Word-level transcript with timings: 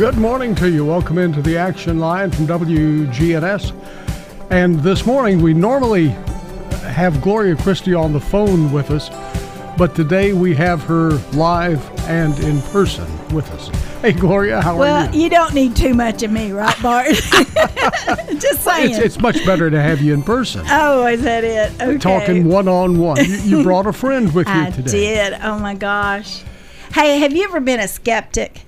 Good 0.00 0.16
morning 0.16 0.54
to 0.54 0.70
you. 0.70 0.86
Welcome 0.86 1.18
into 1.18 1.42
the 1.42 1.58
action 1.58 1.98
line 1.98 2.30
from 2.30 2.46
WGNS. 2.46 3.74
And 4.50 4.80
this 4.80 5.04
morning, 5.04 5.42
we 5.42 5.52
normally 5.52 6.08
have 6.88 7.20
Gloria 7.20 7.54
Christie 7.54 7.92
on 7.92 8.14
the 8.14 8.18
phone 8.18 8.72
with 8.72 8.90
us, 8.90 9.10
but 9.76 9.94
today 9.94 10.32
we 10.32 10.54
have 10.54 10.82
her 10.84 11.10
live 11.34 11.86
and 12.08 12.38
in 12.38 12.62
person 12.62 13.04
with 13.28 13.50
us. 13.50 13.68
Hey, 14.00 14.12
Gloria, 14.12 14.62
how 14.62 14.70
are 14.70 14.74
you? 14.74 14.80
Well, 14.80 15.14
you? 15.14 15.28
don't 15.28 15.52
need 15.52 15.76
too 15.76 15.92
much 15.92 16.22
of 16.22 16.30
me, 16.30 16.50
right, 16.50 16.80
Bart? 16.80 17.08
Just 18.38 18.64
saying. 18.64 18.92
It's, 18.92 18.98
it's 19.00 19.20
much 19.20 19.44
better 19.44 19.68
to 19.68 19.82
have 19.82 20.00
you 20.00 20.14
in 20.14 20.22
person, 20.22 20.64
oh, 20.70 21.06
is 21.08 21.20
that 21.24 21.44
it? 21.44 21.78
Okay. 21.78 21.98
talking 21.98 22.46
one 22.46 22.68
on 22.68 22.98
one. 22.98 23.22
You 23.22 23.36
you 23.36 23.62
brought 23.62 23.86
a 23.86 23.92
friend 23.92 24.34
with 24.34 24.46
you 24.46 24.52
I 24.54 24.70
today. 24.70 25.26
I 25.26 25.30
did. 25.30 25.40
Oh 25.42 25.58
my 25.58 25.74
gosh. 25.74 26.42
Hey, 26.94 27.18
have 27.18 27.36
you 27.36 27.44
ever 27.44 27.60
been 27.60 27.80
a 27.80 27.86
skeptic? 27.86 28.62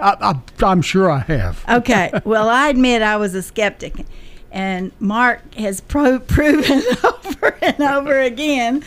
I, 0.00 0.16
I, 0.60 0.64
I'm 0.66 0.82
sure 0.82 1.10
I 1.10 1.18
have. 1.20 1.64
Okay. 1.68 2.10
well, 2.24 2.48
I 2.48 2.68
admit 2.68 3.02
I 3.02 3.16
was 3.16 3.34
a 3.34 3.42
skeptic, 3.42 4.04
and 4.52 4.92
Mark 5.00 5.54
has 5.54 5.80
pro- 5.80 6.18
proven 6.34 6.82
over 7.04 7.56
and 7.62 7.80
over 7.80 8.18
again. 8.20 8.82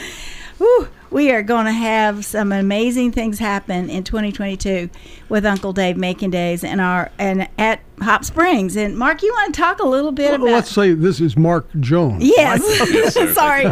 Whew, 0.57 0.87
we 1.11 1.31
are 1.31 1.41
going 1.41 1.65
to 1.65 1.71
have 1.71 2.23
some 2.25 2.51
amazing 2.51 3.11
things 3.13 3.39
happen 3.39 3.89
in 3.89 4.03
2022 4.03 4.89
with 5.29 5.45
Uncle 5.45 5.73
Dave 5.73 5.97
Macon 5.97 6.29
Days 6.29 6.63
and 6.63 6.79
our 6.81 7.09
and 7.17 7.47
at 7.57 7.79
Hop 8.01 8.23
Springs. 8.25 8.75
And 8.75 8.95
Mark, 8.97 9.23
you 9.23 9.31
want 9.33 9.55
to 9.55 9.59
talk 9.59 9.79
a 9.79 9.87
little 9.87 10.11
bit 10.11 10.31
Well, 10.31 10.41
about? 10.43 10.51
let's 10.51 10.69
say 10.71 10.93
this 10.93 11.19
is 11.21 11.35
Mark 11.35 11.67
Jones. 11.79 12.23
yes. 12.23 13.13
Sorry. 13.33 13.65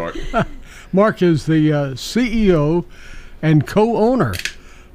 Mark 0.93 1.21
is 1.21 1.45
the 1.45 1.71
uh, 1.73 1.77
CEO 1.91 2.85
and 3.41 3.67
co-owner 3.67 4.33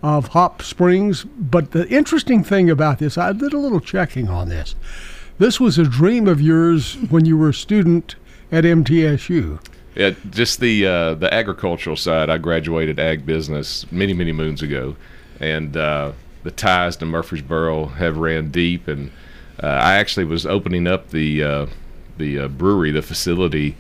of 0.03 0.29
Hop 0.29 0.63
Springs. 0.63 1.25
But 1.25 1.73
the 1.73 1.89
interesting 1.89 2.43
thing 2.43 2.71
about 2.71 2.99
this, 2.99 3.17
I 3.17 3.33
did 3.33 3.53
a 3.53 3.59
little 3.59 3.81
checking 3.81 4.29
on 4.29 4.49
this. 4.49 4.75
This 5.39 5.61
was 5.61 5.79
a 5.79 5.85
dream 5.85 6.29
of 6.29 6.41
yours 6.41 6.95
when 7.11 7.25
you 7.25 7.37
were 7.37 7.51
a 7.51 7.55
student 7.55 8.17
at 8.51 8.65
MTSU. 8.65 9.61
Yeah, 9.95 10.13
just 10.31 10.61
the 10.61 10.87
uh, 10.87 11.15
the 11.15 11.33
agricultural 11.33 11.97
side. 11.97 12.31
I 12.31 12.39
graduated 12.39 12.99
ag 12.99 13.27
business 13.27 13.91
many 13.93 14.15
many 14.15 14.33
moons 14.33 14.63
ago, 14.63 14.97
and 15.39 15.77
uh, 15.77 16.13
the 16.45 16.51
ties 16.51 16.97
to 16.97 17.07
Murfreesboro 17.07 17.87
have 17.87 18.17
ran 18.17 18.51
deep. 18.51 18.89
And 18.89 19.11
uh, 19.63 19.67
I 19.67 19.97
actually 19.97 20.25
was 20.25 20.47
opening 20.47 20.87
up 20.87 21.11
the 21.11 21.45
uh, 21.45 21.67
the 22.17 22.41
uh, 22.41 22.49
brewery, 22.49 22.91
the 22.91 23.03
facility 23.03 23.77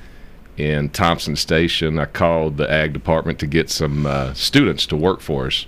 in 0.56 0.90
Thompson 0.90 1.36
Station. 1.36 1.98
I 1.98 2.04
called 2.04 2.56
the 2.56 2.70
ag 2.70 2.92
department 2.92 3.38
to 3.40 3.46
get 3.46 3.70
some 3.70 4.06
uh, 4.06 4.34
students 4.34 4.86
to 4.86 4.96
work 4.96 5.20
for 5.20 5.46
us, 5.46 5.66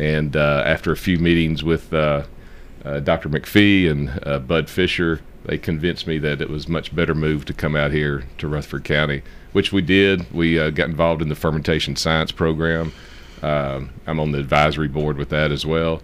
and 0.00 0.34
uh, 0.34 0.62
after 0.64 0.90
a 0.90 0.96
few 0.96 1.18
meetings 1.18 1.62
with 1.62 1.92
uh, 1.92 2.24
uh, 2.84 3.00
Dr. 3.00 3.28
McPhee 3.28 3.90
and 3.90 4.48
Bud 4.48 4.70
Fisher, 4.70 5.20
they 5.44 5.58
convinced 5.58 6.06
me 6.06 6.18
that 6.18 6.40
it 6.40 6.48
was 6.48 6.68
much 6.68 6.94
better 6.94 7.14
move 7.14 7.44
to 7.46 7.52
come 7.52 7.76
out 7.76 7.92
here 7.92 8.24
to 8.38 8.48
Rutherford 8.48 8.84
County, 8.84 9.22
which 9.52 9.72
we 9.72 9.82
did. 9.82 10.32
We 10.32 10.56
got 10.70 10.88
involved 10.88 11.20
in 11.20 11.28
the 11.28 11.34
fermentation 11.34 11.96
science 11.96 12.32
program. 12.32 12.92
Um, 13.42 13.90
I'm 14.06 14.20
on 14.20 14.32
the 14.32 14.38
advisory 14.38 14.88
board 14.88 15.16
with 15.16 15.30
that 15.30 15.50
as 15.50 15.64
well. 15.64 16.02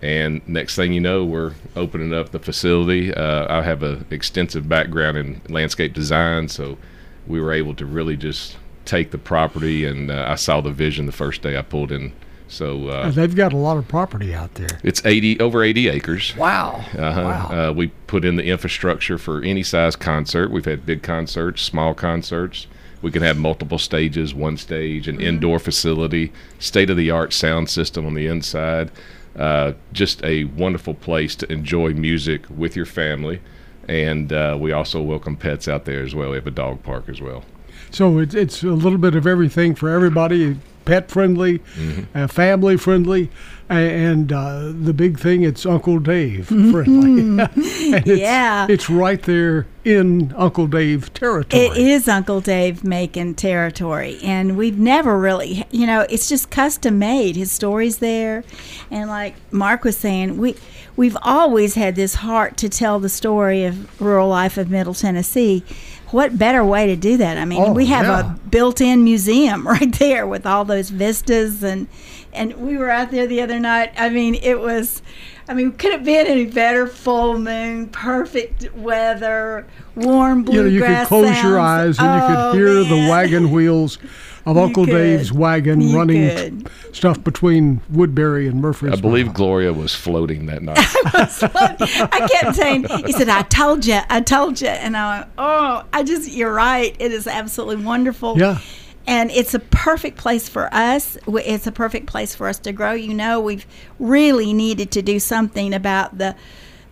And 0.00 0.46
next 0.46 0.76
thing 0.76 0.92
you 0.92 1.00
know, 1.00 1.24
we're 1.24 1.54
opening 1.74 2.12
up 2.12 2.30
the 2.30 2.38
facility. 2.38 3.12
Uh, 3.12 3.58
I 3.58 3.62
have 3.62 3.82
an 3.82 4.06
extensive 4.10 4.68
background 4.68 5.16
in 5.16 5.40
landscape 5.48 5.94
design, 5.94 6.48
so 6.48 6.78
we 7.26 7.40
were 7.40 7.52
able 7.52 7.74
to 7.74 7.86
really 7.86 8.16
just 8.16 8.56
take 8.84 9.10
the 9.10 9.18
property, 9.18 9.84
and 9.84 10.10
uh, 10.10 10.26
I 10.28 10.36
saw 10.36 10.60
the 10.60 10.70
vision 10.70 11.06
the 11.06 11.12
first 11.12 11.42
day 11.42 11.56
I 11.56 11.62
pulled 11.62 11.90
in. 11.90 12.12
So 12.48 12.88
uh, 12.88 13.10
They've 13.10 13.34
got 13.34 13.52
a 13.52 13.56
lot 13.56 13.76
of 13.76 13.88
property 13.88 14.34
out 14.34 14.54
there. 14.54 14.78
it's 14.82 15.04
80 15.04 15.40
over 15.40 15.62
80 15.62 15.88
acres. 15.88 16.36
Wow. 16.36 16.84
Uh-huh. 16.96 17.22
Wow. 17.22 17.68
Uh, 17.70 17.72
we 17.72 17.88
put 18.06 18.24
in 18.24 18.36
the 18.36 18.44
infrastructure 18.44 19.18
for 19.18 19.42
any 19.42 19.62
size 19.62 19.96
concert. 19.96 20.50
We've 20.50 20.64
had 20.64 20.86
big 20.86 21.02
concerts, 21.02 21.62
small 21.62 21.94
concerts. 21.94 22.66
We 23.02 23.10
can 23.10 23.22
have 23.22 23.36
multiple 23.36 23.78
stages, 23.78 24.34
one 24.34 24.56
stage, 24.56 25.06
an 25.06 25.20
indoor 25.20 25.58
facility, 25.58 26.32
state 26.58 26.88
of 26.88 26.96
the 26.96 27.10
art 27.10 27.32
sound 27.32 27.68
system 27.68 28.06
on 28.06 28.14
the 28.14 28.26
inside. 28.26 28.90
Uh, 29.36 29.72
just 29.92 30.24
a 30.24 30.44
wonderful 30.44 30.94
place 30.94 31.36
to 31.36 31.52
enjoy 31.52 31.92
music 31.92 32.44
with 32.48 32.74
your 32.74 32.86
family. 32.86 33.40
And 33.88 34.32
uh, 34.32 34.56
we 34.58 34.72
also 34.72 35.02
welcome 35.02 35.36
pets 35.36 35.68
out 35.68 35.84
there 35.84 36.02
as 36.02 36.14
well. 36.14 36.30
We 36.30 36.36
have 36.36 36.46
a 36.46 36.50
dog 36.52 36.82
park 36.82 37.08
as 37.08 37.20
well. 37.20 37.44
So 37.90 38.18
it's, 38.18 38.34
it's 38.34 38.62
a 38.62 38.68
little 38.68 38.98
bit 38.98 39.14
of 39.14 39.26
everything 39.26 39.74
for 39.74 39.90
everybody 39.90 40.56
pet 40.86 41.10
friendly, 41.10 41.58
Mm-hmm. 41.58 42.16
uh, 42.16 42.26
family 42.28 42.76
friendly, 42.78 43.28
and 43.68 44.32
uh, 44.32 44.72
the 44.72 44.94
big 44.94 45.18
thing, 45.18 45.42
it's 45.42 45.66
Uncle 45.66 45.98
Dave 45.98 46.46
friendly. 46.46 47.20
and 47.92 48.06
it's, 48.06 48.20
Yeah. 48.20 48.66
It's 48.70 48.88
right 48.88 49.20
there 49.22 49.66
in 49.84 50.32
Uncle 50.36 50.66
Dave 50.66 51.12
territory. 51.12 51.66
It 51.66 51.76
is 51.76 52.08
Uncle 52.08 52.40
Dave 52.40 52.82
Macon 52.84 53.34
territory, 53.34 54.18
and 54.22 54.56
we've 54.56 54.78
never 54.78 55.18
really, 55.18 55.66
you 55.70 55.86
know, 55.86 56.06
it's 56.08 56.28
just 56.28 56.50
custom 56.50 56.98
made. 56.98 57.36
His 57.36 57.50
story's 57.52 57.98
there, 57.98 58.44
and 58.90 59.10
like 59.10 59.34
Mark 59.52 59.84
was 59.84 59.96
saying, 59.96 60.38
we 60.38 60.54
we've 60.96 61.16
always 61.22 61.74
had 61.74 61.94
this 61.96 62.14
heart 62.14 62.56
to 62.56 62.68
tell 62.68 62.98
the 63.00 63.08
story 63.10 63.64
of 63.64 64.00
rural 64.00 64.28
life 64.28 64.56
of 64.56 64.70
Middle 64.70 64.94
Tennessee. 64.94 65.62
What 66.10 66.38
better 66.38 66.64
way 66.64 66.86
to 66.86 66.96
do 66.96 67.16
that? 67.16 67.36
I 67.36 67.44
mean, 67.44 67.62
Oh, 67.62 67.72
we 67.72 67.86
have 67.86 68.06
yeah. 68.06 68.34
a 68.34 68.38
built-in 68.48 69.02
museum 69.04 69.66
right 69.68 69.92
there 69.98 70.26
with 70.26 70.46
all 70.46 70.64
those 70.64 70.90
vistas, 70.90 71.62
and 71.62 71.88
and 72.32 72.54
we 72.54 72.76
were 72.76 72.90
out 72.90 73.10
there 73.10 73.26
the 73.26 73.40
other 73.40 73.58
night. 73.58 73.92
I 73.96 74.08
mean, 74.10 74.34
it 74.36 74.60
was. 74.60 75.02
I 75.48 75.54
mean, 75.54 75.72
could 75.72 75.92
it 75.92 76.04
been 76.04 76.26
any 76.26 76.44
better? 76.46 76.86
Full 76.88 77.38
moon, 77.38 77.86
perfect 77.88 78.72
weather, 78.74 79.64
warm 79.94 80.46
you 80.48 80.62
know, 80.62 80.68
you 80.68 80.82
could 80.82 81.06
close 81.06 81.40
your 81.42 81.58
eyes 81.60 81.96
sounds. 81.96 81.98
and 82.00 82.32
you 82.32 82.36
Oh, 82.38 82.50
could 82.52 82.58
hear 82.58 82.84
the 82.84 83.08
wagon 83.10 83.50
wheels 83.52 83.98
of 84.46 84.56
Uncle 84.56 84.84
could. 84.84 84.92
Dave's 84.92 85.32
wagon 85.32 85.80
You 85.80 85.96
running 85.96 86.30
could. 86.30 86.70
stuff 86.92 87.22
between 87.22 87.80
Woodbury 87.90 88.46
and 88.46 88.62
Murfreesboro. 88.62 88.96
I 88.96 89.00
believe 89.00 89.34
Gloria 89.34 89.72
was 89.72 89.94
floating 89.94 90.46
that 90.46 90.62
night. 90.62 90.78
I 90.78 92.28
kept 92.30 92.56
saying, 92.56 92.84
he 93.04 93.12
said, 93.12 93.28
I 93.28 93.42
told 93.42 93.84
you, 93.84 94.00
I 94.08 94.20
told 94.20 94.60
you. 94.60 94.68
And 94.68 94.96
I 94.96 95.18
went, 95.18 95.30
oh, 95.36 95.84
I 95.92 96.04
just, 96.04 96.30
you're 96.30 96.52
right. 96.52 96.94
It 96.98 97.12
is 97.12 97.26
absolutely 97.26 97.84
wonderful. 97.84 98.38
Yeah. 98.38 98.60
And 99.08 99.30
it's 99.32 99.54
a 99.54 99.60
perfect 99.60 100.16
place 100.16 100.48
for 100.48 100.72
us. 100.72 101.18
It's 101.26 101.66
a 101.66 101.72
perfect 101.72 102.06
place 102.06 102.34
for 102.34 102.48
us 102.48 102.58
to 102.60 102.72
grow. 102.72 102.92
You 102.92 103.14
know, 103.14 103.40
we've 103.40 103.66
really 103.98 104.52
needed 104.52 104.90
to 104.92 105.02
do 105.02 105.18
something 105.20 105.74
about 105.74 106.18
the 106.18 106.36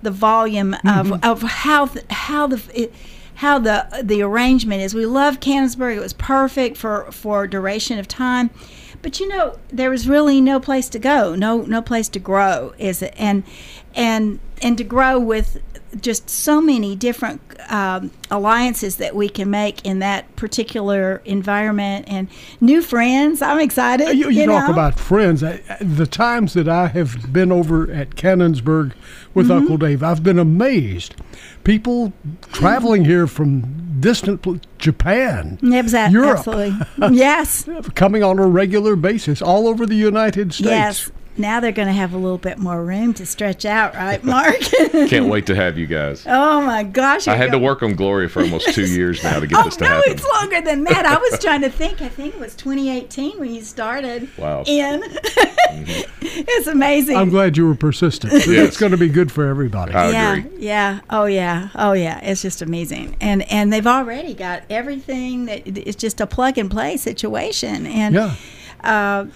the 0.03 0.11
volume 0.11 0.75
of, 0.75 0.81
mm-hmm. 0.83 1.25
of 1.25 1.43
how 1.43 1.89
how 2.11 2.47
the 2.47 2.63
it, 2.75 2.95
how 3.37 3.59
the 3.59 3.87
the 4.03 4.23
arrangement 4.23 4.83
is. 4.83 4.95
We 4.95 5.07
love 5.07 5.41
Cannonsburgh. 5.41 5.97
It 5.97 6.01
was 6.01 6.13
perfect 6.13 6.77
for 6.77 7.11
for 7.11 7.47
duration 7.47 7.99
of 7.99 8.09
time. 8.09 8.51
But 9.03 9.21
you 9.21 9.29
know, 9.29 9.59
there 9.69 9.91
was 9.91 10.09
really 10.09 10.41
no 10.41 10.59
place 10.61 10.89
to 10.91 10.99
go, 10.99 11.35
no 11.35 11.63
no 11.63 11.83
place 11.83 12.09
to 12.11 12.19
grow, 12.19 12.75
is 12.79 13.03
it? 13.03 13.15
And 13.17 13.45
and 13.95 14.41
and 14.63 14.79
to 14.79 14.85
grow 14.85 15.19
with 15.19 15.61
just 16.01 16.29
so 16.29 16.61
many 16.61 16.97
different 16.97 17.41
um, 17.69 18.11
alliances 18.31 18.97
that 18.97 19.15
we 19.15 19.29
can 19.29 19.51
make 19.51 19.85
in 19.85 20.01
that 20.01 20.35
particular 20.37 21.23
environment 21.25 22.07
and 22.09 22.29
new 22.61 22.83
friends. 22.83 23.41
I'm 23.43 23.61
excited. 23.61 24.17
You, 24.17 24.31
you 24.31 24.47
talk 24.47 24.67
know? 24.67 24.73
about 24.73 24.99
friends. 24.99 25.43
I, 25.43 25.61
the 25.81 26.07
times 26.07 26.55
that 26.55 26.69
I 26.69 26.89
have 26.89 27.33
been 27.33 27.53
over 27.53 27.91
at 27.93 28.11
Cannonsburgh 28.11 28.93
with 29.35 29.45
Mm-hmm. 29.45 29.53
Uncle 29.53 29.77
Dave, 29.77 30.03
I've 30.03 30.23
been 30.23 30.39
amazed. 30.39 31.17
People 31.65 32.13
traveling 32.53 33.05
here 33.05 33.27
from 33.27 34.01
distant 34.01 34.45
Japan, 34.79 35.59
Yeah, 35.63 36.09
Europe. 36.11 36.39
absolutely. 36.39 36.77
yes. 37.17 37.67
coming 37.95 38.23
on 38.23 38.39
a 38.39 38.47
regular 38.47 38.97
basis 38.97 39.41
all 39.41 39.67
over 39.67 39.87
the 39.87 39.95
United 39.97 40.53
States. 40.53 40.69
Yes. 40.69 41.11
now 41.39 41.61
they're 41.61 41.73
going 41.73 41.89
to 41.89 41.95
have 41.95 42.13
a 42.13 42.19
little 42.19 42.37
bit 42.39 42.59
more 42.59 42.85
room 42.85 43.15
to 43.15 43.25
stretch 43.25 43.65
out, 43.65 43.95
right, 43.95 44.23
Mark? 44.23 44.57
Can't 45.09 45.29
wait 45.31 45.47
to 45.47 45.55
have 45.55 45.79
you 45.79 45.87
guys. 45.87 46.25
oh 46.29 46.61
my 46.61 46.83
gosh! 46.83 47.27
I 47.27 47.33
you're 47.33 47.43
had 47.45 47.53
to 47.53 47.59
work 47.59 47.83
on 47.83 47.95
Gloria 47.95 48.29
for 48.29 48.43
almost 48.43 48.75
two 48.75 48.87
years 48.93 49.23
now 49.25 49.41
to 49.41 49.47
get 49.47 49.59
Oh 49.59 49.65
this 49.65 49.77
to 49.77 49.85
no, 49.85 49.91
happen. 49.91 50.13
it's 50.13 50.27
longer 50.35 50.61
than 50.61 50.85
that. 50.85 51.07
I 51.07 51.17
was 51.17 51.41
trying 51.41 51.63
to 51.63 51.71
think. 51.71 52.03
I 52.03 52.09
think 52.09 52.35
it 52.35 52.41
was 52.41 52.55
2018 52.57 53.41
when 53.41 53.55
you 53.55 53.63
started. 53.63 54.29
Wow. 54.37 54.65
In. 54.67 55.03
it's 56.21 56.67
amazing. 56.67 57.17
I'm 57.17 57.31
glad 57.31 57.57
you 57.57 57.67
were 57.67 57.75
persistent. 57.75 58.33
Yes. 58.55 58.69
It's 58.69 58.77
going 58.77 58.93
to 58.93 58.99
be 58.99 59.09
good 59.09 59.33
for 59.33 59.47
everybody. 59.47 59.95
I 59.95 60.11
yeah, 60.11 60.37
agree. 60.37 60.59
yeah, 60.59 61.01
oh 61.11 61.25
yeah, 61.25 61.71
oh 61.75 61.93
yeah. 61.93 62.21
It's 62.21 62.43
just 62.43 62.63
amazing, 62.63 63.17
and 63.21 63.43
and 63.51 63.73
they've 63.73 63.87
already 63.87 64.35
got 64.35 64.63
everything 64.71 65.47
that 65.47 65.67
it's 65.67 65.97
just 65.97 66.21
a 66.21 66.27
plug 66.27 66.59
and 66.59 66.71
play 66.71 66.97
situation. 66.97 67.87
And 67.87 68.15
yeah. 68.15 68.35
uh, 68.81 69.27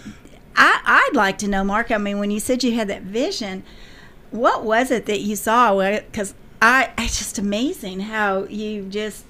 I 0.55 0.81
I'd 0.85 1.17
like 1.17 1.39
to 1.39 1.49
know, 1.49 1.65
Mark. 1.65 1.91
I 1.91 1.99
mean, 1.99 2.19
when 2.19 2.31
you 2.31 2.39
said 2.39 2.63
you 2.63 2.75
had 2.75 2.89
that 2.89 3.03
vision, 3.03 3.65
what 4.31 4.63
was 4.63 4.91
it 4.91 5.07
that 5.07 5.21
you 5.21 5.37
saw? 5.37 5.75
Because 5.77 6.35
I 6.61 6.91
it's 6.99 7.19
just 7.19 7.39
amazing 7.39 8.01
how 8.01 8.45
you 8.45 8.85
just 8.85 9.25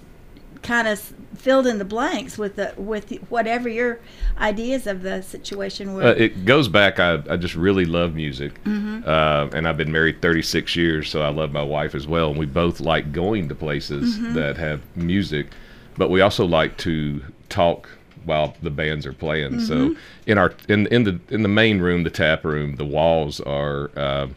kind 0.63 0.89
of 0.89 1.13
filled 1.37 1.67
in 1.67 1.79
the 1.79 1.85
blanks 1.85 2.39
with 2.39 2.57
the 2.57 2.73
with 2.77 3.11
whatever 3.29 3.69
your 3.69 4.01
ideas 4.39 4.87
of 4.87 5.03
the 5.03 5.23
situation 5.23 5.95
were. 5.95 6.03
Uh, 6.03 6.11
it 6.15 6.45
goes 6.45 6.69
back. 6.69 6.99
I, 6.99 7.23
I 7.29 7.37
just 7.37 7.55
really 7.55 7.85
love 7.85 8.15
music, 8.15 8.63
Mm-hmm. 8.65 9.03
uh, 9.07 9.49
and 9.57 9.69
I've 9.69 9.77
been 9.77 9.93
married 9.93 10.23
36 10.23 10.75
years, 10.77 11.11
so 11.11 11.23
I 11.23 11.29
love 11.29 11.53
my 11.53 11.63
wife 11.63 11.95
as 11.95 12.07
well. 12.07 12.31
And 12.31 12.39
we 12.39 12.47
both 12.47 12.81
like 12.81 13.13
going 13.13 13.49
to 13.49 13.55
places 13.55 14.17
Mm-hmm. 14.19 14.35
that 14.35 14.57
have 14.57 14.81
music, 14.97 15.49
but 15.97 16.11
we 16.11 16.21
also 16.21 16.45
like 16.47 16.77
to 16.79 17.23
talk 17.49 17.89
while 18.25 18.55
the 18.63 18.71
bands 18.71 19.07
are 19.07 19.13
playing. 19.13 19.61
So 19.61 19.75
Mm-hmm. 19.91 20.01
in 20.27 20.39
our 20.39 20.53
in 20.69 20.87
in 20.89 21.05
the 21.05 21.21
in 21.31 21.43
the 21.43 21.49
main 21.49 21.81
room, 21.81 22.05
the 22.05 22.11
tap 22.11 22.45
room, 22.45 22.77
the 22.77 22.85
walls 22.87 23.41
are. 23.41 23.91
Uh, 23.97 24.29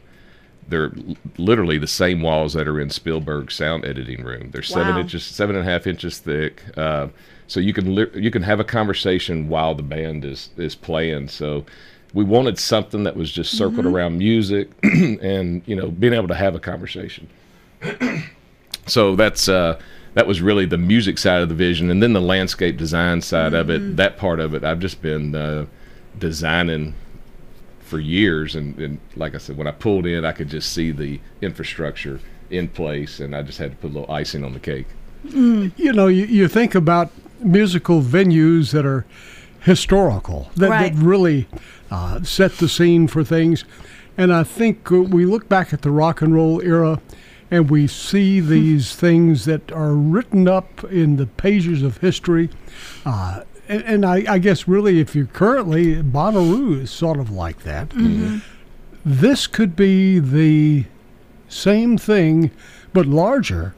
they're 0.71 0.91
literally 1.37 1.77
the 1.77 1.85
same 1.87 2.21
walls 2.23 2.53
that 2.53 2.67
are 2.67 2.79
in 2.79 2.89
Spielberg's 2.89 3.53
sound 3.53 3.85
editing 3.85 4.23
room. 4.23 4.49
They're 4.51 4.63
seven 4.63 4.95
Wow. 4.95 5.01
inches, 5.01 5.23
seven 5.23 5.55
and 5.55 5.67
a 5.67 5.71
half 5.71 5.85
inches 5.85 6.17
thick. 6.17 6.63
Uh, 6.75 7.09
so 7.47 7.59
you 7.59 7.73
can 7.73 7.93
li- 7.93 8.07
you 8.15 8.31
can 8.31 8.41
have 8.41 8.59
a 8.59 8.63
conversation 8.63 9.47
while 9.49 9.75
the 9.75 9.83
band 9.83 10.25
is 10.25 10.49
is 10.57 10.73
playing. 10.73 11.27
So 11.27 11.65
we 12.13 12.23
wanted 12.23 12.57
something 12.57 13.03
that 13.03 13.15
was 13.15 13.31
just 13.31 13.51
circled 13.57 13.85
around 13.85 14.17
music 14.17 14.69
and 14.83 15.61
you 15.67 15.75
know 15.75 15.89
being 15.89 16.13
able 16.13 16.27
to 16.29 16.35
have 16.35 16.55
a 16.55 16.59
conversation. 16.59 17.27
so 18.87 19.15
that's 19.15 19.47
uh, 19.49 19.79
that 20.13 20.27
was 20.27 20.41
really 20.41 20.65
the 20.65 20.77
music 20.77 21.17
side 21.17 21.41
of 21.41 21.49
the 21.49 21.55
vision, 21.55 21.89
and 21.91 22.01
then 22.01 22.13
the 22.13 22.21
landscape 22.21 22.77
design 22.77 23.21
side 23.21 23.53
of 23.53 23.69
it. 23.69 23.97
That 23.97 24.17
part 24.17 24.39
of 24.39 24.53
it, 24.53 24.63
I've 24.63 24.79
just 24.79 25.01
been 25.01 25.35
uh, 25.35 25.65
designing 26.19 26.93
for 27.91 27.99
years 27.99 28.55
and, 28.55 28.77
and 28.79 28.99
like 29.17 29.35
I 29.35 29.37
said, 29.37 29.57
when 29.57 29.67
I 29.67 29.71
pulled 29.71 30.05
in 30.05 30.23
I 30.23 30.31
could 30.31 30.47
just 30.47 30.71
see 30.71 30.91
the 30.91 31.19
infrastructure 31.41 32.21
in 32.49 32.69
place 32.69 33.19
and 33.19 33.35
I 33.35 33.41
just 33.43 33.59
had 33.59 33.71
to 33.71 33.77
put 33.77 33.91
a 33.91 33.93
little 33.99 34.11
icing 34.11 34.45
on 34.45 34.53
the 34.53 34.59
cake. 34.59 34.87
You 35.25 35.93
know, 35.93 36.07
you, 36.07 36.25
you 36.25 36.47
think 36.47 36.73
about 36.73 37.11
musical 37.41 38.01
venues 38.01 38.71
that 38.71 38.85
are 38.85 39.05
historical, 39.59 40.49
that, 40.55 40.69
Right. 40.69 40.95
that 40.95 41.01
really 41.03 41.47
uh, 41.91 42.23
set 42.23 42.53
the 42.53 42.69
scene 42.69 43.07
for 43.07 43.23
things. 43.25 43.65
And 44.17 44.33
I 44.33 44.43
think 44.43 44.89
uh, 44.91 45.01
we 45.01 45.25
look 45.25 45.49
back 45.49 45.73
at 45.73 45.81
the 45.81 45.91
rock 45.91 46.21
and 46.21 46.33
roll 46.33 46.61
era 46.61 47.01
and 47.51 47.69
we 47.69 47.85
see 47.87 48.39
these 48.39 48.95
things 48.95 49.43
that 49.45 49.69
are 49.73 49.93
written 49.93 50.47
up 50.47 50.83
in 50.85 51.17
the 51.17 51.25
pages 51.27 51.83
of 51.83 51.97
history. 51.97 52.49
Uh, 53.05 53.41
and, 53.71 53.83
and 53.83 54.05
I, 54.05 54.33
I 54.33 54.37
guess 54.39 54.67
really, 54.67 54.99
if 54.99 55.15
you're 55.15 55.25
currently, 55.27 55.95
Bonnaroo 56.03 56.81
is 56.81 56.91
sort 56.91 57.19
of 57.19 57.31
like 57.31 57.63
that. 57.63 57.89
Mm-hmm. 57.89 58.37
This 59.05 59.47
could 59.47 59.75
be 59.75 60.19
the 60.19 60.85
same 61.49 61.97
thing, 61.97 62.51
but 62.93 63.05
larger. 63.05 63.73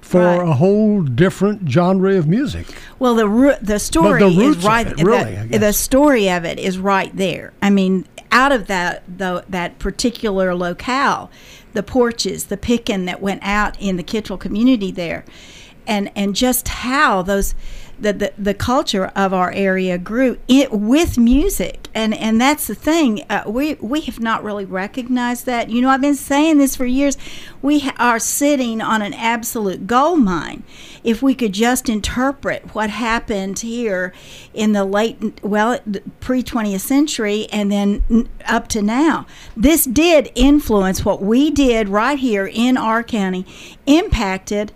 For 0.00 0.20
Right. 0.20 0.46
a 0.48 0.52
whole 0.54 1.00
different 1.02 1.70
genre 1.70 2.14
of 2.16 2.28
music. 2.28 2.66
Well, 2.98 3.14
the 3.14 3.58
the 3.62 3.78
story 3.78 4.22
roots 4.22 4.58
is 4.58 4.64
of 4.64 4.64
right. 4.66 4.86
it, 4.86 4.96
the- 4.98 5.04
really, 5.06 5.38
I 5.38 5.46
the, 5.46 5.72
story 5.72 6.28
of 6.28 6.44
it 6.44 6.58
is 6.58 6.76
right 6.78 7.16
there. 7.16 7.54
I 7.62 7.70
mean, 7.70 8.04
out 8.30 8.52
of 8.52 8.66
that 8.66 9.04
the, 9.06 9.42
that 9.48 9.78
particular 9.78 10.54
locale, 10.54 11.30
the 11.72 11.82
porches, 11.82 12.44
the 12.46 12.58
picking 12.58 13.06
that 13.06 13.22
went 13.22 13.40
out 13.42 13.80
in 13.80 13.96
the 13.96 14.02
Kittrell 14.02 14.38
community 14.38 14.90
there, 14.90 15.24
and 15.86 16.10
and 16.14 16.36
just 16.36 16.68
how 16.68 17.22
those. 17.22 17.54
The, 18.00 18.12
the, 18.12 18.32
the 18.36 18.54
culture 18.54 19.12
of 19.14 19.32
our 19.32 19.52
area 19.52 19.96
grew 19.96 20.38
it 20.48 20.72
with 20.72 21.18
music. 21.18 21.88
And 21.94 22.14
and 22.14 22.40
that's 22.40 22.66
the 22.66 22.74
thing 22.74 23.22
uh, 23.28 23.44
we 23.46 23.74
we 23.74 24.00
have 24.02 24.18
not 24.18 24.42
really 24.42 24.64
recognized 24.64 25.46
that. 25.46 25.68
You 25.68 25.82
know 25.82 25.90
I've 25.90 26.00
been 26.00 26.14
saying 26.14 26.58
this 26.58 26.74
for 26.74 26.86
years. 26.86 27.18
We 27.60 27.90
are 27.98 28.18
sitting 28.18 28.80
on 28.80 29.02
an 29.02 29.12
absolute 29.14 29.86
gold 29.86 30.20
mine. 30.20 30.62
If 31.04 31.22
we 31.22 31.34
could 31.34 31.52
just 31.52 31.88
interpret 31.88 32.74
what 32.74 32.90
happened 32.90 33.58
here 33.58 34.12
in 34.54 34.72
the 34.72 34.84
late 34.84 35.42
well 35.44 35.78
pre 36.20 36.42
20th 36.42 36.80
century 36.80 37.46
and 37.52 37.70
then 37.70 38.28
up 38.46 38.68
to 38.68 38.82
now. 38.82 39.26
This 39.56 39.84
did 39.84 40.32
influence 40.34 41.04
what 41.04 41.22
we 41.22 41.50
did 41.50 41.88
right 41.88 42.18
here 42.18 42.46
in 42.50 42.76
our 42.76 43.02
county 43.02 43.46
impacted 43.86 44.72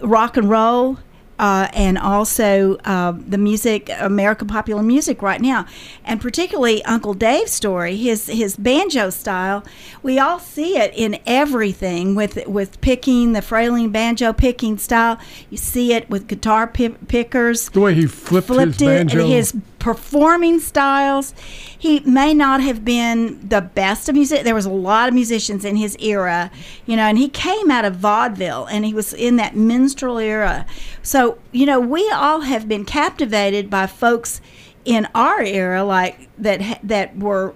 rock 0.00 0.36
and 0.36 0.48
roll 0.48 0.98
uh, 1.38 1.68
and 1.72 1.98
also 1.98 2.76
uh, 2.84 3.12
the 3.28 3.38
music, 3.38 3.90
American 3.98 4.46
popular 4.48 4.82
music 4.82 5.22
right 5.22 5.40
now, 5.40 5.66
and 6.04 6.20
particularly 6.20 6.84
Uncle 6.84 7.14
Dave's 7.14 7.50
story, 7.52 7.96
his 7.96 8.26
his 8.26 8.56
banjo 8.56 9.10
style. 9.10 9.64
We 10.02 10.18
all 10.18 10.38
see 10.38 10.76
it 10.76 10.92
in 10.94 11.18
everything 11.26 12.14
with 12.14 12.46
with 12.46 12.80
picking 12.80 13.32
the 13.32 13.42
frailing 13.42 13.90
banjo 13.90 14.32
picking 14.32 14.78
style. 14.78 15.18
You 15.50 15.56
see 15.56 15.92
it 15.92 16.08
with 16.08 16.26
guitar 16.28 16.66
pi- 16.66 16.88
pickers 17.08 17.68
The 17.70 17.80
way 17.80 17.94
he 17.94 18.06
flipped, 18.06 18.46
flipped 18.48 18.80
his 18.80 18.82
it, 18.82 18.86
banjo. 18.86 19.26
his 19.26 19.52
performing 19.84 20.58
styles. 20.60 21.34
He 21.78 22.00
may 22.00 22.32
not 22.32 22.62
have 22.62 22.86
been 22.86 23.46
the 23.46 23.60
best 23.60 24.08
of 24.08 24.14
music. 24.14 24.42
There 24.42 24.54
was 24.54 24.64
a 24.64 24.70
lot 24.70 25.08
of 25.08 25.14
musicians 25.14 25.62
in 25.62 25.76
his 25.76 25.94
era, 26.00 26.50
you 26.86 26.96
know, 26.96 27.02
and 27.02 27.18
he 27.18 27.28
came 27.28 27.70
out 27.70 27.84
of 27.84 27.96
vaudeville 27.96 28.64
and 28.64 28.86
he 28.86 28.94
was 28.94 29.12
in 29.12 29.36
that 29.36 29.54
minstrel 29.54 30.16
era. 30.16 30.64
So, 31.02 31.36
you 31.52 31.66
know, 31.66 31.78
we 31.78 32.10
all 32.10 32.40
have 32.40 32.66
been 32.66 32.86
captivated 32.86 33.68
by 33.68 33.86
folks 33.86 34.40
in 34.86 35.06
our 35.14 35.42
era 35.42 35.84
like 35.84 36.30
that 36.38 36.80
that 36.82 37.18
were, 37.18 37.54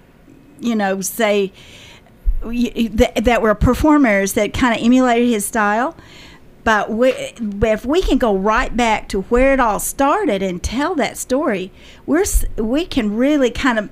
you 0.61 0.77
know, 0.77 1.01
say 1.01 1.51
that, 2.43 3.39
were 3.41 3.55
performers 3.55 4.35
that 4.35 4.53
kind 4.53 4.79
of 4.79 4.85
emulated 4.85 5.31
his 5.31 5.47
style. 5.47 5.97
But, 6.69 6.91
we, 6.91 7.15
if 7.63 7.87
we 7.87 8.03
can 8.03 8.19
go 8.19 8.37
right 8.37 8.77
back 8.77 9.09
to 9.09 9.23
where 9.23 9.55
it 9.55 9.59
all 9.59 9.81
started 9.81 10.43
and 10.43 10.63
tell 10.63 10.95
that 10.97 11.17
story, 11.17 11.73
we're 12.05 12.27
we 12.59 12.85
can 12.85 13.17
really 13.17 13.51
kind 13.51 13.79
of 13.79 13.89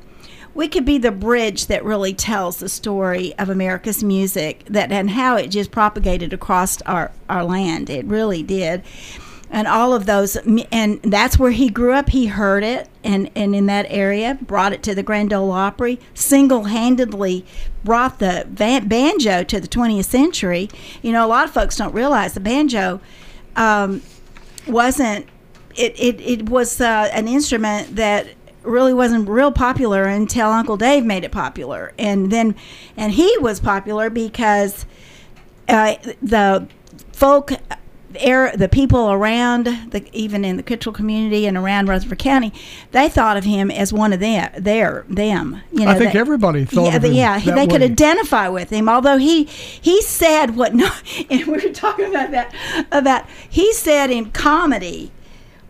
we 0.52 0.68
could 0.68 0.84
be 0.84 0.98
the 0.98 1.10
bridge 1.10 1.68
that 1.68 1.82
really 1.86 2.12
tells 2.12 2.58
the 2.58 2.68
story 2.68 3.32
of 3.38 3.48
America's 3.48 4.04
music 4.04 4.62
that 4.66 4.92
and 4.92 5.12
how 5.12 5.36
it 5.36 5.48
just 5.48 5.70
propagated 5.70 6.34
across 6.34 6.82
our 6.82 7.12
our 7.30 7.44
land. 7.44 7.88
It 7.88 8.04
really 8.04 8.42
did. 8.42 8.82
And 9.48 9.68
all 9.68 9.94
of 9.94 10.06
those, 10.06 10.36
and 10.72 11.00
that's 11.02 11.38
where 11.38 11.52
he 11.52 11.68
grew 11.68 11.92
up. 11.92 12.08
He 12.10 12.26
heard 12.26 12.64
it, 12.64 12.88
and, 13.04 13.30
and 13.36 13.54
in 13.54 13.66
that 13.66 13.86
area, 13.88 14.36
brought 14.42 14.72
it 14.72 14.82
to 14.82 14.94
the 14.94 15.04
Grand 15.04 15.32
Ole 15.32 15.52
Opry. 15.52 16.00
Single 16.14 16.64
handedly 16.64 17.46
brought 17.84 18.18
the 18.18 18.44
van, 18.50 18.88
banjo 18.88 19.44
to 19.44 19.60
the 19.60 19.68
20th 19.68 20.06
century. 20.06 20.68
You 21.00 21.12
know, 21.12 21.24
a 21.24 21.28
lot 21.28 21.44
of 21.44 21.54
folks 21.54 21.76
don't 21.76 21.94
realize 21.94 22.34
the 22.34 22.40
banjo 22.40 23.00
um, 23.56 24.02
wasn't 24.66 25.26
it, 25.74 25.98
it, 25.98 26.20
it 26.20 26.48
was 26.48 26.80
uh, 26.80 27.08
an 27.12 27.28
instrument 27.28 27.96
that 27.96 28.28
really 28.62 28.94
wasn't 28.94 29.28
real 29.28 29.52
popular 29.52 30.04
until 30.04 30.48
Uncle 30.48 30.76
Dave 30.76 31.04
made 31.04 31.24
it 31.24 31.32
popular, 31.32 31.92
and 31.98 32.30
then 32.30 32.54
and 32.96 33.12
he 33.12 33.36
was 33.38 33.60
popular 33.60 34.10
because 34.10 34.86
uh, 35.68 35.96
the 36.22 36.66
folk 37.12 37.52
air 38.20 38.52
the 38.56 38.68
people 38.68 39.10
around 39.10 39.64
the 39.66 40.04
even 40.12 40.44
in 40.44 40.56
the 40.56 40.62
Kittrell 40.62 40.94
community 40.94 41.46
and 41.46 41.56
around 41.56 41.88
Rutherford 41.88 42.18
County, 42.18 42.52
they 42.92 43.08
thought 43.08 43.36
of 43.36 43.44
him 43.44 43.70
as 43.70 43.92
one 43.92 44.12
of 44.12 44.20
them. 44.20 44.50
Their 44.58 45.04
them. 45.08 45.60
You 45.72 45.84
know, 45.84 45.90
I 45.90 45.94
think 45.98 46.12
they- 46.12 46.18
everybody 46.18 46.64
thought 46.64 46.86
yeah, 46.90 46.96
of 46.96 47.02
they- 47.02 47.08
him 47.10 47.14
yeah, 47.16 47.38
they 47.54 47.66
could 47.66 47.82
identify 47.82 48.48
with 48.48 48.70
him. 48.70 48.88
Although 48.88 49.18
he 49.18 49.44
he 49.44 50.02
said 50.02 50.56
what 50.56 50.74
no, 50.82 50.90
and 51.30 51.46
we 51.46 51.52
were 51.52 51.72
talking 51.72 52.06
about 52.06 52.30
that 52.30 52.52
about 52.92 53.24
he 53.48 53.72
said 53.72 54.10
in 54.10 54.30
comedy 54.30 55.10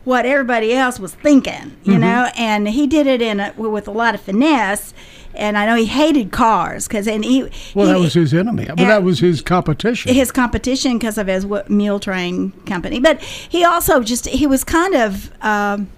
what 0.05 0.25
everybody 0.25 0.73
else 0.73 1.01
was 1.01 1.15
thinking, 1.15 1.77
you 1.83 1.95
Mm-hmm. 1.95 2.01
know, 2.01 2.31
and 2.37 2.69
he 2.69 2.87
did 2.87 3.09
it 3.09 3.21
in 3.21 3.41
a, 3.41 3.53
with 3.57 3.89
a 3.89 3.91
lot 3.91 4.15
of 4.15 4.21
finesse. 4.21 4.95
And 5.37 5.57
I 5.59 5.67
know 5.67 5.77
he 5.77 5.87
hated 5.87 6.33
cars 6.33 6.89
because 6.89 7.07
and 7.07 7.25
he 7.25 7.43
Well, 7.75 7.87
he, 7.87 7.93
that 7.93 7.99
was 8.01 8.15
his 8.15 8.33
enemy. 8.35 8.67
But 8.67 8.77
that 8.77 9.03
was 9.03 9.21
his 9.21 9.43
competition. 9.43 10.13
his 10.15 10.33
competition 10.33 10.99
because 10.99 11.19
of 11.19 11.27
his 11.27 11.45
w- 11.45 11.63
mule 11.69 12.01
train 12.01 12.53
company. 12.67 13.01
But 13.01 13.21
he 13.23 13.65
also 13.65 14.03
just 14.03 14.27
he 14.27 14.47
was 14.47 14.65
kind 14.65 14.95
of 14.95 15.31
um, 15.43 15.89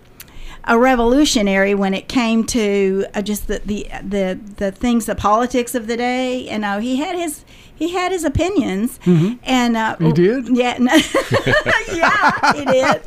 a 0.65 0.79
revolutionary 0.79 1.75
when 1.75 1.95
it 1.95 2.09
came 2.09 2.45
to 2.45 3.07
uh, 3.15 3.23
just 3.23 3.47
the, 3.47 3.61
the 3.65 3.87
the 4.03 4.39
the 4.57 4.73
things, 4.73 5.07
the 5.07 5.15
politics 5.15 5.75
of 5.75 5.87
the 5.87 5.97
day. 5.97 6.51
You 6.51 6.59
know, 6.59 6.79
he 6.79 6.97
had 6.97 7.17
his 7.17 7.45
he 7.75 7.93
had 7.93 8.11
his 8.13 8.25
opinions, 8.25 8.99
and 9.07 9.77
uh, 9.77 9.97
He 9.99 10.13
did? 10.13 10.49
Yeah, 10.49 10.77
no, 10.79 10.93
yeah, 11.93 12.53
he 12.55 12.65
did. 12.65 13.01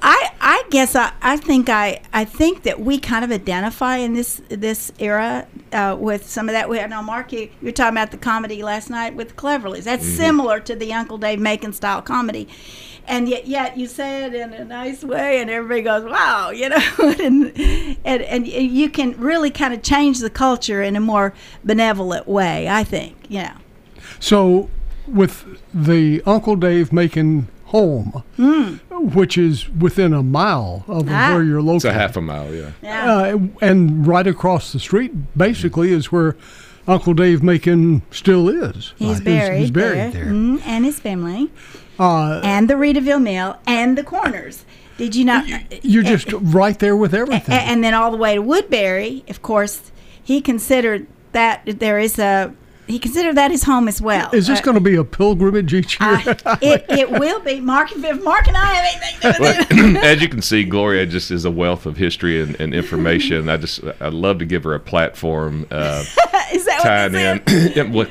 I 0.00 0.30
I 0.40 0.64
guess 0.70 0.94
I, 0.94 1.12
I 1.20 1.36
think 1.36 1.68
I 1.68 2.00
I 2.12 2.24
think 2.24 2.62
that 2.62 2.80
we 2.80 2.98
kind 2.98 3.24
of 3.24 3.32
identify 3.32 3.96
in 3.96 4.14
this 4.14 4.40
this 4.48 4.92
era 4.98 5.46
uh, 5.72 5.96
with 5.98 6.28
some 6.28 6.48
of 6.48 6.52
that. 6.52 6.68
We 6.68 6.84
know 6.86 7.02
Mark, 7.02 7.32
you, 7.32 7.40
you 7.40 7.50
were 7.62 7.72
talking 7.72 7.96
about 7.96 8.10
the 8.12 8.16
comedy 8.16 8.62
last 8.62 8.90
night 8.90 9.14
with 9.16 9.30
the 9.30 9.34
Cleverlys. 9.34 9.84
That's 9.84 10.06
similar 10.06 10.60
to 10.60 10.76
the 10.76 10.92
Uncle 10.92 11.18
Dave 11.18 11.40
Macon 11.40 11.72
style 11.72 12.00
comedy. 12.02 12.48
And 13.06 13.28
yet, 13.28 13.46
yet 13.46 13.76
you 13.76 13.86
say 13.86 14.24
it 14.24 14.34
in 14.34 14.52
a 14.54 14.64
nice 14.64 15.04
way, 15.04 15.40
and 15.40 15.50
everybody 15.50 15.82
goes, 15.82 16.04
"Wow!" 16.10 16.50
You 16.54 16.70
know, 16.70 16.82
and, 17.22 17.52
and 18.04 18.22
and 18.22 18.46
you 18.48 18.88
can 18.88 19.12
really 19.20 19.50
kind 19.50 19.74
of 19.74 19.82
change 19.82 20.20
the 20.20 20.30
culture 20.30 20.82
in 20.82 20.96
a 20.96 21.00
more 21.00 21.34
benevolent 21.64 22.26
way. 22.26 22.68
I 22.68 22.82
think, 22.84 23.14
you 23.28 23.42
know. 23.42 23.56
So, 24.20 24.70
with 25.06 25.44
the 25.74 26.22
Uncle 26.24 26.56
Dave 26.56 26.92
Macon 26.92 27.48
home, 27.66 28.22
which 28.90 29.36
is 29.36 29.68
within 29.68 30.12
a 30.14 30.22
mile 30.22 30.84
of. 30.88 31.08
Ah. 31.10 31.34
where 31.34 31.42
you're 31.42 31.58
It's 31.58 31.66
located, 31.84 31.90
a 31.90 31.92
half 31.92 32.16
a 32.16 32.20
mile, 32.22 32.54
yeah. 32.54 32.70
Yeah. 32.82 33.12
uh, 33.12 33.38
and 33.60 34.06
right 34.06 34.26
across 34.26 34.72
the 34.72 34.78
street, 34.80 35.12
basically, 35.36 35.92
is 35.92 36.10
where 36.12 36.36
Uncle 36.86 37.14
Dave 37.14 37.42
Macon 37.42 38.02
still 38.10 38.48
is. 38.48 38.92
He's 38.96 39.20
Uh, 39.20 39.24
buried. 39.24 39.60
He's, 39.60 39.70
buried 39.70 40.12
there, 40.12 40.24
there. 40.24 40.32
Mhm, 40.32 40.62
and 40.66 40.84
his 40.84 41.00
family, 41.00 41.50
Uh, 41.98 42.40
and 42.44 42.68
the 42.68 42.74
Readyville 42.74 43.22
Mill, 43.22 43.56
and 43.66 43.96
the 43.98 44.04
Corners. 44.04 44.64
Did 44.96 45.14
you 45.16 45.24
not? 45.24 45.44
you're 45.84 46.02
just 46.04 46.32
right 46.32 46.78
there 46.78 46.96
with 46.96 47.14
everything. 47.14 47.54
and 47.56 47.82
then 47.82 47.94
all 47.94 48.10
the 48.10 48.16
way 48.16 48.34
to 48.36 48.42
Woodbury. 48.42 49.24
Of 49.28 49.42
course, 49.42 49.90
he 50.22 50.40
considered 50.40 51.06
that 51.32 51.62
there 51.66 51.98
is 51.98 52.18
a. 52.18 52.54
He 52.86 52.98
considered 52.98 53.36
that 53.36 53.50
his 53.50 53.62
home 53.64 53.88
as 53.88 54.02
well. 54.02 54.28
is 54.34 54.46
this 54.46 54.58
Uh, 54.58 54.62
going 54.62 54.74
to 54.74 54.80
be 54.80 54.94
a 54.94 55.04
pilgrimage 55.04 55.72
each 55.72 55.98
year? 55.98 56.10
I- 56.44 56.58
it, 56.60 56.84
it 56.90 57.10
will 57.10 57.40
be. 57.40 57.58
Mark, 57.58 57.90
if 57.92 58.22
Mark 58.22 58.46
and 58.46 58.56
I 58.58 58.66
have 58.74 58.84
anything 59.02 59.20
to 59.32 59.38
do 59.38 59.42
with 59.42 59.96
it. 59.96 60.04
As 60.04 60.20
you 60.20 60.28
can 60.28 60.42
see, 60.42 60.64
Gloria 60.64 61.06
just 61.06 61.30
is 61.30 61.44
a 61.46 61.50
wealth 61.50 61.86
of 61.86 61.96
history 61.96 62.42
and, 62.42 62.54
and 62.60 62.74
information. 62.74 63.48
I 63.48 63.56
just 63.56 63.80
I 64.00 64.08
love 64.08 64.38
to 64.40 64.44
give 64.44 64.64
her 64.64 64.74
a 64.74 64.80
platform, 64.80 65.66
uh, 65.70 66.04
Is 66.52 66.66
that 66.66 66.80
tying 66.82 67.12
what 67.14 67.22
in 67.22 67.42
this? 67.46 67.76
Yeah, 67.76 67.82
well, 67.84 68.06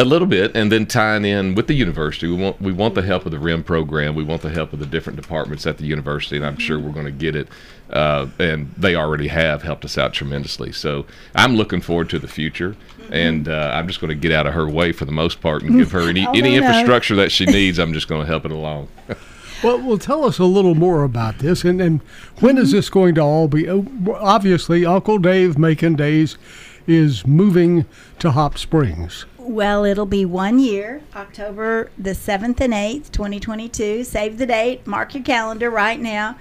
a 0.00 0.04
little 0.04 0.26
bit, 0.26 0.56
and 0.56 0.70
then 0.72 0.86
tying 0.86 1.24
in 1.24 1.54
with 1.54 1.66
the 1.66 1.74
university. 1.74 2.26
We 2.26 2.34
want 2.42 2.60
we 2.60 2.72
want 2.72 2.94
the 2.94 3.02
help 3.02 3.24
of 3.26 3.32
the 3.32 3.38
RIM 3.38 3.62
program. 3.64 4.14
We 4.14 4.24
want 4.24 4.42
the 4.42 4.50
help 4.50 4.72
of 4.72 4.78
the 4.78 4.86
different 4.86 5.20
departments 5.20 5.66
at 5.66 5.78
the 5.78 5.84
university, 5.86 6.36
and 6.36 6.44
I'm 6.46 6.56
sure 6.58 6.78
we're 6.78 6.92
going 6.92 7.06
to 7.06 7.12
get 7.12 7.36
it. 7.36 7.48
Uh, 7.90 8.28
and 8.38 8.72
they 8.76 8.94
already 8.94 9.26
have 9.28 9.62
helped 9.62 9.84
us 9.84 9.98
out 9.98 10.12
tremendously. 10.12 10.70
So 10.72 11.06
I'm 11.34 11.56
looking 11.56 11.80
forward 11.80 12.08
to 12.10 12.18
the 12.20 12.28
future. 12.28 12.76
And 13.10 13.48
uh, 13.48 13.72
I'm 13.74 13.88
just 13.88 14.00
going 14.00 14.10
to 14.10 14.14
get 14.14 14.30
out 14.30 14.46
of 14.46 14.54
her 14.54 14.68
way 14.68 14.92
for 14.92 15.04
the 15.04 15.10
most 15.10 15.40
part 15.40 15.62
and 15.64 15.76
give 15.76 15.90
her 15.90 16.08
any, 16.08 16.24
Oh, 16.28 16.30
any 16.30 16.50
no. 16.52 16.58
infrastructure 16.58 17.16
that 17.16 17.32
she 17.32 17.44
needs. 17.58 17.80
I'm 17.80 17.92
just 17.92 18.06
going 18.06 18.20
to 18.20 18.26
help 18.28 18.44
it 18.44 18.52
along. 18.52 18.86
Well, 19.62 19.78
well, 19.86 19.98
tell 19.98 20.24
us 20.24 20.38
a 20.38 20.44
little 20.46 20.74
more 20.74 21.04
about 21.04 21.40
this, 21.40 21.64
and, 21.66 21.82
and 21.82 22.00
when 22.38 22.56
is 22.56 22.72
this 22.72 22.88
going 22.88 23.14
to 23.16 23.20
all 23.20 23.46
be? 23.46 23.68
uh, 23.68 23.82
Obviously, 24.14 24.86
Uncle 24.86 25.18
Dave 25.18 25.58
Macon 25.58 25.96
Days 25.96 26.38
is 26.86 27.26
moving 27.26 27.84
to 28.20 28.30
Hop 28.30 28.56
Springs. 28.56 29.26
Well, 29.50 29.84
it'll 29.84 30.06
be 30.06 30.24
one 30.24 30.60
year, 30.60 31.02
October 31.16 31.90
the 31.98 32.10
7th 32.10 32.60
and 32.60 32.72
8th, 32.72 33.10
2022. 33.10 34.04
Save 34.04 34.38
the 34.38 34.46
date, 34.46 34.86
mark 34.86 35.12
your 35.12 35.24
calendar 35.24 35.68
right 35.70 35.98
now. 35.98 36.38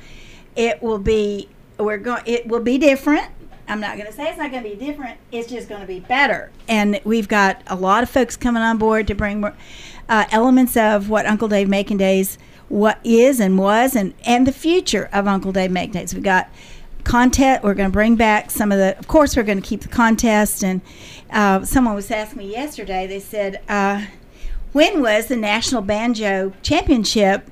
It 0.55 0.83
will 0.83 0.99
be 0.99 1.49
we're 1.79 1.97
going 1.97 2.21
it 2.27 2.45
will 2.45 2.59
be 2.59 2.77
different. 2.77 3.25
I'm 3.67 3.79
not 3.79 3.97
going 3.97 4.05
to 4.05 4.13
say 4.13 4.29
it's 4.29 4.37
not 4.37 4.51
going 4.51 4.61
to 4.61 4.69
be 4.69 4.75
different. 4.75 5.17
It's 5.31 5.49
just 5.49 5.67
going 5.67 5.81
to 5.81 5.87
be 5.87 5.99
better. 5.99 6.51
And 6.67 7.01
we've 7.03 7.27
got 7.27 7.63
a 7.65 7.75
lot 7.75 8.03
of 8.03 8.11
folks 8.11 8.37
coming 8.37 8.61
on 8.61 8.77
board 8.77 9.07
to 9.07 9.15
bring 9.15 9.41
more, 9.41 9.55
uh, 10.07 10.25
elements 10.29 10.77
of 10.77 11.09
what 11.09 11.25
Uncle 11.25 11.47
Dave 11.47 11.67
Macon 11.67 11.97
Days 11.97 12.37
what 12.67 12.99
is 13.03 13.39
and 13.39 13.57
was 13.57 13.95
and 13.95 14.13
and 14.23 14.45
the 14.45 14.51
future 14.51 15.09
of 15.11 15.27
Uncle 15.27 15.51
Dave 15.51 15.71
Macon 15.71 15.93
Days. 15.93 16.13
We've 16.13 16.21
got 16.21 16.47
contest. 17.03 17.63
We're 17.63 17.73
going 17.73 17.89
to 17.89 17.93
bring 17.93 18.15
back 18.15 18.51
some 18.51 18.71
of 18.71 18.77
the. 18.77 18.97
Of 18.97 19.07
course, 19.07 19.35
we're 19.35 19.43
going 19.43 19.61
to 19.61 19.67
keep 19.67 19.81
the 19.81 19.87
contest. 19.87 20.63
And 20.63 20.81
uh, 21.31 21.65
someone 21.65 21.95
was 21.95 22.11
asking 22.11 22.39
me 22.39 22.51
yesterday. 22.51 23.07
They 23.07 23.19
said, 23.19 23.61
uh, 23.67 24.05
"When 24.71 25.01
was 25.01 25.27
the 25.27 25.35
National 25.35 25.81
Banjo 25.81 26.53
Championship? 26.61 27.49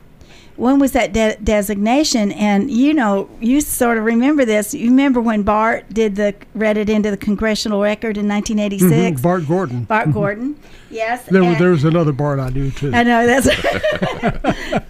When 0.57 0.79
was 0.79 0.91
that 0.91 1.13
de- 1.13 1.37
designation?" 1.43 2.31
And 2.33 2.69
you 2.69 2.93
know, 2.93 3.29
you 3.39 3.61
sort 3.61 3.97
of 3.97 4.03
remember 4.03 4.43
this. 4.43 4.73
You 4.73 4.89
remember 4.89 5.21
when 5.21 5.43
Bart 5.43 5.85
did 5.93 6.15
the 6.15 6.33
read 6.53 6.77
it 6.77 6.89
into 6.89 7.09
the 7.11 7.17
congressional 7.17 7.81
record 7.81 8.17
in 8.17 8.27
1986. 8.27 9.19
Mhm, 9.19 9.23
Bart 9.23 9.47
Gordon. 9.47 9.83
Bart 9.83 10.11
Gordon, 10.11 10.55
yes. 10.89 11.23
There, 11.29 11.43
and- 11.43 11.57
there's 11.57 11.83
another 11.83 12.11
Bart 12.11 12.39
I 12.39 12.49
do 12.49 12.71
too. 12.71 12.91
I 12.93 13.03
know 13.03 13.25
that's. 13.25 13.47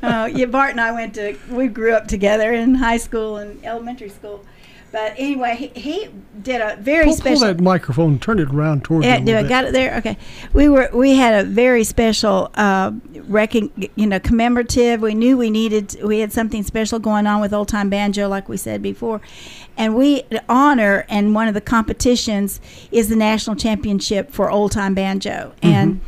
oh, 0.04 0.26
yeah, 0.34 0.46
Bart 0.46 0.72
and 0.72 0.82
I 0.82 0.92
went 0.92 1.14
to. 1.16 1.36
We 1.50 1.68
grew 1.68 1.94
up 1.94 2.08
together 2.08 2.54
in 2.54 2.76
high 2.76 2.98
school 2.98 3.38
and 3.38 3.64
elementary 3.66 4.10
school, 4.10 4.44
but 4.92 5.14
anyway, 5.18 5.56
he, 5.56 5.68
he 5.80 6.10
did 6.42 6.62
a 6.62 6.78
very 6.78 7.06
pull, 7.06 7.18
pull 7.18 7.40
that 7.40 7.60
microphone, 7.60 8.20
turn 8.20 8.40
it 8.40 8.50
around 8.50 8.84
toward 8.86 9.04
you. 9.04 9.10
Yeah, 9.10 9.20
do 9.20 9.36
I 9.36 9.42
bit. 9.42 9.50
got 9.50 9.66
it 9.66 9.74
there? 9.74 9.98
Okay. 9.98 10.18
We 10.54 10.70
were 10.70 10.90
we 10.94 11.16
had 11.16 11.46
a 11.46 11.48
very 11.48 11.84
special 11.84 12.50
uh, 12.56 12.92
recon, 13.28 13.72
you 13.96 14.08
know, 14.08 14.20
commemorative. 14.20 15.02
We 15.02 15.14
knew 15.14 15.38
we 15.38 15.50
needed 15.50 15.98
we 16.04 16.20
had 16.20 16.32
something 16.32 16.64
special 16.64 17.00
going 17.00 17.28
on 17.28 17.42
with 17.42 17.54
old 17.54 17.68
time 17.68 17.90
banjo, 17.90 18.30
like 18.30 18.48
we 18.48 18.58
said 18.58 18.82
before, 18.82 19.22
and 19.78 19.96
we 19.96 20.24
honor 20.48 21.06
and 21.10 21.36
one 21.36 21.48
of 21.48 21.54
the 21.54 21.62
competitions 21.62 22.62
is 22.92 23.10
the 23.10 23.16
national 23.16 23.56
championship 23.56 24.32
for 24.32 24.50
old 24.50 24.72
time 24.72 24.94
banjo, 24.94 25.54
and 25.62 26.00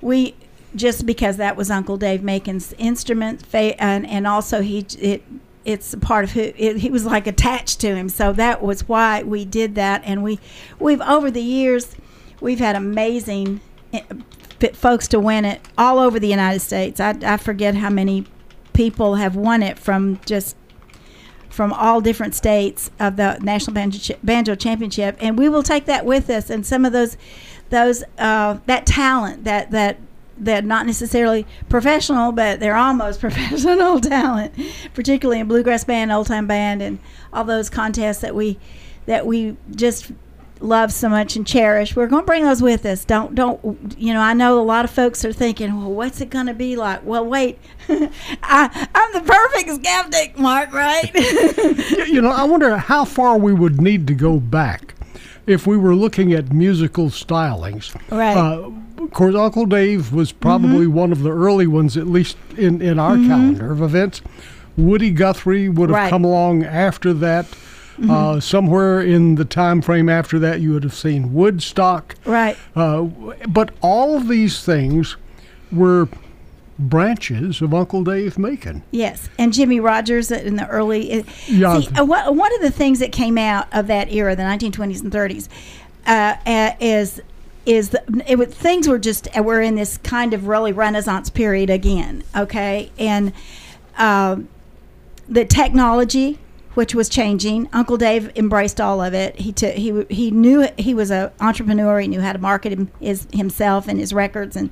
we 0.00 0.34
just 0.76 1.06
because 1.06 1.38
that 1.38 1.56
was 1.56 1.70
Uncle 1.70 1.96
Dave 1.96 2.22
Macon's 2.22 2.74
instrument, 2.74 3.44
fa- 3.44 3.80
and 3.82 4.06
and 4.06 4.26
also 4.26 4.60
he 4.60 4.86
it 4.98 5.22
it's 5.68 5.94
part 5.96 6.24
of 6.24 6.32
who 6.32 6.40
it, 6.56 6.78
he 6.78 6.88
was 6.88 7.04
like 7.04 7.26
attached 7.26 7.78
to 7.80 7.94
him. 7.94 8.08
So 8.08 8.32
that 8.32 8.62
was 8.62 8.88
why 8.88 9.22
we 9.22 9.44
did 9.44 9.74
that, 9.74 10.00
and 10.02 10.22
we 10.22 10.40
we've 10.80 11.02
over 11.02 11.30
the 11.30 11.42
years 11.42 11.94
we've 12.40 12.58
had 12.58 12.74
amazing 12.74 13.60
eh, 13.92 14.02
folks 14.72 15.06
to 15.08 15.20
win 15.20 15.44
it 15.44 15.60
all 15.76 15.98
over 15.98 16.18
the 16.18 16.28
United 16.28 16.60
States. 16.60 17.00
I, 17.00 17.14
I 17.22 17.36
forget 17.36 17.74
how 17.74 17.90
many 17.90 18.24
people 18.72 19.16
have 19.16 19.36
won 19.36 19.62
it 19.62 19.78
from 19.78 20.18
just 20.24 20.56
from 21.50 21.74
all 21.74 22.00
different 22.00 22.34
states 22.34 22.90
of 22.98 23.16
the 23.16 23.38
National 23.42 23.74
Banjo, 23.74 24.14
Banjo 24.22 24.54
Championship, 24.54 25.18
and 25.20 25.38
we 25.38 25.50
will 25.50 25.62
take 25.62 25.84
that 25.84 26.06
with 26.06 26.30
us. 26.30 26.48
And 26.48 26.64
some 26.64 26.86
of 26.86 26.92
those, 26.92 27.18
those 27.68 28.04
uh, 28.16 28.58
that 28.64 28.86
talent 28.86 29.44
that 29.44 29.70
that 29.72 29.98
that 30.40 30.64
not 30.64 30.86
necessarily 30.86 31.46
professional, 31.68 32.32
but 32.32 32.60
they're 32.60 32.76
almost 32.76 33.20
professional 33.20 34.00
talent, 34.00 34.54
particularly 34.94 35.40
in 35.40 35.48
bluegrass 35.48 35.84
band, 35.84 36.12
old 36.12 36.26
time 36.26 36.46
band, 36.46 36.82
and 36.82 36.98
all 37.32 37.44
those 37.44 37.70
contests 37.70 38.20
that 38.20 38.34
we 38.34 38.58
that 39.06 39.26
we 39.26 39.56
just 39.74 40.12
love 40.60 40.92
so 40.92 41.08
much 41.08 41.36
and 41.36 41.46
cherish. 41.46 41.94
We're 41.94 42.06
going 42.06 42.22
to 42.22 42.26
bring 42.26 42.44
those 42.44 42.62
with 42.62 42.84
us. 42.84 43.04
Don't 43.04 43.34
don't 43.34 43.94
you 43.96 44.12
know? 44.12 44.20
I 44.20 44.34
know 44.34 44.60
a 44.60 44.62
lot 44.62 44.84
of 44.84 44.90
folks 44.90 45.24
are 45.24 45.32
thinking, 45.32 45.76
well, 45.76 45.92
what's 45.92 46.20
it 46.20 46.30
going 46.30 46.46
to 46.46 46.54
be 46.54 46.76
like? 46.76 47.04
Well, 47.04 47.24
wait, 47.24 47.58
I, 47.88 48.88
I'm 48.94 49.12
the 49.12 49.30
perfect 49.30 49.70
skeptic, 49.84 50.38
Mark. 50.38 50.72
Right? 50.72 51.10
you 52.08 52.20
know, 52.20 52.30
I 52.30 52.44
wonder 52.44 52.76
how 52.76 53.04
far 53.04 53.38
we 53.38 53.52
would 53.52 53.80
need 53.80 54.06
to 54.08 54.14
go 54.14 54.38
back 54.38 54.94
if 55.46 55.66
we 55.66 55.76
were 55.76 55.94
looking 55.94 56.32
at 56.32 56.52
musical 56.52 57.06
stylings. 57.06 57.94
Right. 58.10 58.36
Uh, 58.36 58.70
course, 59.12 59.34
Uncle 59.34 59.66
Dave 59.66 60.12
was 60.12 60.32
probably 60.32 60.86
Mm-hmm. 60.86 60.94
one 60.94 61.12
of 61.12 61.22
the 61.22 61.30
early 61.30 61.66
ones, 61.66 61.96
at 61.96 62.06
least 62.06 62.36
in, 62.56 62.80
in 62.82 62.98
our 62.98 63.16
calendar 63.16 63.72
of 63.72 63.80
events. 63.82 64.20
Woody 64.76 65.10
Guthrie 65.10 65.68
would 65.68 65.90
have 65.90 65.94
Right. 65.94 66.02
Mm-hmm. 66.04 66.10
come 66.10 66.24
along 66.24 66.64
after 66.64 67.12
that. 67.14 67.46
Uh, 68.08 68.38
somewhere 68.38 69.00
in 69.00 69.34
the 69.34 69.44
time 69.44 69.82
frame 69.82 70.08
after 70.08 70.38
that, 70.38 70.60
you 70.60 70.72
would 70.72 70.84
have 70.84 70.94
seen 70.94 71.34
Woodstock. 71.34 72.14
right. 72.24 72.56
Uh, 72.76 73.02
but 73.48 73.72
all 73.80 74.16
of 74.16 74.28
these 74.28 74.62
things 74.64 75.16
were 75.72 76.08
branches 76.78 77.60
of 77.60 77.74
Uncle 77.74 78.04
Dave 78.04 78.38
Macon. 78.38 78.84
Yes, 78.92 79.28
and 79.36 79.52
Jimmie 79.52 79.80
Rodgers 79.80 80.30
in 80.30 80.54
the 80.54 80.66
early. 80.68 81.12
uh, 81.12 81.22
Yeah. 81.48 81.80
See, 81.80 81.88
uh, 81.96 82.04
one 82.04 82.54
of 82.54 82.60
the 82.60 82.70
things 82.70 83.00
that 83.00 83.10
came 83.10 83.36
out 83.36 83.66
of 83.72 83.88
that 83.88 84.12
era, 84.12 84.36
the 84.36 84.44
1920s 84.44 85.02
and 85.02 85.10
30s, 85.12 85.48
uh, 86.06 86.36
uh, 86.46 86.70
is 86.78 87.20
is 87.68 87.90
the, 87.90 88.02
it 88.26 88.52
things 88.52 88.88
were 88.88 88.98
just 88.98 89.28
we're 89.36 89.60
in 89.60 89.74
this 89.74 89.98
kind 89.98 90.32
of 90.32 90.46
really 90.48 90.72
Renaissance 90.72 91.28
period 91.28 91.68
again. 91.68 92.24
Okay, 92.34 92.90
and 92.98 93.32
um, 93.98 94.48
the 95.28 95.44
technology 95.44 96.38
which 96.72 96.94
was 96.94 97.08
changing. 97.08 97.68
Uncle 97.72 97.96
Dave 97.96 98.30
embraced 98.36 98.80
all 98.80 99.02
of 99.02 99.12
it. 99.12 99.36
He 99.36 99.52
took 99.52 99.74
he 99.74 100.06
he 100.08 100.30
knew 100.30 100.68
he 100.78 100.94
was 100.94 101.10
an 101.10 101.30
entrepreneur. 101.40 102.00
He 102.00 102.08
knew 102.08 102.20
how 102.20 102.32
to 102.32 102.38
market 102.38 102.72
him, 102.72 102.90
his, 103.00 103.26
himself 103.32 103.86
and 103.86 103.98
his 103.98 104.12
records 104.12 104.56
and. 104.56 104.70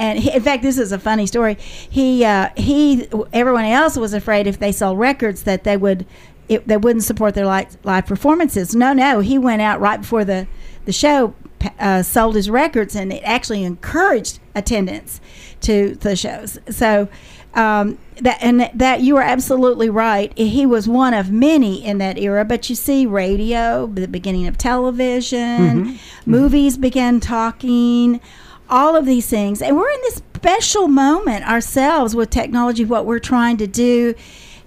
And 0.00 0.20
he, 0.20 0.32
in 0.32 0.40
fact, 0.42 0.62
this 0.62 0.78
is 0.78 0.92
a 0.92 0.98
funny 1.00 1.26
story. 1.26 1.56
He 1.58 2.24
uh, 2.24 2.50
he 2.56 3.08
everyone 3.32 3.64
else 3.64 3.96
was 3.96 4.14
afraid 4.14 4.46
if 4.46 4.60
they 4.60 4.70
sold 4.70 4.96
records 4.96 5.42
that 5.42 5.64
they 5.64 5.76
would 5.76 6.06
it, 6.48 6.68
they 6.68 6.76
wouldn't 6.76 7.02
support 7.02 7.34
their 7.34 7.46
live, 7.46 7.76
live 7.82 8.06
performances. 8.06 8.76
No, 8.76 8.92
no, 8.92 9.18
he 9.18 9.38
went 9.38 9.60
out 9.60 9.80
right 9.80 10.00
before 10.00 10.24
the 10.24 10.46
the 10.84 10.92
show, 10.92 11.34
uh, 11.78 12.02
sold 12.02 12.36
his 12.36 12.48
records, 12.50 12.94
and 12.94 13.12
it 13.12 13.22
actually 13.24 13.64
encouraged 13.64 14.40
attendance 14.54 15.20
to 15.62 15.94
the 15.96 16.16
shows. 16.16 16.58
So. 16.70 17.08
Um, 17.54 17.98
that 18.20 18.38
and 18.42 18.70
that 18.74 19.00
you 19.00 19.16
are 19.16 19.22
absolutely 19.22 19.88
right. 19.88 20.36
He 20.36 20.66
was 20.66 20.86
one 20.86 21.14
of 21.14 21.30
many 21.30 21.84
in 21.84 21.98
that 21.98 22.18
era. 22.18 22.44
But 22.44 22.68
you 22.68 22.76
see, 22.76 23.06
radio, 23.06 23.86
the 23.86 24.06
beginning 24.06 24.46
of 24.46 24.58
television, 24.58 25.98
movies 26.26 26.76
began 26.76 27.20
talking, 27.20 28.20
all 28.68 28.94
of 28.96 29.06
these 29.06 29.28
things, 29.28 29.62
and 29.62 29.76
we're 29.76 29.90
in 29.90 30.00
this 30.02 30.22
special 30.36 30.88
moment 30.88 31.48
ourselves 31.48 32.14
with 32.14 32.30
technology. 32.30 32.84
What 32.84 33.06
we're 33.06 33.18
trying 33.18 33.56
to 33.56 33.66
do, 33.66 34.14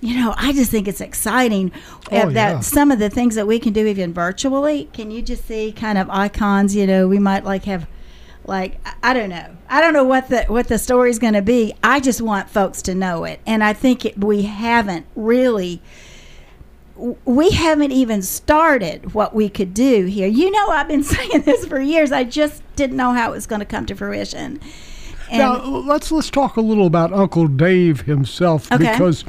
you 0.01 0.15
know, 0.15 0.34
I 0.38 0.51
just 0.51 0.72
think 0.72 0.88
it's 0.88 1.00
exciting 1.01 1.72
Oh, 2.12 2.29
that 2.31 2.51
yeah. 2.53 2.60
some 2.60 2.91
of 2.91 3.00
the 3.00 3.10
things 3.10 3.36
that 3.36 3.46
we 3.48 3.60
can 3.60 3.72
do 3.72 3.86
even 3.86 4.13
virtually. 4.13 4.89
Can 4.93 5.12
you 5.12 5.22
just 5.22 5.46
see 5.48 5.72
kind 5.72 5.98
of 5.98 6.10
icons? 6.10 6.75
You 6.75 6.88
know, 6.88 7.08
we 7.08 7.20
might 7.20 7.43
like 7.46 7.65
have 7.65 7.88
like 8.46 8.79
I- 8.86 9.12
I 9.12 9.13
don't 9.13 9.29
know. 9.29 9.55
I 9.70 9.79
don't 9.79 9.93
know 9.93 10.03
what 10.03 10.27
the 10.29 10.43
what 10.46 10.67
the 10.67 10.79
story's 10.79 11.20
going 11.20 11.34
to 11.36 11.41
be. 11.41 11.74
I 11.84 12.00
just 12.00 12.22
want 12.22 12.50
folks 12.50 12.81
to 12.84 12.96
know 12.96 13.24
it, 13.25 13.39
and 13.46 13.63
I 13.63 13.74
think 13.74 14.03
it, 14.05 14.17
we 14.17 14.41
haven't 14.43 15.05
really. 15.15 15.81
We 17.25 17.50
haven't 17.51 17.91
even 17.93 18.22
started 18.22 19.13
what 19.15 19.34
we 19.34 19.50
could 19.50 19.74
do 19.74 20.05
here. 20.05 20.27
You 20.27 20.51
know, 20.51 20.67
I've 20.70 20.88
been 20.88 21.03
saying 21.15 21.41
this 21.43 21.65
for 21.65 21.79
years. 21.79 22.12
I 22.12 22.24
just 22.24 22.62
didn't 22.75 22.98
know 22.98 23.13
how 23.13 23.29
it 23.31 23.36
was 23.36 23.48
going 23.48 23.60
to 23.60 23.65
come 23.65 23.86
to 23.88 23.96
fruition. 23.96 24.60
And 25.31 25.39
now 25.39 25.63
let's 25.63 26.12
let's 26.12 26.29
talk 26.29 26.58
a 26.58 26.62
little 26.62 26.86
about 26.86 27.13
Uncle 27.13 27.48
Dave 27.48 28.01
himself 28.01 28.70
Okay. 28.72 28.91
because 28.91 29.24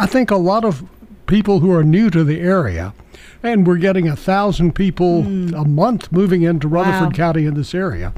I 0.00 0.06
think 0.06 0.30
a 0.30 0.36
lot 0.36 0.64
of 0.64 0.82
people 1.26 1.60
who 1.60 1.72
are 1.72 1.84
new 1.84 2.10
to 2.10 2.24
the 2.24 2.40
area, 2.40 2.94
and 3.42 3.66
we're 3.66 3.76
getting 3.76 4.08
a 4.08 4.16
thousand 4.16 4.74
people 4.74 5.20
a 5.54 5.64
month 5.64 6.10
moving 6.10 6.42
into 6.42 6.68
Rutherford. 6.68 7.08
Wow. 7.08 7.10
County 7.10 7.46
in 7.46 7.54
this 7.54 7.74
area. 7.74 8.12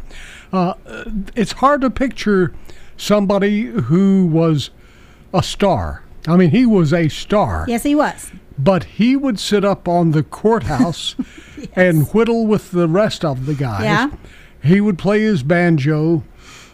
Uh, 0.52 0.74
it's 1.34 1.52
hard 1.52 1.80
to 1.80 1.90
picture 1.90 2.52
somebody 2.96 3.62
who 3.64 4.26
was 4.26 4.70
a 5.34 5.42
star. 5.42 6.04
I 6.28 6.36
mean, 6.36 6.50
he 6.50 6.64
was 6.66 6.92
a 6.92 7.08
star, 7.08 7.64
yes, 7.66 7.82
he 7.82 7.94
was. 7.96 8.30
but 8.56 8.84
he 8.84 9.16
would 9.16 9.40
sit 9.40 9.64
up 9.64 9.88
on 9.88 10.12
the 10.12 10.22
courthouse 10.22 11.16
and 11.74 12.06
whittle 12.10 12.46
with 12.46 12.70
the 12.70 12.86
rest 12.86 13.24
of 13.24 13.46
the 13.46 13.54
guys. 13.54 13.82
Yeah. 13.84 14.10
He 14.62 14.80
would 14.80 14.98
play 14.98 15.22
his 15.22 15.42
banjo, 15.42 16.22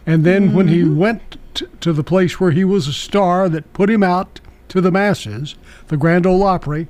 and 0.07 0.23
then 0.25 0.53
when 0.53 0.69
he 0.69 0.83
Mm-hmm. 0.83 0.97
went 0.99 1.37
t- 1.55 1.67
to 1.81 1.95
the 1.95 2.05
place 2.05 2.39
where 2.39 2.51
he 2.51 2.63
was 2.65 2.87
a 2.89 2.93
star 2.93 3.49
that 3.49 3.73
put 3.73 3.89
him 3.89 4.03
out 4.03 4.41
to 4.69 4.81
the 4.81 4.91
masses, 4.91 5.55
the 5.89 5.97
Grand 5.97 6.27
Ole 6.27 6.43
Opry, 6.43 6.89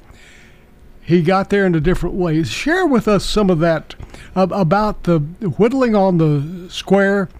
he 1.08 1.22
got 1.22 1.48
there 1.48 1.64
in 1.64 1.74
a 1.74 1.80
different 1.80 2.16
way. 2.16 2.42
Share 2.42 2.84
with 2.86 3.08
us 3.08 3.24
some 3.24 3.48
of 3.48 3.60
that 3.60 3.94
ab- 4.36 4.52
about 4.52 5.04
the 5.04 5.18
whittling 5.18 5.94
on 5.94 6.18
the 6.18 6.68
square, 6.70 7.30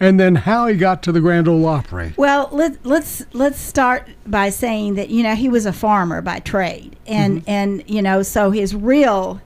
and 0.00 0.18
then 0.18 0.36
how 0.36 0.66
he 0.66 0.74
got 0.74 1.02
to 1.02 1.12
the 1.12 1.20
Grand 1.20 1.46
Ole 1.46 1.66
Opry. 1.66 2.14
Well, 2.16 2.48
let, 2.50 2.84
let's 2.86 3.26
let's 3.34 3.60
start 3.60 4.08
by 4.26 4.48
saying 4.48 4.94
that 4.94 5.10
you 5.10 5.22
know 5.22 5.34
he 5.34 5.50
was 5.50 5.66
a 5.66 5.72
farmer 5.72 6.22
by 6.22 6.38
trade, 6.38 6.96
and 7.06 7.44
and 7.46 7.84
you 7.86 8.00
know 8.00 8.22
so 8.22 8.52
his 8.52 8.74
real, 8.74 9.42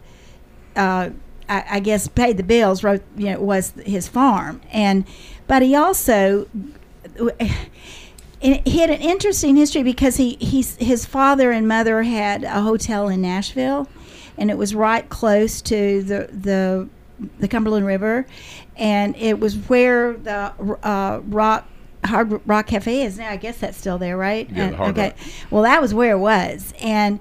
uh, 0.76 1.10
I, 1.48 1.64
I 1.68 1.80
guess, 1.80 2.06
paid 2.06 2.36
the 2.36 2.44
bills. 2.44 2.84
Wrote 2.84 3.02
you 3.16 3.32
know 3.32 3.40
was 3.40 3.72
his 3.84 4.06
farm, 4.06 4.60
and 4.70 5.04
but 5.48 5.62
he 5.62 5.74
also. 5.74 6.46
He 8.44 8.78
had 8.78 8.90
an 8.90 9.00
interesting 9.00 9.56
history 9.56 9.82
because 9.82 10.16
he, 10.16 10.36
he's, 10.38 10.76
his 10.76 11.06
father 11.06 11.50
and 11.50 11.66
mother 11.66 12.02
had 12.02 12.44
a 12.44 12.60
hotel 12.60 13.08
in 13.08 13.22
Nashville, 13.22 13.88
and 14.36 14.50
it 14.50 14.58
was 14.58 14.74
right 14.74 15.08
close 15.08 15.62
to 15.62 16.02
the 16.02 16.28
the 16.30 16.88
the 17.38 17.48
Cumberland 17.48 17.86
River, 17.86 18.26
and 18.76 19.16
it 19.16 19.40
was 19.40 19.56
where 19.56 20.12
the 20.12 20.52
uh, 20.82 21.20
rock 21.24 21.66
Hard 22.04 22.46
Rock 22.46 22.66
Cafe 22.66 23.02
is 23.02 23.18
now. 23.18 23.30
I 23.30 23.36
guess 23.36 23.58
that's 23.58 23.78
still 23.78 23.96
there, 23.96 24.16
right? 24.16 24.46
Yeah, 24.50 24.70
the 24.70 24.76
Hard 24.76 24.98
okay. 24.98 25.08
Rock. 25.08 25.18
Well, 25.50 25.62
that 25.62 25.80
was 25.80 25.94
where 25.94 26.11
it 26.12 26.18
was, 26.18 26.74
and 26.83 27.20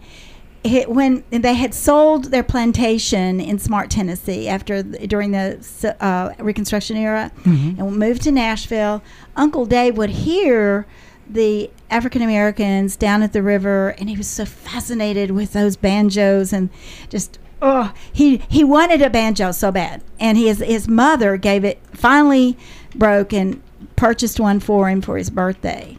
it, 0.64 0.90
when 0.90 1.24
they 1.30 1.54
had 1.54 1.74
sold 1.74 2.26
their 2.26 2.44
plantation 2.44 3.40
in 3.40 3.60
Smartt, 3.60 3.90
Tennessee, 3.90 4.48
after 4.48 4.82
the, 4.82 5.08
during 5.08 5.32
the 5.32 5.96
uh, 6.00 6.34
Reconstruction 6.40 6.98
era, 6.98 7.32
and 7.46 7.98
moved 7.98 8.24
to 8.24 8.32
Nashville, 8.32 9.02
Uncle 9.36 9.66
Dave 9.66 9.98
would 9.98 10.10
hear 10.10 10.86
the 11.30 11.70
African 11.90 12.22
Americans 12.22 12.96
down 12.96 13.24
at 13.24 13.34
the 13.34 13.44
river, 13.44 13.90
and 13.98 14.10
he 14.10 14.18
was 14.18 14.28
so 14.28 14.46
fascinated 14.46 15.32
with 15.32 15.54
those 15.54 15.76
banjos 15.76 16.54
and 16.54 16.70
just. 17.10 17.40
Oh, 17.62 17.94
he 18.12 18.38
he 18.50 18.64
wanted 18.64 19.02
a 19.02 19.10
banjo 19.10 19.52
so 19.54 19.72
bad, 19.72 20.04
and 20.20 20.38
his 20.38 20.60
his 20.60 20.88
mother 20.88 21.38
gave 21.38 21.64
it. 21.64 21.80
Finally, 21.94 22.58
broke 22.94 23.32
and 23.32 23.62
purchased 23.96 24.40
one 24.40 24.60
for 24.60 24.90
him 24.90 25.02
for 25.02 25.18
his 25.18 25.30
birthday 25.30 25.98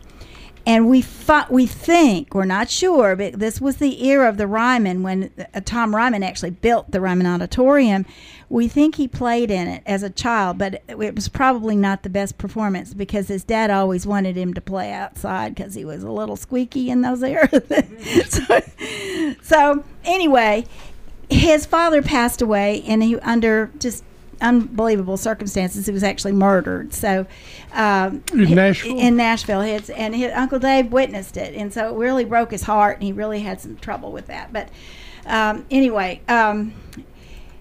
and 0.66 0.88
we 0.88 1.03
fi- 1.03 1.46
we 1.50 1.66
think 1.66 2.35
we're 2.35 2.44
not 2.44 2.70
sure, 2.70 3.14
but 3.16 3.38
this 3.38 3.61
was 3.61 3.77
the 3.77 4.07
era 4.07 4.29
of 4.29 4.37
the 4.38 4.46
Ryman 4.46 5.03
when 5.03 5.31
uh, 5.38 5.61
Tom 5.64 5.94
Ryman 5.94 6.22
actually 6.22 6.50
built 6.50 6.90
the 6.90 7.00
Ryman 7.00 7.27
Auditorium. 7.27 8.07
We 8.48 8.68
think 8.68 8.94
he 8.94 9.07
played 9.07 9.50
in 9.50 9.68
it 9.68 9.83
as 9.85 10.03
a 10.03 10.11
child, 10.11 10.59
but 10.59 10.74
it, 10.74 10.85
it 10.88 11.14
was 11.14 11.29
probably 11.29 11.77
not 11.77 12.03
the 12.03 12.09
best 12.09 12.38
performance 12.38 12.94
because 12.94 13.29
his 13.29 13.44
dad 13.44 13.70
always 13.70 14.07
wanted 14.07 14.37
him 14.37 14.55
to 14.55 14.61
play 14.61 14.92
outside 14.92 15.55
because 15.55 15.74
he 15.74 15.85
was 15.85 16.03
a 16.03 16.11
little 16.11 16.37
squeaky 16.37 16.88
in 16.88 17.03
those 17.03 17.22
eras. 17.22 17.62
so, 18.29 18.61
so 19.42 19.85
anyway, 20.05 20.64
his 21.29 21.66
father 21.66 22.00
passed 22.00 22.40
away, 22.40 22.83
and 22.87 23.03
he 23.03 23.18
under 23.20 23.70
just 23.79 24.05
unbelievable 24.40 25.16
circumstances. 25.16 25.87
He 25.87 25.92
was 25.92 26.03
actually 26.03 26.33
murdered. 26.33 26.94
So 26.94 27.27
um, 27.73 28.23
In 28.33 28.55
Nashville? 28.55 28.99
in 28.99 29.16
Nashville, 29.16 29.61
his, 29.61 29.90
and 29.90 30.14
his 30.14 30.33
Uncle 30.33 30.59
Dave 30.59 30.92
witnessed 30.92 31.37
it, 31.37 31.55
and 31.55 31.73
so 31.73 31.94
it 31.94 31.99
really 31.99 32.25
broke 32.25 32.51
his 32.51 32.62
heart, 32.62 32.97
and 32.97 33.05
he 33.05 33.12
really 33.12 33.40
had 33.40 33.61
some 33.61 33.77
trouble 33.77 34.12
with 34.12 34.27
that. 34.27 34.53
But 34.53 34.68
um, 35.27 35.66
anyway. 35.70 36.20
Um, 36.29 36.75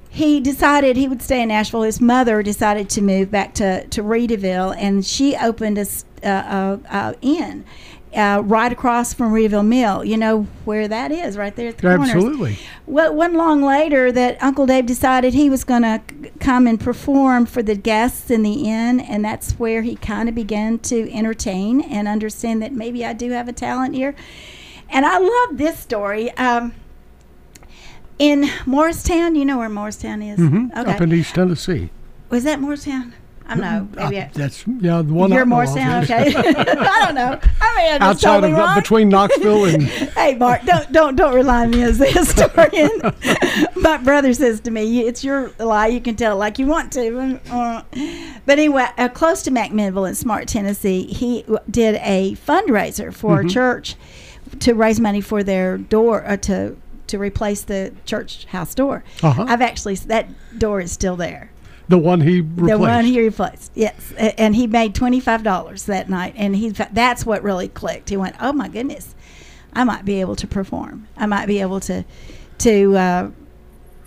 he 0.10 0.40
decided 0.40 0.96
he 0.96 1.08
would 1.08 1.24
stay 1.24 1.42
in 1.42 1.48
Nashville. 1.48 1.82
His 1.82 2.00
mother 2.00 2.44
decided 2.44 2.88
to 2.92 3.02
move 3.02 3.32
back 3.32 3.56
to, 3.56 3.88
to 3.88 4.04
Readyville, 4.04 4.76
and 4.78 5.04
she 5.04 5.36
opened 5.36 5.80
a, 5.80 5.88
uh, 6.24 6.28
uh, 6.28 6.78
uh, 6.88 7.14
inn 7.24 7.66
uh, 8.16 8.42
right 8.44 8.72
across 8.72 9.14
from 9.14 9.34
Readyville 9.34 9.66
Mill. 9.66 10.04
You 10.04 10.18
know 10.18 10.44
where 10.66 10.88
that 10.88 11.12
is, 11.12 11.38
right 11.38 11.56
there 11.56 11.70
at 11.70 11.78
the 11.78 11.82
corner. 11.82 12.04
Absolutely. 12.04 12.58
Well, 12.86 13.16
one 13.16 13.34
long 13.34 13.62
later, 13.62 14.12
that 14.12 14.42
Uncle 14.42 14.66
Dave 14.66 14.86
decided 14.86 15.34
he 15.34 15.50
was 15.50 15.64
going 15.64 15.84
to 15.84 16.02
come 16.40 16.68
and 16.68 16.80
perform 16.80 17.46
for 17.46 17.64
the 17.64 17.76
guests 17.76 18.30
in 18.30 18.44
the 18.44 18.70
inn, 18.70 19.00
and 19.00 19.24
that's 19.24 19.54
where 19.54 19.82
he 19.82 19.96
kind 19.96 20.28
of 20.30 20.36
began 20.36 20.80
to 20.80 21.12
entertain 21.14 21.82
and 21.82 22.08
understand 22.08 22.62
that 22.62 22.72
maybe 22.74 23.06
I 23.06 23.14
do 23.14 23.32
have 23.32 23.48
a 23.48 23.54
talent 23.54 23.96
here. 23.96 24.16
And 24.90 25.06
I 25.06 25.18
love 25.18 25.58
this 25.58 25.80
story. 25.80 26.32
Um, 26.38 26.74
in 28.20 28.50
Morristown, 28.66 29.36
you 29.36 29.44
know 29.46 29.58
where 29.58 29.70
Morristown 29.70 30.22
is? 30.22 30.38
hmm 30.38 30.68
Okay. 30.78 30.92
Up 30.94 31.02
in 31.02 31.12
East 31.12 31.34
Tennessee. 31.36 31.90
Was 32.30 32.44
that 32.44 32.60
Morristown? 32.60 33.14
I 33.46 33.56
don't 33.56 33.62
know. 33.62 33.88
Maybe 34.04 34.20
Uh, 34.22 34.28
that's 34.34 34.66
yeah, 34.80 35.02
the 35.02 35.14
one 35.14 35.32
I 35.32 35.36
you're 35.36 35.46
know 35.46 35.60
of. 35.62 35.68
Morristown. 35.70 36.04
Okay. 36.04 36.34
I 36.36 37.02
don't 37.06 37.16
know. 37.16 37.40
I 37.62 37.92
mean, 37.94 38.02
Outside 38.02 38.36
totally 38.36 38.54
of 38.54 38.58
wrong. 38.60 38.76
between 38.80 39.10
Knoxville 39.10 39.66
and 39.66 39.84
hey 40.18 40.36
Mark, 40.36 40.64
don't 40.64 40.92
don't 40.92 41.16
don't 41.16 41.34
rely 41.36 41.64
on 41.64 41.72
me 41.72 41.84
as 41.84 41.98
the 41.98 42.06
historian. 42.06 42.90
My 43.76 43.98
brother 43.98 44.34
says 44.34 44.60
to 44.62 44.72
me, 44.72 45.02
"It's 45.02 45.24
your 45.24 45.52
lie. 45.60 45.88
You 45.88 46.00
can 46.02 46.16
tell 46.16 46.36
it 46.36 46.40
like 46.40 46.58
you 46.60 46.68
want 46.68 46.92
to." 46.94 47.40
Uh, 47.52 47.82
But 48.46 48.60
anyway, 48.60 48.88
uh, 48.98 49.10
close 49.10 49.42
to 49.44 49.52
McMinnville 49.52 50.08
in 50.08 50.16
Smartt, 50.16 50.48
Tennessee, 50.48 51.04
he 51.08 51.42
w- 51.44 51.60
did 51.70 51.96
a 52.02 52.36
fundraiser 52.48 53.14
for 53.14 53.38
Mm-hmm. 53.38 53.48
a 53.48 53.50
church 53.52 53.96
to 54.60 54.74
raise 54.74 55.00
money 55.00 55.22
for 55.22 55.44
their 55.44 55.78
door 55.78 56.24
uh, 56.26 56.38
to 56.38 56.76
to 57.08 57.18
replace 57.20 57.62
the 57.64 57.92
church 58.06 58.46
house 58.46 58.74
door. 58.74 59.04
Uh-huh. 59.22 59.46
I've 59.48 59.62
actually 59.62 59.96
that 59.96 60.28
door 60.58 60.80
is 60.82 60.92
still 60.92 61.16
there. 61.18 61.50
The 61.88 61.98
one 61.98 62.22
he 62.22 62.42
replaced. 62.42 62.68
The 62.68 62.80
one 62.80 63.06
he 63.06 63.22
replaced, 63.22 63.72
yes, 63.76 64.14
and 64.18 64.56
he 64.56 64.68
made 64.68 64.96
twenty 64.96 65.20
five 65.20 65.44
dollars 65.44 65.84
that 65.86 66.10
night, 66.10 66.34
and 66.38 66.56
he 66.56 66.70
that's 66.70 67.26
what 67.26 67.44
really 67.44 67.68
clicked. 67.68 68.10
He 68.10 68.18
went, 68.18 68.36
"Oh 68.40 68.54
my 68.54 68.68
goodness, 68.68 69.16
I 69.74 69.84
might 69.84 70.06
be 70.06 70.22
able 70.22 70.36
to 70.38 70.48
perform. 70.48 71.08
I 71.18 71.26
might 71.26 71.46
be 71.46 71.60
able 71.60 71.80
to 71.82 72.06
to 72.60 72.98
uh, 72.98 73.30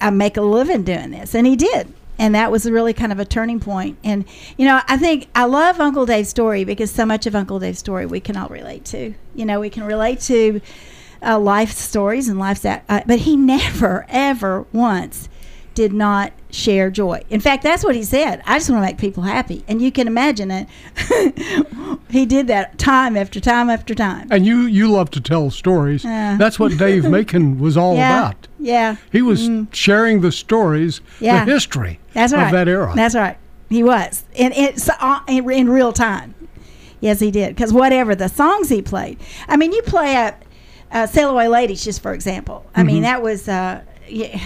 uh, 0.00 0.10
make 0.10 0.36
a 0.36 0.42
living 0.42 0.84
doing 0.84 1.10
this," 1.10 1.34
and 1.34 1.46
he 1.46 1.56
did. 1.56 1.92
And 2.18 2.34
that 2.34 2.50
was 2.50 2.64
really 2.64 2.94
kind 2.94 3.12
of 3.12 3.20
a 3.20 3.26
turning 3.26 3.60
point. 3.60 3.98
And 4.02 4.24
you 4.56 4.64
know, 4.64 4.80
I 4.88 4.96
think 4.96 5.28
I 5.34 5.44
love 5.44 5.78
Uncle 5.78 6.06
Dave's 6.06 6.30
story 6.30 6.64
because 6.64 6.90
so 6.90 7.04
much 7.04 7.26
of 7.26 7.36
Uncle 7.36 7.58
Dave's 7.58 7.78
story 7.78 8.06
we 8.06 8.20
can 8.20 8.38
all 8.38 8.48
relate 8.48 8.86
to. 8.86 9.14
You 9.34 9.44
know, 9.44 9.60
we 9.60 9.70
can 9.70 9.84
relate 9.84 10.20
to. 10.22 10.60
Uh, 10.60 10.60
uh, 11.22 11.38
life 11.38 11.72
stories 11.72 12.28
and 12.28 12.38
life's 12.38 12.60
that, 12.60 12.84
uh, 12.88 13.00
but 13.06 13.20
he 13.20 13.36
never 13.36 14.04
ever 14.08 14.66
once 14.72 15.28
did 15.76 15.92
not 15.92 16.32
share 16.50 16.90
joy. 16.90 17.22
In 17.30 17.38
fact, 17.40 17.62
that's 17.62 17.84
what 17.84 17.94
he 17.94 18.02
said. 18.02 18.42
I 18.46 18.58
just 18.58 18.68
want 18.68 18.82
to 18.82 18.86
make 18.86 18.98
people 18.98 19.22
happy. 19.22 19.62
And 19.68 19.80
you 19.80 19.92
can 19.92 20.08
imagine 20.08 20.50
it. 20.50 20.66
he 22.10 22.26
did 22.26 22.48
that 22.48 22.78
time 22.78 23.16
after 23.16 23.38
time 23.38 23.70
after 23.70 23.94
time. 23.94 24.26
And 24.32 24.44
you 24.44 24.62
you 24.62 24.88
love 24.90 25.10
to 25.10 25.20
tell 25.20 25.50
stories. 25.50 26.02
Yeah. 26.02 26.36
That's 26.36 26.58
what 26.58 26.76
Dave 26.76 27.04
Macon 27.10 27.58
was 27.60 27.76
all 27.76 27.94
yeah. 27.94 28.18
about. 28.18 28.48
Yeah. 28.58 28.96
He 29.12 29.22
was 29.22 29.48
sharing 29.72 30.22
the 30.22 30.32
stories, 30.32 31.00
Yeah. 31.20 31.44
the 31.44 31.52
history 31.52 32.00
That's 32.14 32.32
right. 32.32 32.46
of 32.46 32.52
that 32.52 32.66
era. 32.68 32.92
That's 32.96 33.14
right. 33.14 33.36
He 33.68 33.82
was, 33.82 34.24
and 34.38 34.54
it's 34.54 34.88
uh, 34.88 35.20
in, 35.28 35.48
in 35.50 35.68
real 35.68 35.92
time. 35.92 36.34
Yes, 37.00 37.20
he 37.20 37.30
did. 37.30 37.54
Because 37.54 37.72
whatever 37.72 38.14
the 38.14 38.28
songs 38.28 38.68
he 38.68 38.80
played, 38.80 39.18
I 39.48 39.56
mean, 39.56 39.72
you 39.72 39.82
play 39.82 40.14
a, 40.14 40.36
uh, 40.92 41.06
"Sail 41.06 41.30
Away, 41.30 41.48
Ladies," 41.48 41.84
just 41.84 42.00
for 42.00 42.12
example. 42.14 42.64
I 42.74 42.78
Mm-hmm. 42.80 42.86
mean, 42.86 43.02
that 43.02 43.20
was 43.22 43.48
uh, 43.48 43.82
yeah, 44.08 44.40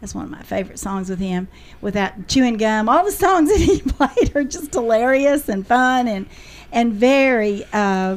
that's 0.00 0.14
one 0.14 0.24
of 0.24 0.30
my 0.30 0.42
favorite 0.42 0.78
songs 0.78 1.10
with 1.10 1.18
him. 1.18 1.48
Without 1.80 2.26
chewing 2.26 2.56
gum, 2.56 2.88
all 2.88 3.04
the 3.04 3.12
songs 3.12 3.48
that 3.52 3.60
he 3.60 3.82
played 3.82 4.34
are 4.34 4.44
just 4.44 4.72
hilarious 4.72 5.48
and 5.48 5.66
fun 5.66 6.08
and 6.08 6.26
and 6.72 6.92
very 6.92 7.64
uh, 7.72 8.16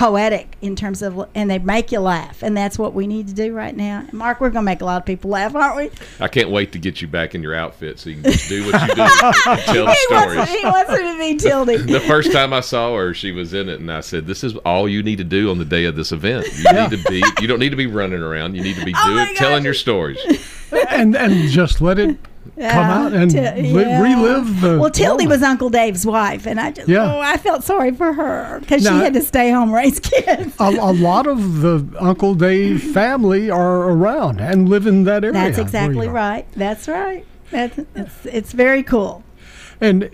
poetic 0.00 0.56
in 0.62 0.74
terms 0.74 1.02
of, 1.02 1.28
and 1.34 1.50
they 1.50 1.58
make 1.58 1.92
you 1.92 2.00
laugh, 2.00 2.42
and 2.42 2.56
that's 2.56 2.78
what 2.78 2.94
we 2.94 3.06
need 3.06 3.28
to 3.28 3.34
do 3.34 3.52
right 3.54 3.76
now. 3.76 4.02
Mark, 4.12 4.40
we're 4.40 4.48
gonna 4.48 4.64
make 4.64 4.80
a 4.80 4.84
lot 4.86 4.96
of 4.96 5.04
people 5.04 5.28
laugh, 5.28 5.54
aren't 5.54 5.76
we? 5.76 5.90
I 6.18 6.26
can't 6.26 6.48
wait 6.48 6.72
to 6.72 6.78
get 6.78 7.02
you 7.02 7.06
back 7.06 7.34
in 7.34 7.42
your 7.42 7.54
outfit 7.54 7.98
so 7.98 8.08
you 8.08 8.22
can 8.22 8.32
just 8.32 8.48
do 8.48 8.64
what 8.64 8.80
you 8.88 8.94
do 8.94 9.02
and 9.02 9.10
tell 9.60 9.84
the 9.84 9.92
He 9.92 10.14
wants, 10.14 10.32
stories. 10.32 10.48
he 10.48 10.64
wants 10.64 10.90
it 10.92 11.02
to 11.12 11.18
be 11.18 11.36
Tildy. 11.36 11.76
The 11.92 12.00
first 12.00 12.32
time 12.32 12.54
I 12.54 12.60
saw 12.60 12.96
her, 12.96 13.12
she 13.12 13.30
was 13.30 13.52
in 13.52 13.68
it, 13.68 13.78
and 13.78 13.92
I 13.92 14.00
said, 14.00 14.26
"This 14.26 14.42
is 14.42 14.56
all 14.58 14.88
you 14.88 15.02
need 15.02 15.18
to 15.18 15.24
do 15.24 15.50
on 15.50 15.58
the 15.58 15.66
day 15.66 15.84
of 15.84 15.96
this 15.96 16.12
event. 16.12 16.46
You 16.56 16.64
Yeah. 16.72 16.86
need 16.86 16.96
to 17.02 17.10
be. 17.10 17.22
You 17.42 17.46
don't 17.46 17.58
need 17.58 17.68
to 17.70 17.76
be 17.76 17.86
running 17.86 18.22
around. 18.22 18.54
You 18.54 18.62
need 18.62 18.76
to 18.76 18.84
be 18.86 18.94
Oh 18.96 19.06
doing, 19.14 19.34
telling 19.36 19.64
your 19.64 19.74
stories." 19.74 20.18
and 20.88 21.14
and 21.14 21.50
just 21.50 21.82
let 21.82 21.98
it 21.98 22.16
come 22.68 22.90
out 22.90 23.12
and 23.12 23.32
li- 23.32 23.40
yeah. 23.82 24.02
relive 24.02 24.60
the. 24.60 24.78
Well, 24.78 24.90
moment. 24.90 25.28
was 25.28 25.42
Uncle 25.42 25.70
Dave's 25.70 26.04
wife, 26.04 26.46
and 26.46 26.60
I 26.60 26.70
just 26.72 26.88
Yeah. 26.88 27.14
oh, 27.14 27.20
I 27.20 27.36
felt 27.36 27.64
sorry 27.64 27.92
for 27.92 28.12
her 28.12 28.58
because 28.60 28.82
she 28.82 28.88
had 28.88 29.14
to 29.14 29.22
stay 29.22 29.50
home 29.50 29.72
raise 29.72 29.98
kids. 30.00 30.54
A, 30.60 30.64
a 30.64 30.92
lot 30.92 31.26
of 31.26 31.60
the 31.60 31.86
Uncle 31.98 32.34
Dave 32.34 32.82
family 32.92 33.50
are 33.50 33.90
around 33.90 34.40
and 34.40 34.68
live 34.68 34.86
in 34.86 35.04
that 35.04 35.24
area. 35.24 35.32
That's 35.32 35.58
exactly 35.58 36.08
right. 36.08 36.46
That's 36.52 36.88
right. 36.88 37.24
That's 37.50 37.78
it's, 37.94 38.26
it's 38.26 38.52
very 38.52 38.82
cool. 38.82 39.24
And 39.80 40.10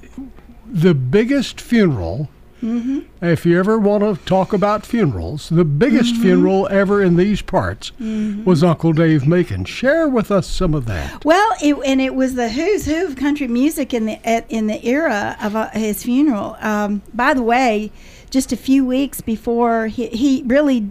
the 0.66 0.94
biggest 0.94 1.61
funeral, 1.61 2.28
Mm-hmm. 2.66 3.24
if 3.24 3.46
you 3.46 3.59
ever 3.59 3.79
want 3.79 4.02
to 4.02 4.24
talk 4.26 4.52
about 4.52 4.85
funerals, 4.85 5.48
the 5.48 5.64
biggest 5.64 6.14
Mm-hmm. 6.14 6.22
funeral 6.22 6.68
ever 6.70 7.02
in 7.02 7.16
these 7.16 7.42
parts 7.42 7.92
was 7.98 8.62
Uncle 8.64 8.92
Dave 8.92 9.26
Macon. 9.26 9.64
Share 9.64 10.09
with 10.09 10.31
us 10.31 10.46
some 10.46 10.74
of 10.74 10.87
that. 10.87 11.24
Well, 11.24 11.52
it, 11.62 11.76
and 11.87 12.00
it 12.00 12.14
was 12.14 12.35
the 12.35 12.48
who's 12.48 12.87
who 12.87 13.07
of 13.07 13.16
country 13.16 13.46
music 13.48 13.94
in 13.94 14.07
the 14.07 14.29
at, 14.29 14.50
in 14.50 14.66
the 14.66 14.85
era 14.87 15.37
of 15.40 15.55
uh, 15.55 15.70
his 15.70 16.02
funeral. 16.02 16.57
Um, 16.61 17.02
by 17.14 17.35
the 17.35 17.42
way, 17.42 17.92
just 18.31 18.52
a 18.52 18.57
few 18.57 18.85
weeks 18.85 19.20
before 19.20 19.87
he, 19.87 20.09
he 20.09 20.42
really 20.46 20.90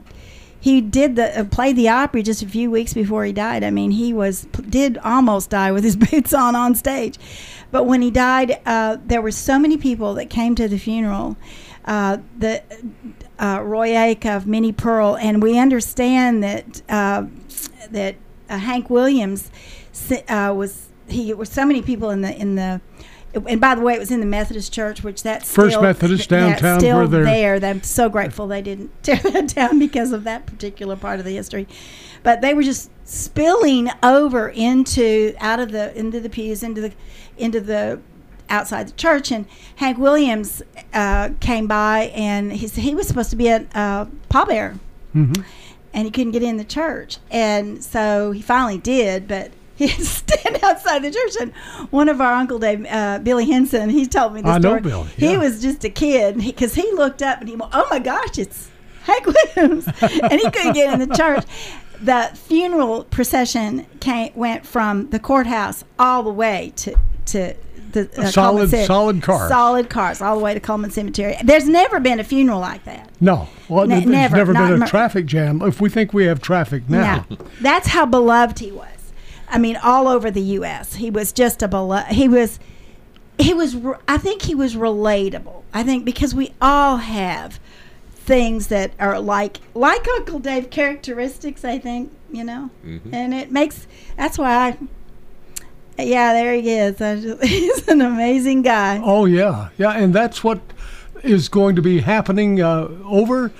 he 0.59 0.81
did 0.81 1.15
the 1.15 1.41
uh, 1.41 1.43
played 1.43 1.75
the 1.75 1.89
Opry 1.89 2.23
just 2.23 2.41
a 2.41 2.47
few 2.47 2.71
weeks 2.71 2.93
before 2.93 3.23
he 3.25 3.33
died. 3.33 3.63
I 3.63 3.69
mean, 3.69 3.91
he 3.91 4.13
was 4.13 4.43
did 4.69 4.97
almost 4.99 5.49
die 5.49 5.71
with 5.71 5.83
his 5.83 5.95
boots 6.11 6.33
on 6.33 6.55
on 6.55 6.73
stage, 6.75 7.17
but 7.71 7.83
when 7.85 8.01
he 8.01 8.11
died, 8.11 8.59
uh, 8.65 8.97
there 9.05 9.21
were 9.21 9.31
so 9.31 9.59
many 9.59 9.77
people 9.77 10.13
that 10.15 10.29
came 10.29 10.55
to 10.55 10.67
the 10.67 10.77
funeral. 10.79 11.35
Uh, 11.85 12.17
the 12.37 12.63
uh, 13.39 13.61
Roy 13.63 13.89
Acuff 13.89 14.45
Minnie 14.45 14.71
Pearl, 14.71 15.15
and 15.17 15.41
we 15.41 15.59
understand 15.59 16.43
that 16.43 16.81
uh, 16.89 17.25
that 17.91 18.15
uh, 18.49 18.57
Hank 18.57 18.89
Williams 18.89 19.51
uh, 20.27 20.53
was 20.55 20.87
he 21.07 21.33
was 21.33 21.49
so 21.49 21.63
many 21.65 21.81
people 21.81 22.09
in 22.09 22.21
the 22.21 22.35
in 22.35 22.55
the. 22.55 22.81
And 23.49 23.59
by 23.59 23.75
the 23.75 23.81
way, 23.81 23.95
it 23.95 23.99
was 23.99 24.11
in 24.11 24.21
the 24.21 24.25
Methodist 24.25 24.71
Church, 24.71 25.03
which 25.03 25.21
that's 25.21 25.51
First 25.51 25.71
still, 25.73 25.81
Methodist 25.81 26.29
downtown, 26.29 26.79
still 26.79 27.05
they're- 27.05 27.25
there. 27.25 27.55
I'm 27.65 27.83
so 27.83 28.07
grateful 28.07 28.47
they 28.47 28.61
didn't 28.61 28.91
tear 29.03 29.17
that 29.17 29.49
down 29.53 29.77
because 29.77 30.13
of 30.13 30.23
that 30.23 30.45
particular 30.45 30.95
part 30.95 31.19
of 31.19 31.25
the 31.25 31.33
history. 31.33 31.67
But 32.23 32.39
they 32.39 32.53
were 32.53 32.63
just 32.63 32.89
spilling 33.03 33.89
over 34.01 34.47
into 34.47 35.35
out 35.39 35.59
of 35.59 35.73
the 35.73 35.93
into 35.99 36.21
the 36.21 36.29
pews 36.29 36.63
into 36.63 36.79
the 36.79 36.93
into 37.37 37.59
the 37.59 37.99
outside 38.49 38.87
the 38.87 38.93
church. 38.93 39.31
And 39.31 39.45
Hank 39.77 39.97
Williams 39.97 40.61
uh, 40.93 41.29
came 41.39 41.67
by, 41.67 42.11
and 42.15 42.51
he 42.53 42.67
said 42.67 42.83
he 42.83 42.95
was 42.95 43.07
supposed 43.07 43.29
to 43.31 43.35
be 43.35 43.47
a 43.47 43.65
uh, 43.73 44.05
pallbearer, 44.29 44.79
Mm-hmm. 45.15 45.43
and 45.93 46.05
he 46.05 46.11
couldn't 46.11 46.31
get 46.33 46.43
in 46.43 46.57
the 46.57 46.65
church. 46.65 47.19
And 47.31 47.81
so 47.83 48.31
he 48.31 48.41
finally 48.41 48.77
did, 48.77 49.27
but. 49.27 49.51
He 49.77 49.87
had 49.87 49.99
to 49.99 50.05
stand 50.05 50.63
outside 50.63 50.99
the 51.03 51.11
church, 51.11 51.33
and 51.41 51.53
one 51.91 52.07
of 52.07 52.21
our 52.21 52.31
Uncle 52.33 52.59
Dave, 52.59 52.85
uh, 52.89 53.19
Billy 53.19 53.43
Henson, 53.45 53.89
he 53.89 54.05
told 54.05 54.31
me 54.33 54.41
the 54.41 54.47
I 54.47 54.53
know 54.57 54.69
story. 54.69 54.79
Billy, 54.79 55.07
He 55.17 55.35
was 55.35 55.61
just 55.61 55.83
a 55.83 55.89
kid 55.89 56.37
because 56.37 56.75
he, 56.75 56.89
looked 56.93 57.21
up 57.21 57.41
and 57.41 57.49
he 57.49 57.57
went, 57.57 57.71
"Oh 57.75 57.85
my 57.91 57.99
gosh, 57.99 58.37
it's 58.37 58.69
Hank 59.03 59.25
Williams," 59.25 59.85
and 60.01 60.39
he 60.39 60.49
couldn't 60.49 60.75
get 60.75 60.93
in 60.93 61.05
the 61.05 61.13
church. 61.13 61.43
The 62.01 62.31
funeral 62.35 63.03
procession 63.03 63.85
came 63.99 64.31
went 64.33 64.65
from 64.65 65.09
the 65.09 65.19
courthouse 65.19 65.83
all 65.99 66.23
the 66.23 66.31
way 66.31 66.71
to 66.77 66.95
to 67.25 67.55
the 67.95 68.21
uh, 68.21 68.25
Solid- 68.27 68.51
Coleman 68.51 68.67
Cem- 68.69 68.85
solid 68.85 69.21
cars. 69.23 69.49
solid 69.49 69.89
cars, 69.89 70.21
all 70.21 70.37
the 70.37 70.43
way 70.43 70.53
to 70.53 70.59
Coleman 70.59 70.91
Cemetery. 70.91 71.35
There's 71.43 71.67
never 71.67 71.99
been 71.99 72.19
a 72.19 72.23
funeral 72.23 72.59
like 72.59 72.83
that. 72.85 73.09
No, 73.19 73.47
well, 73.67 73.87
Ne- 73.87 73.95
there's 73.95 74.05
never, 74.05 74.35
never 74.37 74.53
been 74.53 74.73
a 74.73 74.77
mer- 74.77 74.87
traffic 74.87 75.25
jam. 75.25 75.61
If 75.63 75.81
we 75.81 75.89
think 75.89 76.13
we 76.13 76.25
have 76.25 76.39
traffic 76.41 76.87
now, 76.89 77.25
No, 77.29 77.37
that's 77.61 77.87
how 77.87 78.05
beloved 78.05 78.59
he 78.59 78.71
was. 78.71 78.87
I 79.49 79.57
mean, 79.57 79.77
all 79.77 80.07
over 80.07 80.29
the 80.29 80.41
U.S., 80.41 80.95
he 80.95 81.09
was 81.09 81.31
just 81.31 81.61
a 81.63 81.67
beloved. 81.67 82.11
He 82.13 82.27
was, 82.27 82.59
he 83.39 83.53
was. 83.53 83.75
re- 83.75 83.95
I 84.07 84.17
think 84.17 84.41
he 84.43 84.53
was 84.55 84.75
relatable. 84.75 85.63
I 85.73 85.83
think 85.83 86.05
because 86.05 86.33
we 86.35 86.53
all 86.61 86.97
have 86.97 87.59
things 88.09 88.67
that 88.67 88.91
are 88.99 89.19
like 89.19 89.57
like 89.75 90.07
Uncle 90.15 90.39
Dave 90.39 90.69
characteristics. 90.71 91.63
I 91.63 91.77
think 91.77 92.11
you 92.31 92.43
know, 92.43 92.69
and 92.83 93.33
it 93.33 93.51
makes. 93.51 93.87
That's 94.17 94.37
why 94.37 94.53
I. 94.69 94.77
Yeah, 95.97 96.33
there 96.33 96.53
he 96.53 96.69
is. 96.71 96.97
Just, 96.97 97.43
he's 97.43 97.87
an 97.87 98.01
amazing 98.01 98.61
guy. 98.61 99.01
oh 99.03 99.25
yeah, 99.25 99.69
yeah, 99.77 99.91
and 99.91 100.13
that's 100.13 100.43
what 100.43 100.59
is 101.23 101.49
going 101.49 101.75
to 101.75 101.81
be 101.81 102.01
happening 102.01 102.61
uh, 102.61 102.87
over 103.05 103.51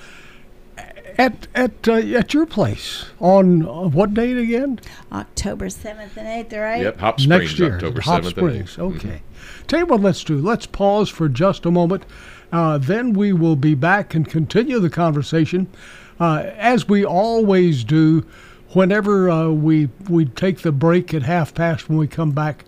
at 1.18 1.48
at 1.54 1.88
uh, 1.88 1.94
at 1.94 2.34
your 2.34 2.46
place 2.46 3.06
on 3.20 3.66
uh, 3.66 3.88
what 3.88 4.14
date 4.14 4.36
again? 4.36 4.80
October 5.12 5.70
seventh 5.70 6.16
and 6.16 6.28
eighth, 6.28 6.52
right? 6.52 6.82
Yep, 6.82 6.98
Hop 7.00 7.20
Springs, 7.20 7.28
next 7.28 7.58
year. 7.58 7.74
October 7.74 8.00
Hot 8.02 8.24
seventh. 8.24 8.36
Springs. 8.36 8.78
Okay. 8.78 9.22
Tell 9.66 9.80
you 9.80 9.86
what, 9.86 10.00
let's 10.00 10.22
do. 10.22 10.38
Let's 10.38 10.66
pause 10.66 11.08
for 11.08 11.28
just 11.28 11.66
a 11.66 11.70
moment. 11.70 12.04
Uh, 12.52 12.78
then 12.78 13.12
we 13.12 13.32
will 13.32 13.56
be 13.56 13.74
back 13.74 14.14
and 14.14 14.28
continue 14.28 14.78
the 14.78 14.90
conversation, 14.90 15.66
uh, 16.20 16.44
as 16.56 16.88
we 16.88 17.04
always 17.04 17.82
do. 17.82 18.24
Whenever 18.76 19.30
uh, 19.30 19.48
we 19.48 19.88
we 20.06 20.26
take 20.26 20.58
the 20.58 20.70
break 20.70 21.14
at 21.14 21.22
half 21.22 21.54
past, 21.54 21.88
when 21.88 21.96
we 21.96 22.06
come 22.06 22.32
back, 22.32 22.66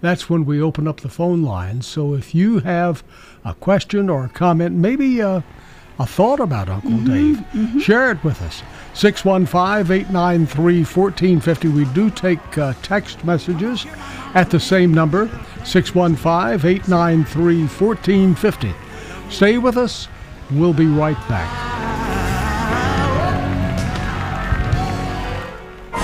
that's 0.00 0.30
when 0.30 0.46
we 0.46 0.58
open 0.58 0.88
up 0.88 1.00
the 1.02 1.08
phone 1.10 1.42
lines. 1.42 1.86
So 1.86 2.14
if 2.14 2.34
you 2.34 2.60
have 2.60 3.04
a 3.44 3.52
question 3.52 4.08
or 4.08 4.24
a 4.24 4.30
comment, 4.30 4.74
maybe 4.74 5.20
uh, 5.20 5.42
a 5.98 6.06
thought 6.06 6.40
about 6.40 6.70
Uncle 6.70 6.96
Dave, 7.00 7.44
share 7.78 8.10
it 8.10 8.24
with 8.24 8.40
us. 8.40 8.62
615 8.94 9.94
893 9.94 10.78
1450. 10.78 11.68
We 11.68 11.84
do 11.92 12.08
take 12.08 12.56
uh, 12.56 12.72
text 12.80 13.22
messages 13.22 13.84
at 14.32 14.48
the 14.48 14.58
same 14.58 14.94
number 14.94 15.28
615 15.66 16.70
893 16.70 17.66
1450. 17.66 18.74
Stay 19.28 19.58
with 19.58 19.76
us. 19.76 20.08
We'll 20.50 20.72
be 20.72 20.86
right 20.86 21.18
back. 21.28 22.19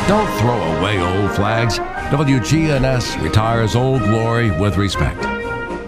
Don't 0.08 0.38
throw 0.38 0.62
away 0.78 1.00
old 1.00 1.32
flags. 1.32 1.80
WGNS 2.10 3.20
retires 3.20 3.74
old 3.74 4.02
glory 4.02 4.52
with 4.52 4.76
respect. 4.76 5.20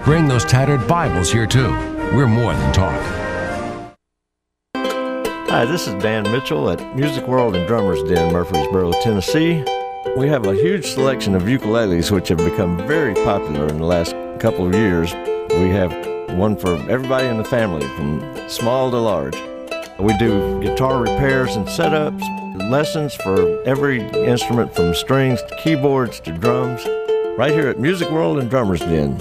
Bring 0.04 0.26
those 0.26 0.44
tattered 0.44 0.88
Bibles 0.88 1.30
here 1.30 1.46
too. 1.46 1.70
We're 2.12 2.26
more 2.26 2.52
than 2.52 2.72
talk. 2.72 3.00
Hi, 4.74 5.64
this 5.66 5.86
is 5.86 5.94
Dan 6.02 6.24
Mitchell 6.32 6.68
at 6.68 6.96
Music 6.96 7.28
World 7.28 7.54
and 7.54 7.64
Drummers 7.68 8.02
Den, 8.10 8.32
Murfreesboro, 8.32 8.90
Tennessee. 9.02 9.62
We 10.16 10.26
have 10.26 10.46
a 10.46 10.54
huge 10.54 10.86
selection 10.86 11.36
of 11.36 11.42
ukuleles 11.42 12.10
which 12.10 12.26
have 12.26 12.38
become 12.38 12.76
very 12.88 13.14
popular 13.14 13.68
in 13.68 13.78
the 13.78 13.86
last 13.86 14.16
couple 14.40 14.66
of 14.66 14.74
years. 14.74 15.14
We 15.50 15.68
have 15.68 15.92
one 16.36 16.56
for 16.56 16.74
everybody 16.90 17.28
in 17.28 17.38
the 17.38 17.44
family, 17.44 17.86
from 17.94 18.48
small 18.48 18.90
to 18.90 18.98
large. 18.98 19.36
We 20.00 20.16
do 20.18 20.60
guitar 20.60 21.00
repairs 21.00 21.54
and 21.54 21.68
setups, 21.68 22.47
lessons 22.58 23.14
for 23.14 23.62
every 23.64 24.00
instrument 24.10 24.74
from 24.74 24.94
strings 24.94 25.42
to 25.42 25.56
keyboards 25.56 26.20
to 26.20 26.32
drums, 26.32 26.86
right 27.38 27.52
here 27.52 27.68
at 27.68 27.78
Music 27.78 28.10
World 28.10 28.38
and 28.38 28.50
Drummers 28.50 28.80
Den, 28.80 29.18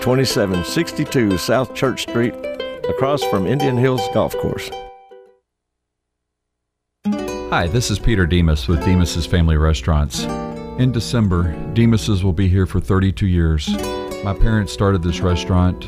2762 0.00 1.38
South 1.38 1.74
Church 1.74 2.02
Street, 2.02 2.34
across 2.88 3.24
from 3.24 3.46
Indian 3.46 3.76
Hills 3.76 4.02
Golf 4.12 4.36
Course. 4.36 4.70
Hi, 7.50 7.68
this 7.68 7.90
is 7.90 7.98
Peter 7.98 8.26
Demos 8.26 8.68
with 8.68 8.84
Demos's 8.84 9.26
Family 9.26 9.56
Restaurants. 9.56 10.24
In 10.78 10.90
December, 10.92 11.52
Demos's 11.72 12.24
will 12.24 12.32
be 12.32 12.48
here 12.48 12.66
for 12.66 12.80
32 12.80 13.26
years. 13.26 13.68
My 14.24 14.34
parents 14.34 14.72
started 14.72 15.02
this 15.02 15.20
restaurant. 15.20 15.84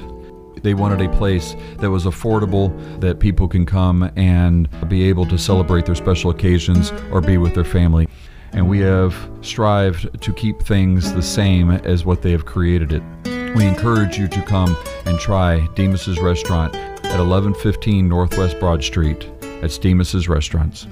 They 0.62 0.74
wanted 0.74 1.00
a 1.00 1.08
place 1.16 1.54
that 1.78 1.90
was 1.90 2.04
affordable, 2.04 2.72
that 3.00 3.20
people 3.20 3.48
can 3.48 3.66
come 3.66 4.10
and 4.16 4.68
be 4.88 5.08
able 5.08 5.26
to 5.26 5.38
celebrate 5.38 5.86
their 5.86 5.94
special 5.94 6.30
occasions 6.30 6.92
or 7.10 7.20
be 7.20 7.38
with 7.38 7.54
their 7.54 7.64
family. 7.64 8.08
And 8.52 8.68
we 8.68 8.78
have 8.80 9.14
strived 9.42 10.20
to 10.22 10.32
keep 10.32 10.62
things 10.62 11.12
the 11.12 11.22
same 11.22 11.70
as 11.70 12.04
what 12.04 12.22
they 12.22 12.30
have 12.32 12.46
created 12.46 12.92
it. 12.92 13.02
We 13.54 13.66
encourage 13.66 14.18
you 14.18 14.28
to 14.28 14.42
come 14.42 14.76
and 15.04 15.18
try 15.18 15.66
Demos's 15.74 16.18
Restaurant 16.20 16.74
at 16.74 17.18
1115 17.18 18.08
Northwest 18.08 18.58
Broad 18.58 18.82
Street. 18.82 19.30
That's 19.60 19.78
Demos's 19.78 20.28
Restaurants. 20.28 20.86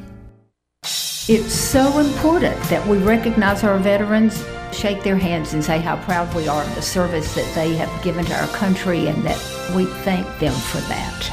It's 1.27 1.53
so 1.55 1.99
important 1.99 2.61
that 2.65 2.87
we 2.87 2.99
recognize 2.99 3.65
our 3.65 3.79
veterans, 3.79 4.45
shake 4.75 5.03
their 5.03 5.17
hands, 5.17 5.55
and 5.55 5.65
say 5.65 5.79
how 5.79 5.97
proud 6.05 6.35
we 6.35 6.49
are 6.49 6.63
of 6.63 6.75
the 6.75 6.83
service 6.83 7.35
that 7.35 7.55
they 7.55 7.75
have 7.77 8.03
given 8.03 8.25
to 8.25 8.35
our 8.35 8.49
country 8.49 9.07
and 9.07 9.23
that 9.23 9.39
we 9.75 9.87
thank 9.87 10.27
them 10.39 10.53
for 10.53 10.79
that. 10.89 11.31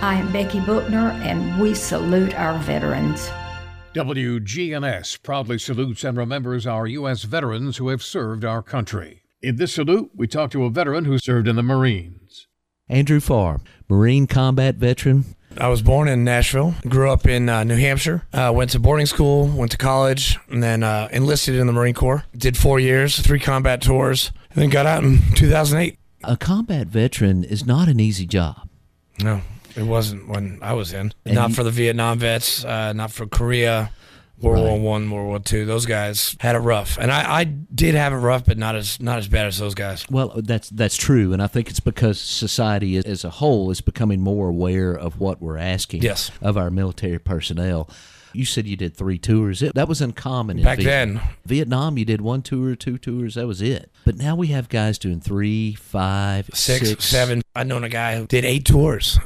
I 0.00 0.14
am 0.14 0.32
Becky 0.32 0.60
Bookner, 0.60 1.10
and 1.22 1.60
we 1.60 1.74
salute 1.74 2.34
our 2.34 2.58
veterans. 2.60 3.28
WGNS 3.94 5.22
proudly 5.22 5.58
salutes 5.58 6.04
and 6.04 6.16
remembers 6.16 6.66
our 6.66 6.86
U.S. 6.86 7.24
veterans 7.24 7.78
who 7.78 7.88
have 7.88 8.02
served 8.02 8.44
our 8.44 8.62
country. 8.62 9.22
In 9.42 9.56
this 9.56 9.74
salute, 9.74 10.10
we 10.14 10.26
talk 10.26 10.50
to 10.52 10.64
a 10.64 10.70
veteran 10.70 11.04
who 11.04 11.18
served 11.18 11.48
in 11.48 11.56
the 11.56 11.62
Marines. 11.62 12.46
Andrew 12.88 13.20
Farr, 13.20 13.60
Marine 13.88 14.26
combat 14.26 14.76
veteran. 14.76 15.36
I 15.60 15.68
was 15.68 15.82
born 15.82 16.06
in 16.08 16.22
Nashville, 16.24 16.74
grew 16.88 17.10
up 17.10 17.26
in 17.26 17.48
uh, 17.48 17.64
New 17.64 17.76
Hampshire, 17.76 18.22
uh, 18.32 18.52
went 18.54 18.70
to 18.70 18.78
boarding 18.78 19.06
school, 19.06 19.48
went 19.48 19.72
to 19.72 19.76
college, 19.78 20.38
and 20.48 20.62
then 20.62 20.82
uh, 20.84 21.08
enlisted 21.10 21.56
in 21.56 21.66
the 21.66 21.72
Marine 21.72 21.94
Corps. 21.94 22.24
Did 22.36 22.56
four 22.56 22.78
years, 22.78 23.18
three 23.18 23.40
combat 23.40 23.82
tours, 23.82 24.30
and 24.50 24.62
then 24.62 24.70
got 24.70 24.86
out 24.86 25.02
in 25.02 25.18
2008. 25.34 25.98
A 26.24 26.36
combat 26.36 26.86
veteran 26.86 27.42
is 27.44 27.66
not 27.66 27.88
an 27.88 27.98
easy 27.98 28.26
job. 28.26 28.68
No, 29.20 29.40
it 29.76 29.82
wasn't 29.82 30.28
when 30.28 30.58
I 30.62 30.74
was 30.74 30.92
in. 30.92 31.12
And 31.24 31.34
not 31.34 31.50
you- 31.50 31.54
for 31.56 31.64
the 31.64 31.70
Vietnam 31.72 32.18
vets, 32.20 32.64
uh, 32.64 32.92
not 32.92 33.10
for 33.10 33.26
Korea, 33.26 33.90
World. 34.40 34.64
War 34.64 34.78
One, 34.80 35.10
World 35.10 35.26
War 35.28 35.38
Two. 35.40 35.64
Those 35.66 35.86
guys 35.86 36.36
had 36.40 36.54
it 36.56 36.60
rough, 36.60 36.96
and 36.98 37.10
I, 37.10 37.40
I 37.40 37.44
did 37.44 37.94
have 37.94 38.12
it 38.12 38.16
rough, 38.16 38.44
but 38.44 38.58
not 38.58 38.76
as 38.76 39.00
not 39.00 39.18
as 39.18 39.28
bad 39.28 39.46
as 39.46 39.58
those 39.58 39.74
guys. 39.74 40.06
Well, 40.10 40.32
that's 40.36 40.68
that's 40.70 40.96
true, 40.96 41.32
and 41.32 41.42
I 41.42 41.46
think 41.46 41.70
it's 41.70 41.80
because 41.80 42.20
society 42.20 42.96
as- 42.96 43.04
as 43.04 43.24
a 43.24 43.30
whole 43.30 43.70
is 43.70 43.80
becoming 43.80 44.20
more 44.20 44.48
aware 44.48 44.92
of 44.92 45.18
what 45.20 45.40
we're 45.42 45.58
asking 45.58 46.02
Yes. 46.02 46.30
of 46.40 46.56
our 46.56 46.70
military 46.70 47.18
personnel. 47.18 47.88
You 48.34 48.44
said 48.44 48.66
you 48.66 48.76
did 48.76 48.94
three 48.94 49.18
tours. 49.18 49.62
It, 49.62 49.74
that 49.74 49.88
was 49.88 50.02
uncommon 50.02 50.58
in 50.58 50.64
Back 50.64 50.78
Vietnam. 50.78 51.14
then. 51.24 51.34
Vietnam, 51.46 51.96
you 51.98 52.04
did 52.04 52.20
one 52.20 52.42
tour, 52.42 52.76
two 52.76 52.98
tours. 52.98 53.34
That 53.36 53.46
was 53.46 53.62
it. 53.62 53.90
But 54.04 54.16
now 54.16 54.36
we 54.36 54.48
have 54.48 54.68
guys 54.68 54.98
doing 54.98 55.18
three, 55.20 55.72
five, 55.74 56.48
six, 56.52 56.88
six. 56.90 57.04
seven. 57.06 57.40
I 57.56 57.64
known 57.64 57.84
a 57.84 57.88
guy 57.88 58.16
who 58.18 58.26
did 58.26 58.44
eight 58.44 58.66
tours. 58.66 59.18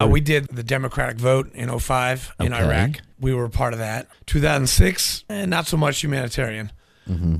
Uh, 0.00 0.06
we 0.06 0.20
did 0.20 0.46
the 0.48 0.62
Democratic 0.62 1.16
vote 1.18 1.52
in 1.54 1.76
05 1.76 2.34
in 2.38 2.52
Okay. 2.54 2.62
Iraq. 2.64 3.00
We 3.18 3.34
were 3.34 3.44
a 3.46 3.50
part 3.50 3.72
of 3.72 3.80
that. 3.80 4.06
2006, 4.26 5.24
eh, 5.28 5.44
not 5.46 5.66
so 5.66 5.76
much 5.76 6.00
humanitarian. 6.02 6.70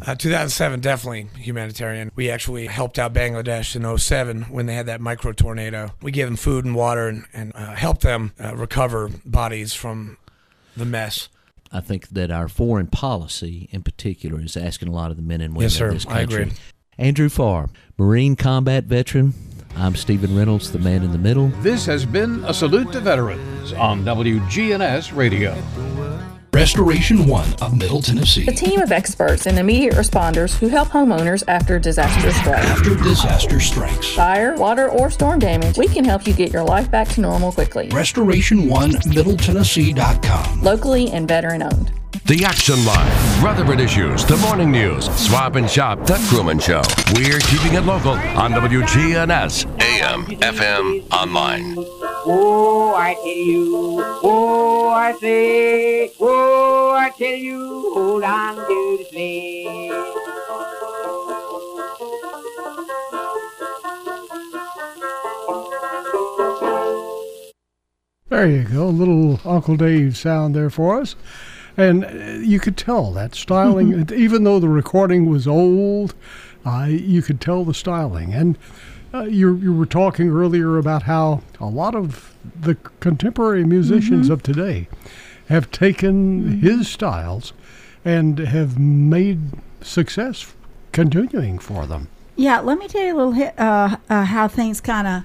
Uh, 0.07 0.15
2007, 0.15 0.81
definitely 0.81 1.29
humanitarian. 1.37 2.11
We 2.17 2.31
actually 2.31 2.69
helped 2.69 2.99
out 2.99 3.13
Bangladesh 3.13 3.77
in 3.77 3.99
07 3.99 4.45
when 4.45 4.65
they 4.65 4.73
had 4.75 4.87
that 4.87 4.99
micro 5.03 5.33
tornado. 5.33 5.91
We 6.01 6.11
gave 6.11 6.27
them 6.27 6.37
food 6.37 6.65
and 6.65 6.75
water 6.75 7.07
and, 7.07 7.25
and 7.35 7.53
uh, 7.55 7.75
helped 7.75 8.01
them 8.01 8.33
uh, 8.43 8.57
recover 8.57 9.11
bodies 9.27 9.75
from 9.75 10.17
the 10.75 10.87
mess. 10.87 11.29
I 11.71 11.81
think 11.81 12.09
that 12.09 12.31
our 12.31 12.49
foreign 12.49 12.87
policy, 12.87 13.69
in 13.71 13.83
particular, 13.83 14.41
is 14.41 14.57
asking 14.57 14.89
a 14.89 14.93
lot 14.93 15.11
of 15.11 15.19
the 15.19 15.23
men 15.23 15.43
and 15.43 15.53
women 15.53 15.65
Yes, 15.65 15.75
sir. 15.75 15.89
of 15.89 15.95
this 15.95 16.07
I 16.07 16.21
country. 16.25 16.43
agree. 16.45 16.55
Andrew 16.97 17.29
Farr, 17.29 17.69
Marine 17.99 18.37
combat 18.37 18.85
veteran. 18.85 19.35
I'm 19.79 19.95
Stephen 19.95 20.37
Reynolds, 20.37 20.73
the 20.73 20.81
man 20.81 21.05
in 21.05 21.13
the 21.13 21.19
middle. 21.19 21.49
This 21.63 21.87
has 21.87 22.05
been 22.05 22.45
a 22.45 22.53
salute 22.53 22.91
to 22.93 23.01
veterans 23.01 23.73
on 23.75 24.05
WGNS 24.05 25.17
Radio. 25.17 25.57
Restoration 26.53 27.29
One 27.29 27.49
of 27.63 27.77
Middle 27.79 28.03
Tennessee. 28.03 28.49
A 28.49 28.53
team 28.53 28.81
of 28.81 28.91
experts 28.91 29.47
and 29.47 29.57
immediate 29.57 29.95
responders 29.95 30.59
who 30.59 30.67
help 30.67 30.89
homeowners 30.89 31.45
after 31.47 31.79
disaster 31.79 32.33
strikes. 32.33 32.67
After 32.67 32.97
disaster 32.97 33.61
strikes. 33.61 34.13
Fire, 34.15 34.57
water, 34.57 34.89
or 34.89 35.11
storm 35.11 35.39
damage, 35.39 35.79
we 35.79 35.87
can 35.87 36.05
help 36.05 36.27
you 36.27 36.33
get 36.33 36.53
your 36.53 36.65
life 36.65 36.91
back 36.91 37.07
to 37.11 37.21
normal 37.21 37.53
quickly. 37.53 37.89
Restoration 37.91 38.69
One 38.69 38.95
Middle 39.07 39.37
Tennessee.com. 39.37 40.61
Locally 40.61 41.09
and 41.13 41.29
veteran 41.29 41.63
owned. 41.63 41.93
The 42.11 42.43
Action 42.45 42.85
Line, 42.87 43.43
Rutherford 43.43 43.81
Issues, 43.81 44.25
the 44.25 44.39
Morning 44.39 44.71
News, 44.71 45.11
Swap 45.19 45.57
and 45.57 45.69
Shop, 45.69 46.07
The 46.07 46.15
Crewman 46.29 46.59
Show. 46.59 46.81
We're 47.15 47.39
keeping 47.41 47.75
it 47.75 47.83
local 47.85 48.13
on 48.13 48.53
WGNS, 48.53 49.67
AM, 49.83 50.25
FM, 50.41 51.11
online. 51.13 51.75
Oh, 51.77 52.95
I 52.97 53.13
tell 53.13 53.27
you, 53.27 54.03
oh, 54.23 54.89
I 54.89 55.13
say, 55.19 56.11
oh, 56.19 56.93
I 56.93 57.11
tell 57.11 57.29
you, 57.29 57.93
hold 57.93 58.25
on 58.25 58.57
to 58.57 58.97
the 58.99 59.05
sleigh. 59.11 59.91
There 68.31 68.47
you 68.47 68.65
go, 68.65 68.85
a 68.85 68.91
little 68.91 69.41
Uncle 69.45 69.77
Dave 69.77 70.17
sound 70.17 70.55
there 70.55 70.71
for 70.71 71.01
us. 71.01 71.15
And 71.79 72.05
uh, 72.05 72.09
you 72.45 72.59
could 72.59 72.77
tell 72.77 73.13
that 73.13 73.35
styling, 73.35 74.11
even 74.13 74.43
though 74.45 74.59
the 74.59 74.69
recording 74.69 75.31
was 75.31 75.47
old, 75.47 76.15
uh, 76.67 76.87
you 76.89 77.23
could 77.23 77.41
tell 77.41 77.65
the 77.65 77.73
styling. 77.73 78.35
And 78.35 78.59
uh, 79.15 79.23
you, 79.23 79.55
you 79.57 79.73
were 79.73 79.87
talking 79.87 80.29
earlier 80.29 80.77
about 80.77 81.05
how 81.05 81.41
a 81.61 81.67
lot 81.67 81.95
of 81.95 82.35
the 82.61 82.75
contemporary 83.01 83.65
musicians 83.65 84.29
of 84.29 84.43
today 84.43 84.89
have 85.49 85.71
taken 85.71 86.61
his 86.61 86.89
styles 86.89 87.53
and 88.05 88.39
have 88.39 88.79
made 88.79 89.39
success 89.81 90.53
continuing 90.93 91.59
for 91.59 91.87
them. 91.87 92.09
Yeah, 92.37 92.61
let 92.61 92.79
me 92.79 92.89
tell 92.89 93.03
you 93.03 93.17
a 93.17 93.19
little 93.23 93.53
uh, 93.57 93.97
uh, 94.11 94.25
how 94.25 94.49
things 94.49 94.81
kind 94.81 95.07
of, 95.07 95.25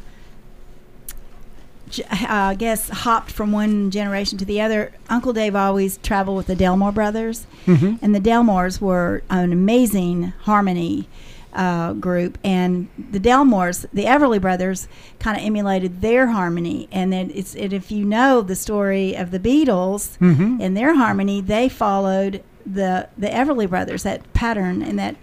I 2.09 2.55
guess, 2.55 2.89
hopped 2.89 3.31
from 3.31 3.51
one 3.51 3.91
generation 3.91 4.37
to 4.39 4.45
the 4.45 4.61
other. 4.61 4.91
Uncle 5.09 5.33
Dave 5.33 5.55
always 5.55 5.97
traveled 5.97 6.37
with 6.37 6.47
the 6.47 6.55
Delmore 6.55 6.91
brothers, 6.93 7.45
Mhm. 7.65 7.99
and 8.01 8.13
the 8.15 8.19
Delmores 8.19 8.79
were 8.81 9.21
an 9.29 9.51
amazing 9.53 10.33
harmony 10.41 11.07
uh, 11.55 11.93
group. 11.93 12.39
And 12.43 12.87
the 13.11 13.19
Delmores, 13.19 13.85
the 13.93 14.05
Everly 14.05 14.41
brothers, 14.41 14.87
kind 15.19 15.37
of 15.37 15.43
emulated 15.43 16.01
their 16.01 16.27
harmony. 16.29 16.87
And 16.91 17.13
then 17.13 17.29
it's 17.35 17.53
and 17.53 17.71
if 17.71 17.91
you 17.91 18.05
know 18.05 18.41
the 18.41 18.55
story 18.55 19.13
of 19.15 19.29
the 19.29 19.37
Beatles 19.39 20.17
Mhm. 20.19 20.57
and 20.59 20.75
their 20.75 20.95
harmony, 20.95 21.41
they 21.41 21.69
followed 21.69 22.41
the 22.65 23.07
the 23.19 23.27
Everly 23.27 23.69
brothers 23.69 24.01
that 24.01 24.33
pattern 24.33 24.81
and 24.81 24.97
that 24.97 25.15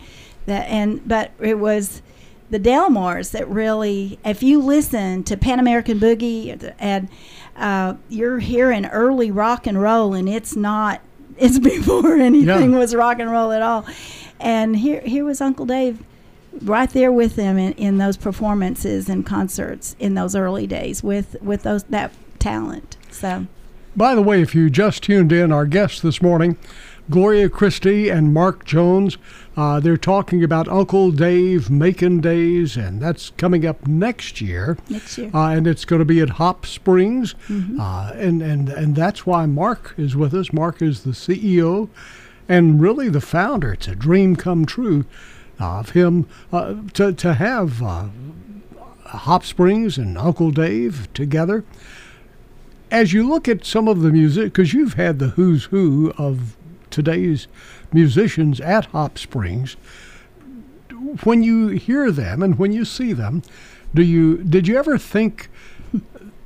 that 0.46 0.68
and 0.68 1.00
but 1.08 1.32
it 1.40 1.58
was 1.58 2.00
the 2.50 2.58
Delmores 2.60 3.30
that 3.30 3.48
really 3.48 4.18
if 4.24 4.42
you 4.42 4.60
listen 4.60 5.22
to 5.24 5.36
Pan 5.36 5.58
American 5.60 5.98
Boogie 6.00 6.74
and 6.78 7.08
uh, 7.56 7.94
you're 8.08 8.38
hearing 8.40 8.86
early 8.86 9.30
rock 9.30 9.66
and 9.66 9.80
roll 9.80 10.14
and 10.14 10.28
it's 10.28 10.56
not 10.56 11.00
it's 11.38 11.58
before 11.58 12.14
anything 12.16 12.72
Yeah. 12.72 12.78
was 12.78 12.94
rock 12.94 13.18
and 13.18 13.30
roll 13.30 13.52
at 13.52 13.62
all. 13.62 13.86
And 14.38 14.76
here 14.76 15.00
here 15.02 15.24
was 15.24 15.40
Uncle 15.40 15.66
Dave 15.66 16.02
right 16.62 16.90
there 16.90 17.12
with 17.12 17.36
them 17.36 17.56
in, 17.58 17.72
in 17.74 17.98
those 17.98 18.16
performances 18.16 19.08
and 19.08 19.24
concerts 19.24 19.94
in 20.00 20.14
those 20.14 20.34
early 20.34 20.66
days 20.66 21.02
with 21.02 21.36
with 21.40 21.62
those 21.62 21.84
that 21.84 22.12
talent. 22.38 22.96
So. 23.10 23.46
By 23.96 24.14
the 24.14 24.22
way, 24.22 24.40
if 24.40 24.54
you 24.54 24.70
just 24.70 25.02
tuned 25.02 25.32
in, 25.32 25.50
our 25.50 25.66
guests 25.66 26.00
this 26.00 26.22
morning, 26.22 26.56
Gloria 27.10 27.48
Christie 27.48 28.08
and 28.08 28.32
Mark 28.32 28.64
Jones, 28.64 29.18
uh, 29.60 29.78
they're 29.80 29.96
talking 30.14 30.42
about 30.42 30.66
Uncle 30.68 31.10
Dave 31.10 31.68
Macon 31.70 32.20
Days, 32.20 32.76
and 32.76 33.00
that's 33.00 33.30
coming 33.36 33.66
up 33.66 33.86
next 33.86 34.40
year. 34.40 34.78
next 34.88 35.18
year 35.18 35.30
Uh, 35.34 35.48
and 35.48 35.66
it's 35.66 35.84
going 35.84 35.98
to 35.98 36.04
be 36.06 36.20
at 36.20 36.30
Hop 36.30 36.64
Springs, 36.64 37.34
Mhm. 37.48 37.78
uh, 37.78 38.12
and 38.14 38.40
and 38.42 38.68
and 38.70 38.96
that's 38.96 39.26
why 39.26 39.44
Mark 39.46 39.94
is 39.98 40.16
with 40.16 40.32
us. 40.34 40.52
Mark 40.52 40.80
is 40.80 41.02
the 41.02 41.12
CEO, 41.14 41.88
and 42.48 42.80
really 42.80 43.08
the 43.08 43.20
founder. 43.20 43.72
It's 43.74 43.88
a 43.88 43.94
dream 43.94 44.34
come 44.36 44.64
true 44.64 45.04
of 45.58 45.90
him 45.90 46.24
uh, 46.52 46.74
to 46.94 47.12
to 47.12 47.34
have 47.34 47.82
uh, 47.82 48.04
Hop 49.26 49.44
Springs 49.44 49.98
and 49.98 50.16
Uncle 50.16 50.50
Dave 50.52 51.08
together. 51.12 51.64
As 52.90 53.12
you 53.12 53.28
look 53.28 53.46
at 53.48 53.64
some 53.64 53.86
of 53.88 54.00
the 54.00 54.10
music, 54.10 54.46
because 54.52 54.72
you've 54.74 54.94
had 54.94 55.18
the 55.18 55.28
who's 55.36 55.64
who 55.64 56.12
of 56.18 56.56
today's 56.90 57.46
musicians 57.92 58.60
at 58.60 58.86
Hop 58.86 59.18
Springs, 59.18 59.76
when 61.24 61.42
you 61.42 61.68
hear 61.68 62.10
them 62.10 62.42
and 62.42 62.58
when 62.58 62.72
you 62.72 62.84
see 62.84 63.12
them, 63.12 63.42
do 63.94 64.02
you 64.02 64.38
did 64.38 64.68
you 64.68 64.78
ever 64.78 64.98
think 64.98 65.48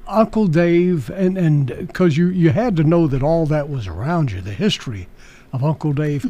Uncle 0.07 0.47
Dave, 0.47 1.11
and 1.11 1.39
and 1.39 1.67
because 1.87 2.17
you 2.17 2.29
you 2.29 2.51
had 2.51 2.77
to 2.77 2.85
know 2.85 3.07
that 3.07 3.23
all 3.23 3.47
that 3.47 3.69
was 3.69 3.87
around 3.87 4.33
you, 4.33 4.41
the 4.41 4.53
history 4.53 5.09
of 5.53 5.65
Uncle 5.65 5.93
Dave. 5.93 6.23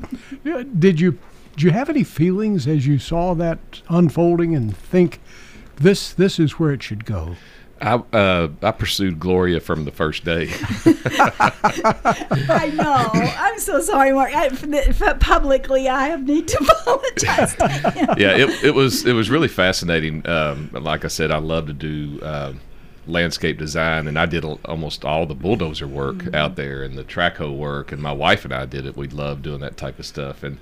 Did 0.78 1.00
you 1.00 1.18
did 1.52 1.62
you 1.62 1.70
have 1.70 1.88
any 1.88 2.02
feelings 2.02 2.66
as 2.66 2.84
you 2.84 2.98
saw 2.98 3.32
that 3.34 3.80
unfolding 3.88 4.56
and 4.56 4.76
think 4.76 5.20
this 5.76 6.12
this 6.12 6.38
is 6.38 6.58
where 6.58 6.72
it 6.72 6.82
should 6.82 7.04
go? 7.04 7.36
I 7.84 7.94
uh, 8.16 8.48
I 8.62 8.70
pursued 8.70 9.20
Gloria 9.20 9.60
from 9.60 9.84
the 9.84 9.90
first 9.90 10.24
day. 10.24 10.48
I 11.64 12.72
know. 12.74 13.10
I'm 13.38 13.58
so 13.58 13.80
sorry, 13.80 14.12
Mark. 14.12 14.34
I, 14.34 14.46
f- 14.46 15.02
f- 15.02 15.20
publicly, 15.20 15.88
I 15.88 16.16
need 16.16 16.48
to 16.48 16.58
apologize. 16.80 17.54
to 17.56 17.68
him. 17.90 18.08
yeah, 18.18 18.36
it, 18.36 18.64
it 18.64 18.74
was 18.74 19.04
it 19.04 19.12
was 19.12 19.30
really 19.30 19.48
fascinating. 19.48 20.26
Um, 20.26 20.70
like 20.72 21.04
I 21.04 21.08
said, 21.08 21.30
I 21.30 21.38
love 21.38 21.66
to 21.66 21.72
do 21.72 22.20
um 22.22 22.60
landscape 23.06 23.58
design, 23.58 24.06
and 24.06 24.18
I 24.18 24.24
did 24.26 24.44
al- 24.44 24.60
almost 24.64 25.04
all 25.04 25.26
the 25.26 25.34
bulldozer 25.34 25.86
work 25.86 26.32
out 26.34 26.56
there 26.56 26.82
and 26.82 26.96
the 26.96 27.04
track 27.04 27.36
hoe 27.36 27.52
work. 27.52 27.92
And 27.92 28.00
my 28.00 28.12
wife 28.12 28.44
and 28.44 28.54
I 28.54 28.64
did 28.66 28.86
it. 28.86 28.96
We 28.96 29.08
loved 29.08 29.42
doing 29.42 29.60
that 29.60 29.76
type 29.76 29.98
of 29.98 30.06
stuff. 30.06 30.42
And 30.42 30.58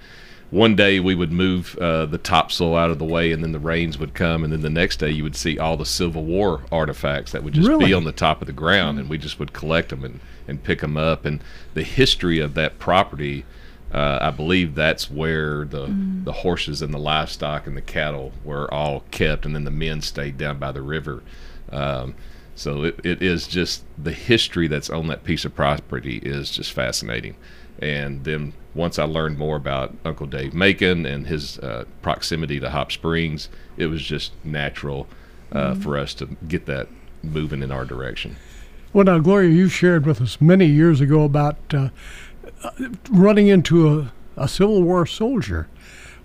one 0.52 0.76
day 0.76 1.00
we 1.00 1.14
would 1.14 1.32
move 1.32 1.76
uh, 1.78 2.06
the 2.06 2.18
topsoil 2.18 2.76
out 2.76 2.90
of 2.90 2.98
the 2.98 3.04
way, 3.04 3.32
and 3.32 3.42
then 3.42 3.50
the 3.52 3.58
rains 3.58 3.98
would 3.98 4.12
come, 4.14 4.44
and 4.44 4.52
then 4.52 4.60
the 4.60 4.70
next 4.70 4.98
day 4.98 5.10
you 5.10 5.22
would 5.24 5.34
see 5.34 5.58
all 5.58 5.76
the 5.76 5.86
Civil 5.86 6.24
War 6.24 6.60
artifacts 6.70 7.32
that 7.32 7.42
would 7.42 7.54
just 7.54 7.66
Really? 7.66 7.86
be 7.86 7.94
on 7.94 8.04
the 8.04 8.12
top 8.12 8.40
of 8.42 8.46
the 8.46 8.52
ground, 8.52 8.98
and 9.00 9.08
we 9.08 9.18
just 9.18 9.38
would 9.40 9.52
collect 9.52 9.88
them 9.88 10.04
and 10.04 10.20
and 10.46 10.62
pick 10.62 10.80
them 10.80 10.96
up. 10.96 11.24
And 11.24 11.40
the 11.74 11.82
history 11.82 12.38
of 12.38 12.54
that 12.54 12.78
property. 12.78 13.44
Uh, 13.94 14.18
I 14.22 14.30
believe 14.30 14.74
that's 14.74 15.10
where 15.10 15.66
the 15.66 15.86
Mm. 15.88 16.24
the 16.24 16.32
horses 16.32 16.80
and 16.80 16.94
the 16.94 16.98
livestock 16.98 17.66
and 17.66 17.76
the 17.76 17.82
cattle 17.82 18.32
were 18.42 18.72
all 18.72 19.04
kept, 19.10 19.44
and 19.44 19.54
then 19.54 19.64
the 19.64 19.70
men 19.70 20.00
stayed 20.00 20.38
down 20.38 20.58
by 20.58 20.72
the 20.72 20.80
river. 20.80 21.22
Um, 21.70 22.14
so 22.54 22.84
it, 22.84 23.00
it 23.04 23.20
is 23.22 23.46
just 23.46 23.84
the 24.02 24.12
history 24.12 24.66
that's 24.66 24.88
on 24.88 25.08
that 25.08 25.24
piece 25.24 25.44
of 25.44 25.54
property 25.54 26.20
is 26.24 26.50
just 26.50 26.72
fascinating. 26.72 27.34
And 27.80 28.24
then 28.24 28.54
once 28.74 28.98
I 28.98 29.04
learned 29.04 29.38
more 29.38 29.56
about 29.56 29.94
Uncle 30.04 30.26
Dave 30.26 30.54
Macon 30.54 31.04
and 31.06 31.26
his 31.26 31.58
uh, 31.58 31.84
proximity 32.00 32.58
to 32.60 32.70
Hop 32.70 32.90
Springs, 32.92 33.48
it 33.76 33.86
was 33.86 34.02
just 34.02 34.32
natural 34.44 35.06
uh, 35.52 35.72
Mhm. 35.74 35.82
for 35.82 35.98
us 35.98 36.14
to 36.14 36.36
get 36.48 36.64
that 36.66 36.88
moving 37.22 37.62
in 37.62 37.70
our 37.70 37.84
direction. 37.84 38.36
Well, 38.94 39.04
now, 39.04 39.18
Gloria, 39.18 39.50
you 39.50 39.68
shared 39.68 40.06
with 40.06 40.20
us 40.20 40.40
many 40.40 40.66
years 40.66 41.00
ago 41.00 41.24
about 41.24 41.56
uh, 41.74 41.88
uh, 42.64 42.70
running 43.10 43.48
into 43.48 43.88
a, 43.98 44.12
a 44.36 44.48
Civil 44.48 44.82
War 44.82 45.04
soldier 45.06 45.68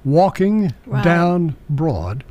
walking 0.06 0.74
Right. 0.86 1.04
down 1.04 1.56
Broad. 1.70 2.24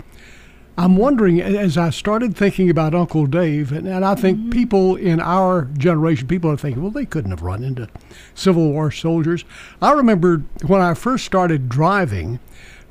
I'm 0.78 0.96
wondering, 0.96 1.40
as 1.40 1.78
I 1.78 1.88
started 1.88 2.36
thinking 2.36 2.68
about 2.68 2.94
Uncle 2.94 3.26
Dave, 3.26 3.72
and, 3.72 3.88
and 3.88 4.04
I 4.04 4.14
think 4.14 4.38
mm-hmm. 4.38 4.50
people 4.50 4.96
in 4.96 5.20
our 5.20 5.64
generation, 5.78 6.28
people 6.28 6.50
are 6.50 6.56
thinking, 6.56 6.82
well, 6.82 6.90
they 6.90 7.06
couldn't 7.06 7.30
have 7.30 7.42
run 7.42 7.64
into 7.64 7.88
Civil 8.34 8.72
War 8.72 8.90
soldiers. 8.90 9.44
I 9.80 9.92
remember 9.92 10.42
when 10.66 10.82
I 10.82 10.92
first 10.92 11.24
started 11.24 11.70
driving, 11.70 12.40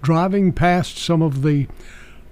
driving 0.01 0.51
past 0.51 0.97
some 0.97 1.21
of 1.21 1.43
the 1.43 1.67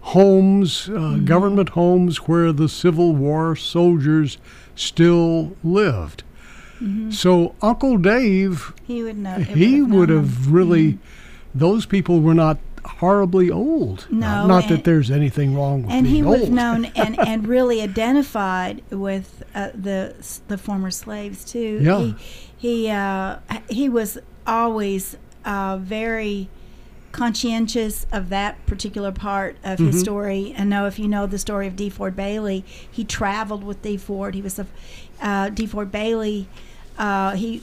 homes, 0.02 0.90
uh, 0.90 0.94
mm-hmm. 0.94 1.26
government 1.26 1.70
homes 1.70 2.18
where 2.28 2.52
the 2.52 2.68
Civil 2.68 3.16
War 3.16 3.56
soldiers 3.56 4.40
still 4.76 5.56
lived. 5.64 6.24
Mm-hmm. 6.82 7.12
So 7.12 7.54
Uncle 7.62 8.00
Dave, 8.00 8.74
He 8.88 9.04
would 9.04 9.18
know. 9.18 9.36
he 9.38 9.84
would 9.84 10.10
have 10.10 10.52
really, 10.52 10.98
those 11.54 11.86
people 11.86 12.22
were 12.22 12.34
not 12.34 12.58
horribly 12.86 13.50
old. 13.50 14.08
No, 14.12 14.46
not 14.48 14.64
that 14.68 14.72
and- 14.76 14.84
there's 14.84 15.10
anything 15.12 15.56
wrong 15.56 15.84
with 15.84 15.92
and 15.92 16.06
being 16.06 16.24
he 16.24 16.30
old. 16.30 16.52
known 16.52 16.86
and, 16.96 17.18
and 17.20 17.48
really 17.48 17.82
identified 17.82 18.84
with 18.90 19.44
uh, 19.56 19.70
the 19.74 20.16
the 20.48 20.58
former 20.58 20.92
slaves 20.92 21.44
too. 21.46 21.80
Yeah. 21.82 22.00
He 22.00 22.16
he 22.58 22.90
uh, 22.90 23.38
he 23.70 23.90
was 23.90 24.18
always 24.46 25.16
uh, 25.46 25.78
very 25.82 26.50
conscientious 27.12 28.06
of 28.12 28.30
that 28.30 28.66
particular 28.66 29.12
part 29.12 29.56
of 29.64 29.78
his 29.80 29.96
Mhm. 29.96 30.00
story. 30.00 30.56
I 30.58 30.64
know 30.64 30.88
if 30.88 30.98
you 30.98 31.08
know 31.08 31.28
the 31.28 31.38
story 31.38 31.68
of 31.68 31.76
DeFord 31.76 32.16
Bailey, 32.16 32.66
he 32.90 33.04
traveled 33.04 33.64
with 33.64 33.82
DeFord. 33.84 34.34
He 34.34 34.42
was 34.42 34.58
a 34.58 34.66
uh, 35.22 35.50
DeFord 35.50 35.92
Bailey. 35.92 36.48
Uh, 36.98 37.32
he 37.36 37.62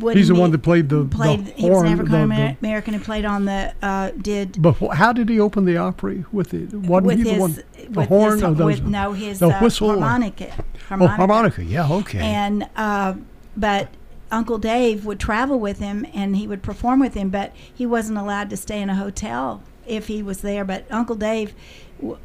would 0.00 0.16
He's 0.16 0.28
the 0.28 0.34
one 0.34 0.50
that 0.52 0.62
played 0.62 0.88
the- 0.88 1.02
the 1.04 1.08
played. 1.16 1.40
he 1.56 1.68
was 1.68 1.76
horn, 1.78 1.86
an 1.86 1.96
the- 1.96 2.02
African 2.16 2.28
the- 2.28 2.56
American 2.60 2.94
who 2.94 3.00
played 3.00 3.24
on 3.24 3.44
the 3.44 3.72
uh, 3.82 4.10
did 4.20 4.60
But 4.60 4.72
how 4.94 5.12
did 5.12 5.28
he 5.28 5.38
open 5.40 5.64
the 5.64 5.76
Opry 5.76 6.24
with 6.32 6.50
the? 6.50 6.64
Wasn't 6.76 7.06
with 7.06 7.16
he 7.18 7.24
the 7.24 7.30
his, 7.30 7.40
one? 7.40 7.56
The 7.90 8.04
horn? 8.06 8.32
his, 8.34 8.42
or 8.42 8.54
those, 8.54 8.80
with, 8.80 8.84
no, 8.90 9.12
his 9.12 9.38
the 9.38 9.48
uh, 9.48 9.62
whistle. 9.62 9.88
harmonica, 9.90 10.52
Oh, 10.90 11.06
harmonica. 11.06 11.62
Yeah. 11.64 11.88
Okay. 11.90 12.18
And 12.20 12.68
uh, 12.76 13.14
but 13.56 13.88
Uncle 14.30 14.58
Dave 14.58 15.04
would 15.06 15.18
travel 15.20 15.58
with 15.58 15.78
him 15.80 16.06
and 16.14 16.36
he 16.36 16.46
would 16.46 16.62
perform 16.62 17.00
with 17.00 17.14
him, 17.14 17.30
but 17.30 17.52
he 17.74 17.84
wasn't 17.86 18.16
allowed 18.18 18.48
to 18.50 18.56
stay 18.56 18.80
in 18.80 18.88
a 18.90 18.94
hotel 18.94 19.62
if 19.86 20.06
he 20.06 20.22
was 20.22 20.40
there. 20.42 20.64
But 20.64 20.84
Uncle 20.90 21.16
Dave 21.16 21.52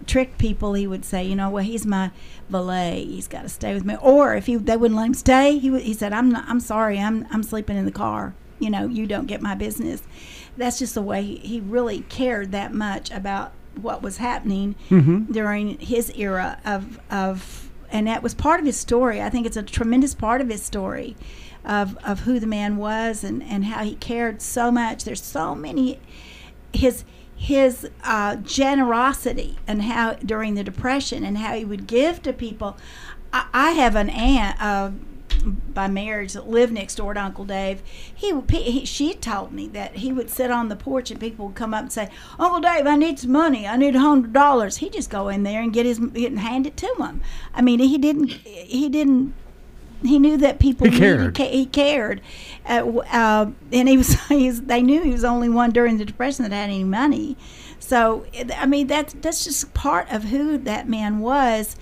tricked 0.05 0.38
people. 0.38 0.73
He 0.73 0.88
would 0.88 1.05
say, 1.05 1.23
you 1.25 1.35
know, 1.35 1.49
well, 1.49 1.63
he's 1.63 1.85
my 1.85 2.11
valet. 2.49 3.05
He's 3.05 3.27
got 3.27 3.41
to 3.43 3.49
stay 3.49 3.73
with 3.73 3.85
me. 3.85 3.95
Or 4.01 4.35
if 4.35 4.45
he 4.45 4.55
they 4.55 4.77
wouldn't 4.77 4.97
let 4.99 5.07
him 5.07 5.13
stay, 5.13 5.57
he 5.57 5.69
would, 5.69 5.81
he 5.83 5.93
said, 5.93 6.13
I'm 6.13 6.29
not, 6.29 6.45
I'm 6.47 6.59
sorry, 6.59 6.99
I'm 6.99 7.27
I'm 7.31 7.43
sleeping 7.43 7.77
in 7.77 7.85
the 7.85 7.91
car. 7.91 8.33
You 8.59 8.69
know, 8.69 8.88
you 8.88 9.05
don't 9.05 9.25
get 9.27 9.41
my 9.41 9.55
business. 9.55 10.01
That's 10.57 10.79
just 10.79 10.95
the 10.95 11.01
way 11.01 11.21
he, 11.23 11.35
he 11.38 11.59
really 11.59 12.01
cared 12.07 12.51
that 12.53 12.73
much 12.73 13.11
about 13.11 13.51
what 13.81 14.01
was 14.01 14.17
happening 14.17 14.75
Mhm. 14.89 15.31
during 15.33 15.77
his 15.79 16.09
era 16.15 16.59
of 16.65 16.99
of 17.11 17.69
and 17.91 18.07
that 18.07 18.23
was 18.23 18.33
part 18.33 18.59
of 18.61 18.65
his 18.65 18.77
story. 18.77 19.21
I 19.21 19.29
think 19.29 19.45
it's 19.45 19.57
a 19.57 19.63
tremendous 19.63 20.15
part 20.15 20.39
of 20.41 20.47
his 20.49 20.63
story 20.63 21.17
of 21.65 21.97
of 22.05 22.21
who 22.21 22.39
the 22.39 22.47
man 22.47 22.77
was 22.77 23.23
and 23.23 23.43
and 23.43 23.65
how 23.65 23.83
he 23.83 23.95
cared 23.95 24.41
so 24.41 24.71
much. 24.71 25.03
There's 25.03 25.21
so 25.21 25.53
many 25.55 25.99
his 26.73 27.03
his 27.45 27.88
uh, 28.03 28.36
generosity 28.38 29.55
and 29.67 29.84
how 29.84 30.13
during 30.13 30.55
the 30.55 30.63
depression 30.63 31.23
and 31.23 31.38
how 31.38 31.53
he 31.53 31.63
would 31.63 31.86
give 31.86 32.23
to 32.23 32.34
people. 32.34 32.75
I, 33.31 33.47
I 33.53 33.71
have 33.71 33.95
an 33.95 34.10
aunt. 34.10 34.62
Uh, 34.62 34.91
by 35.45 35.88
marriage 35.88 36.34
that 36.34 36.47
lived 36.47 36.73
next 36.73 36.95
door 36.95 37.13
to 37.13 37.21
Uncle 37.21 37.45
Dave. 37.45 37.84
He, 38.13 38.34
he 38.49 38.84
she 38.86 39.13
told 39.13 39.51
me 39.51 39.67
that 39.67 39.97
he 39.97 40.12
would 40.12 40.29
sit 40.31 40.49
on 40.49 40.69
the 40.69 40.75
porch 40.75 41.12
and 41.12 41.19
people 41.19 41.47
would 41.47 41.55
come 41.55 41.73
up 41.73 41.81
and 41.81 41.91
say, 41.91 42.10
"Uncle 42.39 42.62
Dave, 42.62 42.88
I 42.88 42.95
need 42.95 43.19
some 43.19 43.34
money. 43.34 43.67
I 43.67 43.77
need 43.77 43.95
a 43.95 43.99
hundred 43.99 44.34
dollars." 44.34 44.77
He'd 44.77 44.93
just 44.93 45.12
go 45.12 45.27
in 45.27 45.43
there 45.43 45.62
and 45.62 45.71
get 45.71 45.86
his 45.86 45.99
and 45.99 46.39
hand 46.39 46.65
it 46.65 46.77
to 46.77 46.95
him. 46.97 47.21
I 47.53 47.62
mean, 47.62 47.79
he 47.79 47.99
didn't 47.99 48.31
he 48.31 48.89
didn't 48.89 49.36
he 50.03 50.19
knew 50.19 50.38
that 50.38 50.60
people 50.60 50.86
He 50.86 50.91
needed- 50.91 50.99
cared. 50.99 51.36
ca- 51.38 51.51
he 51.51 51.65
cared, 51.65 52.21
uh, 52.67 52.86
uh, 53.12 53.51
and 53.71 53.89
he 53.89 53.97
was, 53.97 54.13
he 54.27 54.47
was. 54.47 54.62
They 54.63 54.81
knew 54.81 55.01
he 55.03 55.12
was 55.12 55.21
the 55.21 55.27
only 55.29 55.49
one 55.49 55.71
during 55.71 55.97
the 55.97 56.05
depression 56.05 56.43
that 56.43 56.51
had 56.51 56.63
any 56.69 56.84
money. 56.84 57.38
So 57.79 58.25
I 58.58 58.65
mean, 58.65 58.88
that's 58.88 59.13
that's 59.21 59.43
just 59.43 59.73
part 59.73 60.12
of 60.12 60.25
who 60.25 60.58
that 60.60 60.89
man 60.89 61.19
was, 61.19 61.75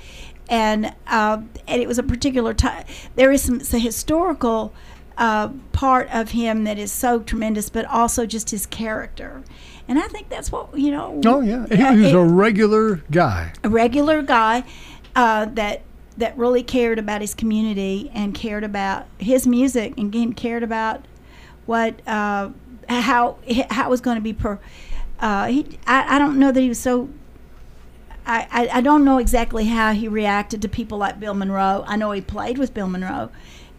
and 0.50 0.94
uh, 1.08 1.42
and 1.68 1.82
it 1.82 1.88
was 1.88 1.98
a 1.98 2.04
particular 2.04 2.54
time. 2.54 2.84
There 3.16 3.32
is 3.32 3.42
some, 3.44 3.60
historical 3.60 4.74
uh, 5.18 5.50
part 5.72 6.10
of 6.12 6.32
him 6.32 6.64
that 6.66 6.78
is 6.78 6.92
so 6.92 7.20
tremendous, 7.22 7.70
but 7.70 7.86
also 7.86 8.26
just 8.26 8.50
his 8.50 8.66
character, 8.66 9.44
and 9.88 9.98
I 9.98 10.08
think 10.10 10.28
that's 10.28 10.52
what 10.52 10.78
you 10.78 10.92
know. 10.92 11.22
Oh 11.26 11.40
yeah, 11.42 11.68
he 11.68 11.82
uh, 11.82 11.94
was 11.96 12.06
it- 12.08 12.16
a 12.16 12.24
regular 12.24 12.96
guy. 13.10 13.54
a 13.64 13.70
regular 13.70 14.22
guy 14.24 14.66
uh, 15.16 15.46
that 15.54 15.84
that 16.18 16.38
really 16.38 16.64
cared 16.64 17.00
about 17.00 17.22
his 17.22 17.34
community 17.34 18.12
and 18.14 18.34
cared 18.36 18.64
about 18.64 19.06
his 19.18 19.48
music 19.48 19.94
and 19.98 20.36
cared 20.38 20.64
about 20.64 21.06
what 21.66 22.06
uh, 22.08 22.50
how 22.90 23.38
how 23.70 23.86
it 23.88 23.90
was 23.90 24.02
going 24.02 24.16
to 24.18 24.22
be 24.22 24.34
per. 24.34 24.60
Uh, 25.20 25.48
he 25.48 25.80
I, 25.88 26.16
I 26.16 26.20
don't 26.20 26.38
know 26.40 26.52
that 26.52 26.60
he 26.62 26.70
was 26.70 26.80
so. 26.80 27.10
I, 28.26 28.48
I, 28.52 28.78
I 28.78 28.82
don't 28.82 29.04
know 29.04 29.18
exactly 29.18 29.66
how 29.66 29.92
he 29.92 30.08
reacted 30.08 30.62
to 30.62 30.70
people 30.70 30.98
like 30.98 31.20
Bill 31.20 31.34
Monroe. 31.34 31.84
I 31.88 31.98
know 31.98 32.12
he 32.12 32.22
played 32.22 32.58
with 32.58 32.74
Bill 32.74 32.88
Monroe 32.88 33.30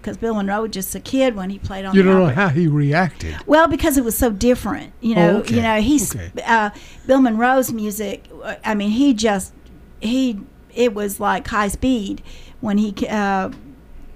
because 0.01 0.19
Bill 0.19 0.35
Monroe 0.35 0.63
was 0.63 0.71
just 0.73 0.95
a 0.95 1.01
kid 1.01 1.35
when 1.35 1.49
he 1.49 1.59
played 1.59 1.87
on 1.87 1.95
You 1.95 2.03
don't 2.03 2.19
know 2.19 2.27
how 2.29 2.49
he 2.49 2.67
reacted. 2.67 3.35
Well, 3.47 3.69
because 3.69 3.97
it 3.97 4.05
was 4.05 4.19
so 4.19 4.31
different, 4.31 4.93
you 5.01 5.13
Oh, 5.15 5.17
know. 5.17 5.37
okay. 5.39 5.57
You 5.57 5.63
know, 5.63 5.81
he's 5.81 6.15
Okay. 6.15 6.31
uh, 6.45 6.71
Bill 7.07 7.23
Monroe's 7.23 7.73
music. 7.73 8.29
I 8.63 8.75
mean, 8.75 8.91
he 8.91 9.15
just 9.15 9.55
he 10.01 10.41
it 10.75 10.95
was 10.95 11.21
like 11.21 11.47
high 11.49 11.69
speed 11.69 12.23
when 12.61 12.79
he 12.79 12.95
uh, 13.09 13.51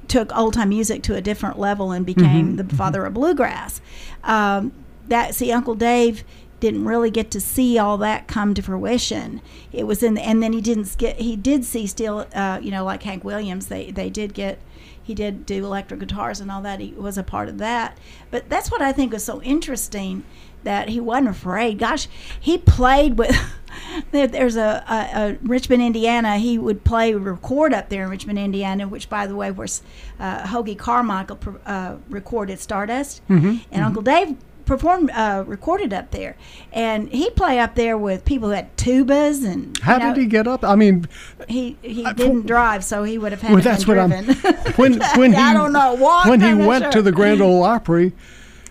took 0.07 0.35
old 0.37 0.55
time 0.55 0.71
music 0.71 1.03
to 1.05 1.15
a 1.15 1.21
different 1.21 1.59
level 1.59 1.93
and 1.93 2.05
became 2.07 2.57
Mhm, 2.57 2.69
the 2.69 2.77
father 2.77 3.05
of 3.05 3.15
bluegrass. 3.15 3.81
Um, 4.25 4.73
that 5.09 5.35
see, 5.35 5.53
Uncle 5.53 5.75
Dave 5.75 6.25
didn't 6.61 6.85
really 6.85 7.11
get 7.11 7.31
to 7.31 7.41
see 7.41 7.79
all 7.79 7.97
that 7.99 8.27
come 8.27 8.53
to 8.55 8.63
fruition. 8.63 9.41
It 9.73 9.87
was 9.87 10.03
in, 10.03 10.15
the, 10.15 10.23
and 10.23 10.43
then 10.43 10.53
he 10.53 10.61
didn't 10.61 10.97
get. 10.99 11.21
He 11.21 11.37
did 11.37 11.65
see 11.65 11.87
still, 11.87 12.27
uh, 12.35 12.59
you 12.63 12.71
know, 12.71 12.85
like 12.85 13.03
Hank 13.05 13.23
Williams. 13.25 13.67
They 13.69 13.91
they 13.91 14.11
did 14.11 14.35
get. 14.35 14.59
He 15.03 15.15
did 15.15 15.47
do 15.47 15.65
electric 15.65 16.01
guitars 16.01 16.39
and 16.41 16.51
all 16.51 16.61
that. 16.63 16.81
He 16.81 16.93
was 16.93 17.17
a 17.17 17.23
part 17.23 17.49
of 17.49 17.57
that. 17.59 17.97
But 18.31 18.51
that's 18.51 18.71
what 18.71 18.83
I 18.83 18.93
think 18.93 19.13
was 19.13 19.25
so 19.25 19.41
interesting 19.43 20.23
that 20.65 20.91
he 20.91 21.01
wasn't 21.01 21.29
afraid. 21.29 21.79
Gosh, 21.79 22.09
he 22.39 22.59
played 22.59 23.19
with. 23.19 23.35
there- 24.11 24.27
There's 24.27 24.57
a, 24.57 24.85
a, 24.89 25.21
a 25.31 25.39
Richmond, 25.43 25.83
Indiana. 25.83 26.39
He 26.39 26.59
would 26.59 26.85
play 26.85 27.15
record 27.15 27.73
up 27.75 27.89
there 27.89 28.03
in 28.05 28.11
Richmond, 28.11 28.39
Indiana, 28.39 28.87
which, 28.89 29.09
by 29.09 29.27
the 29.27 29.35
way, 29.37 29.51
was 29.51 29.83
uh, 30.21 30.43
Hoagy 30.47 30.77
Carmichael 30.77 31.37
pr- 31.37 31.51
uh, 31.67 31.97
recorded 32.09 32.59
Stardust, 32.61 33.21
Mhm, 33.29 33.61
and 33.73 33.85
Uncle 33.85 34.03
Dave 34.03 34.37
performed 34.65 35.11
uh, 35.13 35.45
recorded 35.47 35.95
up 35.95 36.11
there, 36.11 36.37
and 36.75 37.09
he'd 37.09 37.35
play 37.35 37.59
up 37.59 37.75
there 37.75 37.97
with 37.97 38.25
people 38.27 38.49
who 38.49 38.55
had 38.55 38.77
tubas 38.77 39.43
and. 39.45 39.79
How 39.79 39.97
know, 39.97 40.13
did 40.15 40.21
he 40.21 40.27
get 40.27 40.47
up? 40.47 40.63
I 40.63 40.75
mean, 40.75 41.07
He 41.49 41.79
he 41.81 42.05
didn't 42.15 42.47
drive, 42.47 42.85
so 42.85 43.03
he 43.03 43.17
would 43.17 43.33
have 43.33 43.41
had 43.41 43.53
well, 43.53 43.63
to 43.63 43.65
that's 43.69 43.87
what 43.87 43.99
I'm. 43.99 44.11
When 44.77 45.01
when 45.17 45.33
he 45.33 45.39
I 45.39 45.55
don't 45.55 45.73
know. 45.73 45.95
When 46.29 46.41
he 46.43 46.49
I'm 46.49 46.67
went 46.67 46.93
to 46.93 47.01
the 47.01 47.13
Grand 47.13 47.41
Ole 47.41 47.63
Opry, 47.63 48.13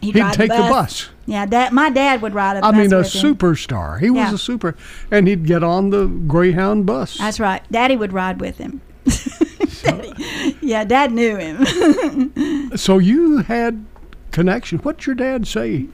he'd, 0.02 0.16
ride 0.16 0.34
take 0.34 0.50
the 0.52 0.58
bus. 0.58 1.10
Yeah, 1.26 1.46
that 1.48 1.74
my 1.74 1.90
dad 1.90 2.22
would 2.22 2.34
ride 2.34 2.58
a 2.58 2.60
I 2.66 2.72
bus 2.72 2.74
I 2.74 2.78
mean, 2.78 2.94
a 2.94 3.02
superstar. 3.02 4.00
He 4.00 4.10
was 4.10 4.30
Yeah. 4.30 4.34
a 4.34 4.38
super, 4.38 4.76
and 5.12 5.28
he'd 5.28 5.46
get 5.46 5.64
on 5.64 5.90
the 5.90 6.06
Greyhound 6.06 6.86
bus. 6.86 7.18
That's 7.18 7.40
right. 7.40 7.62
Daddy 7.72 7.98
would 7.98 8.14
ride 8.14 8.40
with 8.40 8.58
him. 8.58 8.82
Daddy, 9.84 10.56
yeah, 10.62 10.84
Dad 10.84 11.12
knew 11.12 11.36
him. 11.38 12.34
So 12.78 12.98
you 13.00 13.38
had 13.40 13.86
connection. 14.32 14.80
What's 14.80 15.08
your 15.08 15.16
dad 15.16 15.48
say? 15.48 15.88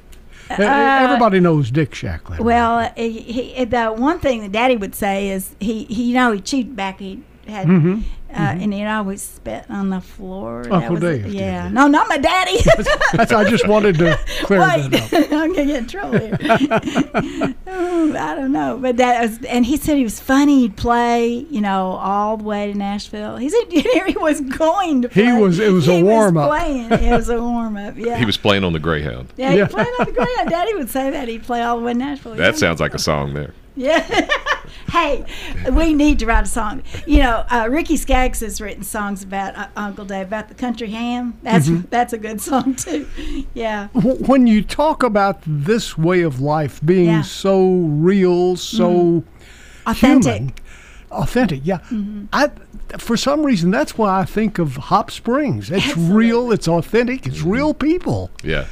Uh, 0.49 0.55
Everybody 0.59 1.39
knows 1.39 1.71
Dick 1.71 1.91
Shacklin. 1.91 2.39
well, 2.41 2.91
he, 2.97 3.19
he, 3.21 3.65
the 3.65 3.87
one 3.87 4.19
thing 4.19 4.41
that 4.41 4.51
Daddy 4.51 4.75
would 4.75 4.93
say 4.95 5.29
is 5.29 5.55
he, 5.59 5.85
he 5.85 6.05
you 6.05 6.13
know, 6.15 6.31
he 6.33 6.41
chewed 6.41 6.75
back. 6.75 6.99
He 6.99 7.23
had, 7.47 7.67
Mhm, 7.67 8.03
uh, 8.31 8.35
and 8.37 8.73
he'd 8.73 8.85
always 8.87 9.21
spit 9.21 9.65
on 9.69 9.89
the 9.89 9.99
floor. 10.01 10.63
That 10.63 10.71
Uncle 10.73 10.93
was- 10.93 11.01
Dave 11.01 11.23
did 11.25 11.33
Yeah, 11.33 11.67
no, 11.69 11.87
not 11.87 12.07
my 12.07 12.17
daddy. 12.17 12.57
That's, 13.13 13.31
I 13.31 13.49
just 13.49 13.67
wanted 13.67 13.97
to 13.99 14.17
clear 14.43 14.61
Wait, 14.61 14.89
that 14.91 15.13
up. 15.13 15.31
I'm 15.31 15.53
gonna 15.53 15.65
get 15.65 15.77
in 15.77 15.87
trouble 15.87 16.19
here. 16.19 16.37
Oh, 17.67 18.15
I 18.17 18.35
don't 18.35 18.51
know, 18.51 18.77
but 18.81 18.97
that 18.97 19.21
was, 19.21 19.43
and 19.45 19.65
he 19.65 19.77
said 19.77 19.97
he 19.97 20.03
was 20.03 20.19
funny. 20.19 20.61
He'd 20.61 20.77
play, 20.77 21.45
you 21.49 21.61
know, 21.61 21.93
all 22.01 22.37
the 22.37 22.43
way 22.43 22.71
to 22.71 22.77
Nashville. 22.77 23.37
He 23.37 23.49
said 23.49 23.71
he 23.71 24.15
was 24.17 24.41
going 24.41 25.01
to. 25.03 25.07
He 25.09 25.23
Play. 25.23 25.33
was- 25.41 25.59
it 25.59 25.71
was 25.71 25.87
a 25.87 25.95
He 25.97 26.03
warm-up. 26.03 26.49
playing. 26.49 26.91
It 26.91 27.11
was 27.11 27.29
a 27.29 27.41
warm 27.41 27.77
up. 27.77 27.95
Yeah. 27.97 28.17
He 28.17 28.25
was 28.25 28.37
playing 28.37 28.63
on 28.63 28.73
the 28.73 28.79
Greyhound. 28.79 29.33
Yeah, 29.37 29.51
he 29.51 29.65
played 29.65 29.87
on 29.99 30.05
the 30.05 30.11
Greyhound. 30.11 30.49
Daddy 30.49 30.73
would 30.75 30.89
say 30.89 31.09
that 31.09 31.27
he'd 31.27 31.43
play 31.43 31.61
all 31.61 31.77
the 31.79 31.83
way 31.85 31.93
to 31.93 31.99
Nashville. 31.99 32.35
That 32.35 32.57
sounds 32.57 32.79
like 32.79 32.93
a 32.93 32.99
song 32.99 33.33
there. 33.33 33.53
Yeah. 33.75 34.27
Hey, 34.93 35.25
we 35.71 35.93
need 35.93 36.19
to 36.19 36.25
write 36.25 36.43
a 36.43 36.47
song. 36.47 36.83
You 37.07 37.19
know, 37.23 37.43
uh, 37.49 37.67
Ricky 37.69 37.97
Skaggs 37.97 38.39
has 38.41 38.61
written 38.61 38.83
songs 38.83 39.23
about 39.23 39.55
uh, 39.55 39.67
Uncle 39.75 40.05
Dave, 40.05 40.27
about 40.27 40.47
the 40.49 40.53
country 40.55 40.89
ham. 40.89 41.33
That's 41.41 41.67
Mhm. 41.67 41.89
that's 41.89 42.13
a 42.13 42.17
good 42.17 42.39
song 42.41 42.75
too. 42.75 43.07
Yeah. 43.53 43.87
When 43.93 44.47
you 44.47 44.61
talk 44.63 45.03
about 45.03 45.41
this 45.45 45.97
way 45.97 46.21
of 46.21 46.39
life 46.39 46.79
being 46.85 47.05
Yeah. 47.07 47.21
so 47.23 47.71
real, 48.09 48.55
so 48.55 49.23
Authentic. 49.85 50.33
human, 50.33 50.53
authentic, 51.11 51.61
yeah. 51.63 51.79
Mhm. 51.89 52.27
I, 52.31 52.49
for 52.97 53.17
some 53.17 53.43
reason, 53.43 53.71
that's 53.71 53.97
why 53.97 54.19
I 54.19 54.25
think 54.25 54.59
of 54.59 54.75
Hop 54.77 55.09
Springs. 55.11 55.71
It's 55.71 55.97
real, 55.97 56.51
it's 56.51 56.67
authentic, 56.67 57.25
it's 57.25 57.41
real 57.41 57.73
people, 57.73 58.29
Yeah. 58.43 58.65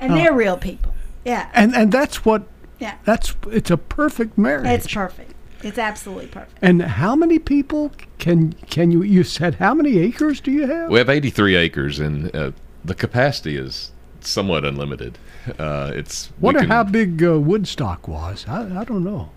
And 0.00 0.14
they're 0.16 0.34
real 0.34 0.56
people. 0.58 0.92
Yeah. 1.24 1.46
and 1.54 1.74
and 1.74 1.90
that's 1.92 2.24
what. 2.24 2.42
Yeah. 2.80 2.94
That's 3.04 3.34
it's 3.50 3.70
a 3.70 3.76
perfect 3.76 4.36
marriage. 4.36 4.66
It's 4.66 4.92
perfect. 4.92 5.32
It's 5.62 5.78
absolutely 5.78 6.26
perfect. 6.28 6.58
And 6.62 6.82
how 6.82 7.14
many 7.16 7.38
people 7.38 7.92
can 8.18 8.52
can 8.70 8.90
you? 8.90 9.02
You 9.02 9.24
said 9.24 9.56
how 9.56 9.74
many 9.74 9.98
acres 9.98 10.40
do 10.40 10.50
you 10.50 10.66
have? 10.66 10.90
We 10.90 10.98
have 10.98 11.08
83 11.08 11.56
acres, 11.56 11.98
and 12.00 12.34
uh, 12.34 12.52
the 12.84 12.94
capacity 12.94 13.56
is 13.56 13.92
somewhat 14.20 14.64
unlimited. 14.64 15.18
Uh, 15.58 15.92
it's 15.94 16.30
Wonder 16.40 16.60
can- 16.60 16.70
how 16.70 16.84
big 16.84 17.22
uh, 17.22 17.38
Woodstock 17.38 18.06
was. 18.08 18.44
I, 18.48 18.80
I 18.80 18.84
don't 18.84 19.04
know. 19.04 19.30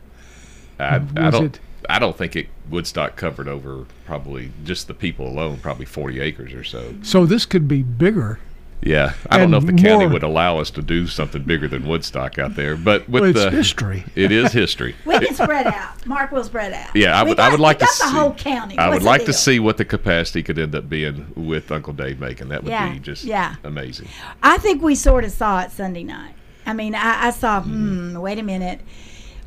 I, 0.80 0.96
I 0.96 1.30
don't. 1.30 1.46
it- 1.46 1.60
I 1.88 2.00
don't 2.00 2.18
think 2.18 2.36
it 2.36 2.48
Woodstock 2.68 3.16
covered 3.16 3.48
over 3.48 3.86
probably 4.06 4.52
just 4.64 4.88
the 4.88 4.96
people 4.96 5.28
alone, 5.28 5.58
probably 5.60 5.86
40 5.86 6.20
acres 6.20 6.52
or 6.52 6.64
so. 6.64 6.96
So 7.04 7.28
this 7.28 7.46
could 7.46 7.68
be 7.68 7.84
bigger. 7.84 8.40
Yeah, 8.86 9.14
I 9.32 9.40
don't 9.40 9.50
know 9.50 9.58
if 9.58 9.66
the 9.66 9.74
county 9.74 10.06
would 10.06 10.22
allow 10.22 10.60
us 10.60 10.70
to 10.72 10.82
do 10.84 11.08
something 11.08 11.42
bigger 11.42 11.68
than 11.68 11.88
Woodstock 11.88 12.38
out 12.38 12.56
there, 12.56 12.78
but 12.78 13.10
with 13.10 13.22
Well, 13.22 13.30
it's 13.32 13.44
the 13.44 13.50
history. 13.50 14.04
it 14.16 14.32
is 14.32 14.52
history. 14.54 14.96
We 15.06 15.18
can 15.20 15.34
spread 15.34 15.66
out. 15.66 16.06
Mark 16.06 16.32
will 16.32 16.44
spread 16.44 16.72
out. 16.72 16.96
Yeah, 16.96 17.20
I 17.20 17.24
We 17.24 17.30
would. 17.30 17.40
I 17.40 17.50
would 17.50 17.60
like 17.60 17.80
to 17.80 17.86
got 17.86 17.94
see. 17.96 18.06
the 18.06 18.12
whole 18.12 18.34
county. 18.36 18.78
I 18.78 18.88
What's 18.90 18.94
would 18.98 19.02
the 19.02 19.06
like 19.08 19.26
to 19.26 19.34
see 19.34 19.60
what 19.60 19.78
the 19.78 19.86
capacity 19.86 20.44
could 20.44 20.60
end 20.60 20.76
up 20.76 20.88
being 20.88 21.26
with 21.36 21.72
Uncle 21.72 21.94
Dave 21.94 22.20
Macon. 22.20 22.50
That 22.50 22.64
would 22.64 22.70
Yeah, 22.70 22.94
be 22.94 23.00
just 23.00 23.24
yeah. 23.24 23.56
amazing. 23.64 24.08
I 24.44 24.60
think 24.60 24.84
we 24.84 24.94
sort 24.94 25.24
of 25.26 25.32
saw 25.32 25.62
it 25.62 25.72
Sunday 25.72 26.04
night. 26.04 26.36
I 26.68 26.74
mean, 26.74 26.94
I, 26.94 27.28
I 27.28 27.30
saw. 27.32 27.62
Mm-hmm. 27.62 28.12
Hmm. 28.12 28.20
Wait 28.22 28.38
a 28.38 28.44
minute. 28.44 28.82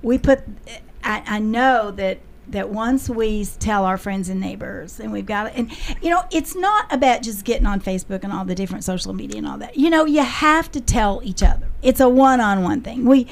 We 0.03 0.19
put. 0.19 0.41
I, 1.05 1.23
I 1.27 1.39
know 1.39 1.93
that 1.93 2.19
that 2.51 2.71
once 2.71 3.09
we 3.09 3.45
tell 3.45 3.85
our 3.85 3.99
friends 3.99 4.29
and 4.29 4.41
neighbors, 4.41 5.01
and 5.01 5.13
we've 5.13 5.27
got 5.27 5.47
it 5.49 5.53
and 5.57 5.71
you 6.03 6.11
know, 6.11 6.25
it's 6.31 6.55
not 6.55 6.93
about 6.93 7.23
just 7.23 7.45
getting 7.45 7.67
on 7.67 7.81
Facebook 7.81 8.25
and 8.25 8.33
all 8.33 8.45
the 8.45 8.55
different 8.55 8.85
social 8.85 9.13
media 9.13 9.39
and 9.39 9.47
all 9.47 9.59
that. 9.59 9.77
You 9.77 9.91
know, 9.91 10.05
you 10.05 10.23
have 10.23 10.71
to 10.73 10.81
tell 10.81 11.21
each 11.25 11.43
other. 11.43 11.69
It's 11.83 12.01
a 12.01 12.09
one-on-one 12.09 12.83
thing. 12.83 13.05
We. 13.05 13.27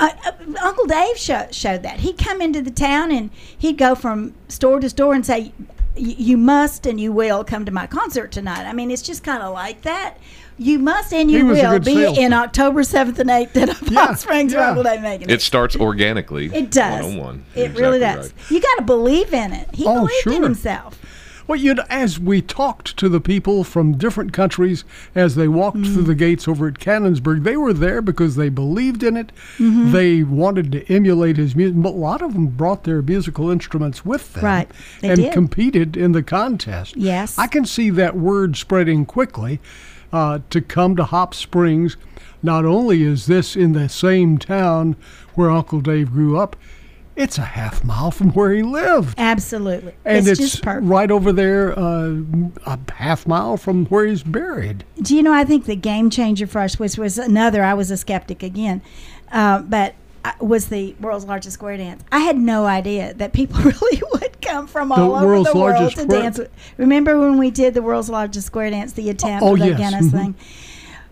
Uh, 0.00 0.10
uh, 0.26 0.32
Uncle 0.62 0.86
Dave 0.86 1.18
show, 1.18 1.48
showed 1.50 1.82
that. 1.82 1.98
He'd 1.98 2.18
come 2.18 2.40
into 2.40 2.62
the 2.62 2.70
town 2.70 3.10
and 3.10 3.30
he'd 3.58 3.76
go 3.76 3.96
from 3.96 4.32
store 4.46 4.78
to 4.78 4.88
store 4.88 5.12
and 5.12 5.26
say, 5.26 5.52
"Y- 5.96 6.14
"You 6.16 6.36
must 6.36 6.86
and 6.86 7.00
you 7.00 7.10
will 7.12 7.42
come 7.42 7.64
to 7.64 7.72
my 7.72 7.88
concert 7.88 8.30
tonight." 8.30 8.64
I 8.64 8.72
mean, 8.72 8.92
it's 8.92 9.02
just 9.02 9.24
kind 9.24 9.42
of 9.42 9.52
like 9.52 9.82
that. 9.82 10.18
You 10.58 10.78
must 10.80 11.12
and 11.12 11.30
you 11.30 11.46
will 11.46 11.78
be 11.78 11.94
salesman. 11.94 12.24
in 12.24 12.32
October 12.32 12.82
seventh 12.82 13.18
and 13.18 13.30
eighth 13.30 13.56
at 13.56 13.68
Hop 13.70 14.16
Springs 14.16 14.52
yeah. 14.52 14.68
Uncle 14.68 14.82
Dave 14.82 15.00
Macon 15.02 15.30
It 15.30 15.40
starts 15.40 15.76
organically. 15.76 16.46
It 16.52 16.70
does. 16.70 17.04
One 17.04 17.12
on 17.14 17.18
one. 17.18 17.44
It 17.54 17.76
really 17.78 18.00
does. 18.00 18.32
You 18.50 18.60
got 18.60 18.76
to 18.78 18.82
believe 18.84 19.32
in 19.32 19.52
it. 19.52 19.68
He 19.74 19.86
Oh, 19.86 20.06
believed 20.06 20.26
in 20.38 20.42
himself. 20.42 20.98
Well, 21.46 21.56
you 21.58 21.72
know, 21.72 21.84
as 21.88 22.18
we 22.20 22.42
talked 22.42 22.98
to 22.98 23.08
the 23.08 23.20
people 23.22 23.64
from 23.64 23.96
different 23.96 24.34
countries 24.34 24.84
as 25.14 25.34
they 25.34 25.48
walked 25.48 25.78
Mm-hmm. 25.78 25.94
through 25.94 26.02
the 26.02 26.14
gates 26.14 26.46
over 26.46 26.68
at 26.68 26.74
Cannonsburgh, 26.74 27.42
they 27.42 27.56
were 27.56 27.72
there 27.72 28.02
because 28.02 28.36
they 28.36 28.50
believed 28.50 29.02
in 29.02 29.16
it. 29.16 29.32
Mhm. 29.56 29.92
They 29.92 30.22
wanted 30.24 30.70
to 30.72 30.84
emulate 30.92 31.38
his 31.38 31.56
music, 31.56 31.80
but 31.80 31.90
a 31.90 31.96
lot 31.96 32.20
of 32.20 32.34
them 32.34 32.48
brought 32.48 32.84
their 32.84 33.00
musical 33.00 33.48
instruments 33.48 34.04
with 34.04 34.34
them, 34.34 34.44
Right. 34.44 34.68
And 35.02 35.16
did. 35.16 35.32
competed 35.32 35.96
in 35.96 36.12
the 36.12 36.22
contest. 36.22 36.96
Yes. 36.98 37.38
I 37.38 37.46
can 37.46 37.64
see 37.64 37.88
that 37.90 38.14
word 38.14 38.56
spreading 38.58 39.06
quickly 39.06 39.58
uh, 40.12 40.40
to 40.50 40.60
come 40.60 40.96
to 40.96 41.04
Hop 41.04 41.34
Springs. 41.34 41.96
Not 42.42 42.64
only 42.64 43.02
is 43.02 43.26
this 43.26 43.56
in 43.56 43.72
the 43.72 43.88
same 43.88 44.38
town 44.38 44.96
where 45.34 45.50
Uncle 45.50 45.80
Dave 45.80 46.12
grew 46.12 46.38
up, 46.38 46.56
it's 47.18 47.36
a 47.36 47.42
half 47.42 47.82
mile 47.82 48.12
from 48.12 48.30
where 48.30 48.52
he 48.52 48.62
lived. 48.62 49.18
Absolutely. 49.18 49.92
And 50.04 50.28
it's, 50.28 50.40
it's, 50.40 50.64
right 50.64 51.10
over 51.10 51.32
there, 51.32 51.76
uh, 51.76 52.14
a 52.64 52.78
half 52.92 53.26
mile 53.26 53.56
from 53.56 53.86
where 53.86 54.06
he's 54.06 54.22
buried. 54.22 54.84
Do 55.02 55.16
you 55.16 55.24
know? 55.24 55.32
I 55.32 55.44
think 55.44 55.64
the 55.64 55.74
game 55.74 56.10
changer 56.10 56.46
for 56.46 56.60
us, 56.60 56.78
which 56.78 56.96
was 56.96 57.18
another. 57.18 57.64
I 57.64 57.74
was 57.74 57.90
a 57.90 57.96
skeptic 57.96 58.44
again, 58.44 58.82
uh, 59.32 59.62
but 59.62 59.96
was 60.40 60.68
the 60.68 60.94
world's 61.00 61.24
largest 61.24 61.54
square 61.54 61.76
dance. 61.76 62.02
I 62.12 62.20
had 62.20 62.36
no 62.36 62.66
idea 62.66 63.14
that 63.14 63.32
people 63.32 63.60
really 63.62 64.02
would 64.12 64.40
come 64.42 64.66
from 64.66 64.88
The 64.90 64.96
all 64.96 65.14
over 65.14 65.22
the 65.22 65.26
world 65.42 65.54
largest 65.54 65.96
to 65.96 66.02
square- 66.02 66.22
dance. 66.22 66.40
Remember 66.76 67.18
when 67.18 67.38
we 67.38 67.50
did 67.50 67.74
the 67.74 67.82
world's 67.82 68.08
largest 68.10 68.46
square 68.46 68.70
dance, 68.70 68.92
the 68.92 69.10
attempt 69.10 69.42
Oh, 69.44 69.56
the 69.56 69.68
yes. 69.68 69.78
Guinness 69.78 70.06
Mhm. 70.06 70.10
thing? 70.12 70.34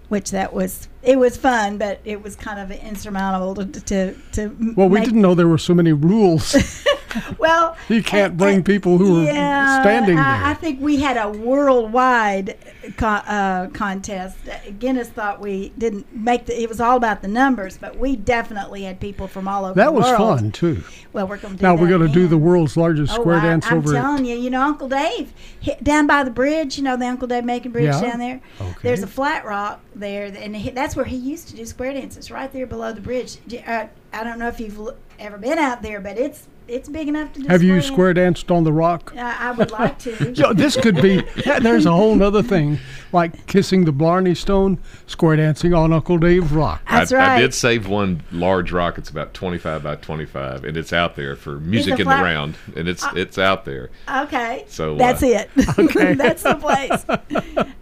Which 0.08 0.30
that 0.30 0.52
was, 0.52 0.86
it 1.02 1.18
was 1.18 1.36
fun, 1.36 1.78
but 1.78 2.00
it 2.04 2.22
was 2.22 2.36
kind 2.36 2.60
of 2.60 2.70
insurmountable 2.70 3.56
to 3.56 3.80
to 3.80 4.14
to. 4.32 4.56
Well, 4.76 4.88
we 4.88 5.00
didn't 5.00 5.20
know 5.20 5.34
there 5.34 5.48
were 5.48 5.58
so 5.58 5.74
many 5.74 5.92
rules. 5.92 6.54
Well, 7.38 7.76
you 7.88 8.02
can't 8.02 8.36
bring 8.36 8.62
people 8.64 8.98
who 8.98 9.22
yeah, 9.24 9.78
are 9.78 9.82
standing 9.82 10.18
I, 10.18 10.50
I 10.50 10.54
think 10.54 10.80
we 10.80 10.96
had 11.00 11.16
a 11.16 11.28
worldwide 11.28 12.56
co- 12.96 13.06
uh, 13.06 13.68
contest. 13.68 14.38
Guinness 14.78 15.08
thought 15.08 15.40
we 15.40 15.70
didn't 15.78 16.14
make 16.14 16.46
the. 16.46 16.60
It 16.60 16.68
was 16.68 16.80
all 16.80 16.96
about 16.96 17.22
the 17.22 17.28
numbers, 17.28 17.78
but 17.78 17.96
we 17.98 18.16
definitely 18.16 18.82
had 18.82 19.00
people 19.00 19.28
from 19.28 19.46
all 19.48 19.64
over 19.64 19.74
That 19.74 19.92
was 19.94 20.04
world. 20.04 20.38
fun 20.40 20.52
too. 20.52 20.82
Well, 21.12 21.26
we're 21.26 21.38
going 21.38 21.56
to 21.56 21.62
Now 21.62 21.74
we're 21.74 21.88
going 21.88 22.06
to 22.06 22.12
do 22.12 22.26
the 22.26 22.38
world's 22.38 22.76
largest 22.76 23.12
Oh, 23.12 23.20
square 23.20 23.36
I, 23.36 23.42
dance 23.44 23.66
I'm 23.66 23.78
over. 23.78 23.92
telling 23.92 24.24
you, 24.24 24.36
you 24.36 24.50
know, 24.50 24.62
Uncle 24.62 24.88
Dave 24.88 25.32
down 25.82 26.06
by 26.06 26.22
the 26.24 26.30
bridge. 26.30 26.76
You 26.76 26.84
know, 26.84 26.96
the 26.96 27.06
Uncle 27.06 27.28
Dave 27.28 27.44
Macon 27.44 27.72
Bridge 27.72 27.86
Yeah. 27.86 28.00
down 28.00 28.18
there. 28.18 28.40
Okay. 28.60 28.74
There's 28.82 29.02
a 29.02 29.06
flat 29.06 29.44
rock 29.44 29.80
there, 29.94 30.26
and 30.26 30.54
he, 30.56 30.70
that's 30.70 30.96
where 30.96 31.04
he 31.06 31.16
used 31.16 31.48
to 31.48 31.56
do 31.56 31.64
square 31.66 31.92
dances, 31.92 32.30
right 32.30 32.52
there 32.52 32.66
below 32.66 32.92
the 32.92 33.00
bridge. 33.00 33.38
Uh, 33.66 33.86
I 34.12 34.24
don't 34.24 34.38
know 34.38 34.48
if 34.48 34.60
you've 34.60 34.78
l- 34.78 34.96
ever 35.18 35.38
been 35.38 35.58
out 35.58 35.82
there, 35.82 36.00
but 36.00 36.18
it's 36.18 36.46
it's 36.68 36.88
big 36.88 37.08
enough 37.08 37.32
to. 37.34 37.42
Have 37.48 37.62
you 37.62 37.80
square 37.80 38.14
danced 38.14 38.50
on 38.50 38.64
the 38.64 38.72
rock? 38.72 39.12
Uh, 39.16 39.20
I 39.38 39.52
would 39.52 39.70
like 39.70 39.98
to. 40.00 40.32
Yo, 40.34 40.52
this 40.52 40.76
could 40.76 41.00
be. 41.00 41.22
there's 41.60 41.86
a 41.86 41.92
whole 41.92 42.20
other 42.22 42.42
thing, 42.42 42.78
like 43.16 43.46
kissing 43.46 43.84
the 43.84 43.92
Blarney 43.92 44.34
Stone, 44.34 44.78
square 45.06 45.36
dancing 45.36 45.74
on 45.74 45.92
Uncle 45.92 46.18
Dave's 46.18 46.52
rock. 46.52 46.80
That's 46.88 47.12
I, 47.12 47.36
I 47.36 47.40
did 47.40 47.54
save 47.54 47.88
one 47.88 48.22
large 48.30 48.70
rock. 48.70 48.98
It's 48.98 49.10
about 49.10 49.34
25 49.34 49.82
by 49.82 49.96
25, 49.96 50.64
and 50.64 50.76
it's 50.76 50.92
out 50.92 51.16
there 51.16 51.34
for 51.34 51.58
music 51.58 51.92
in 51.92 51.98
the 51.98 52.04
flat- 52.04 52.22
round, 52.22 52.56
and 52.76 52.86
it's 52.86 53.04
it's 53.14 53.38
out 53.38 53.64
there. 53.64 53.90
Okay. 54.08 54.64
So, 54.68 54.94
that's 54.96 55.22
uh, 55.22 55.26
it. 55.26 55.50
Okay. 55.78 56.14
that's 56.14 56.42
the 56.42 56.54
place. 56.54 57.04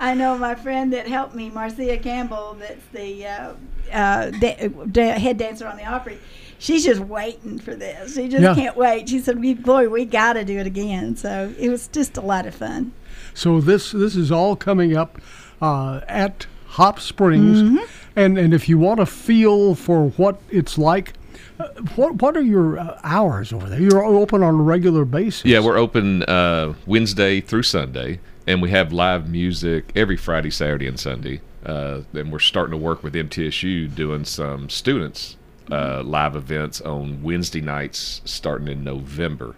I 0.00 0.14
know 0.14 0.38
my 0.38 0.54
friend 0.54 0.92
that 0.94 1.06
helped 1.06 1.34
me, 1.34 1.50
Marcia 1.50 1.98
Campbell. 1.98 2.56
That's 2.58 2.84
the 2.92 3.26
uh, 3.26 3.52
uh, 3.92 4.30
da- 4.30 4.68
da- 4.90 5.18
head 5.18 5.36
dancer 5.38 5.66
on 5.66 5.76
the 5.76 5.84
Opry. 5.84 6.18
She's 6.58 6.84
just 6.84 7.00
waiting 7.00 7.58
for 7.58 7.74
this. 7.74 8.14
She 8.14 8.28
just 8.28 8.42
Yeah. 8.42 8.54
can't 8.54 8.76
wait. 8.76 9.08
She 9.08 9.18
said, 9.18 9.40
"We 9.40 9.54
boy, 9.54 9.88
we 9.88 10.04
got 10.04 10.34
to 10.34 10.44
do 10.44 10.58
it 10.58 10.66
again." 10.66 11.16
So 11.16 11.52
it 11.58 11.68
was 11.68 11.88
just 11.88 12.16
a 12.16 12.20
lot 12.22 12.46
of 12.46 12.54
fun. 12.54 12.92
So 13.34 13.60
this 13.60 13.92
this 13.92 14.16
is 14.16 14.30
all 14.32 14.56
coming 14.56 14.96
up 14.96 15.20
uh, 15.60 16.00
at 16.08 16.46
Hop 16.68 17.00
Springs, 17.00 17.62
Mm-hmm. 17.62 17.78
and 18.16 18.38
and 18.38 18.54
if 18.54 18.68
you 18.68 18.78
want 18.78 19.00
to 19.00 19.06
feel 19.06 19.74
for 19.74 20.08
what 20.10 20.40
it's 20.50 20.78
like, 20.78 21.12
uh, 21.58 21.68
what 21.96 22.22
what 22.22 22.36
are 22.36 22.42
your 22.42 22.78
uh, 22.78 23.00
hours 23.04 23.52
over 23.52 23.68
there? 23.68 23.80
You're 23.80 24.04
open 24.04 24.42
on 24.42 24.54
a 24.54 24.62
regular 24.62 25.04
basis. 25.04 25.44
Yeah, 25.44 25.60
we're 25.60 25.78
open 25.78 26.22
uh, 26.24 26.74
Wednesday 26.86 27.40
through 27.40 27.64
Sunday, 27.64 28.20
and 28.46 28.62
we 28.62 28.70
have 28.70 28.92
live 28.92 29.28
music 29.28 29.92
every 29.94 30.16
Friday, 30.16 30.50
Saturday, 30.50 30.86
and 30.86 30.98
Sunday. 30.98 31.40
Uh, 31.66 32.02
and 32.12 32.30
we're 32.30 32.38
starting 32.40 32.72
to 32.72 32.76
work 32.76 33.02
with 33.02 33.14
MTSU 33.14 33.94
doing 33.94 34.24
some 34.26 34.68
students 34.68 35.38
uh, 35.70 36.02
live 36.02 36.36
events 36.36 36.80
on 36.82 37.22
Wednesday 37.22 37.62
nights 37.62 38.20
starting 38.26 38.68
in 38.68 38.84
November. 38.84 39.56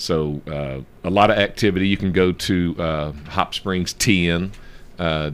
So 0.00 0.40
uh, 0.50 0.80
a 1.06 1.10
lot 1.10 1.30
of 1.30 1.36
activity. 1.38 1.86
You 1.88 1.96
can 1.96 2.12
go 2.12 2.32
to 2.32 2.76
uh, 2.78 3.12
hopspringstn 3.28 4.50
uh, 4.98 5.30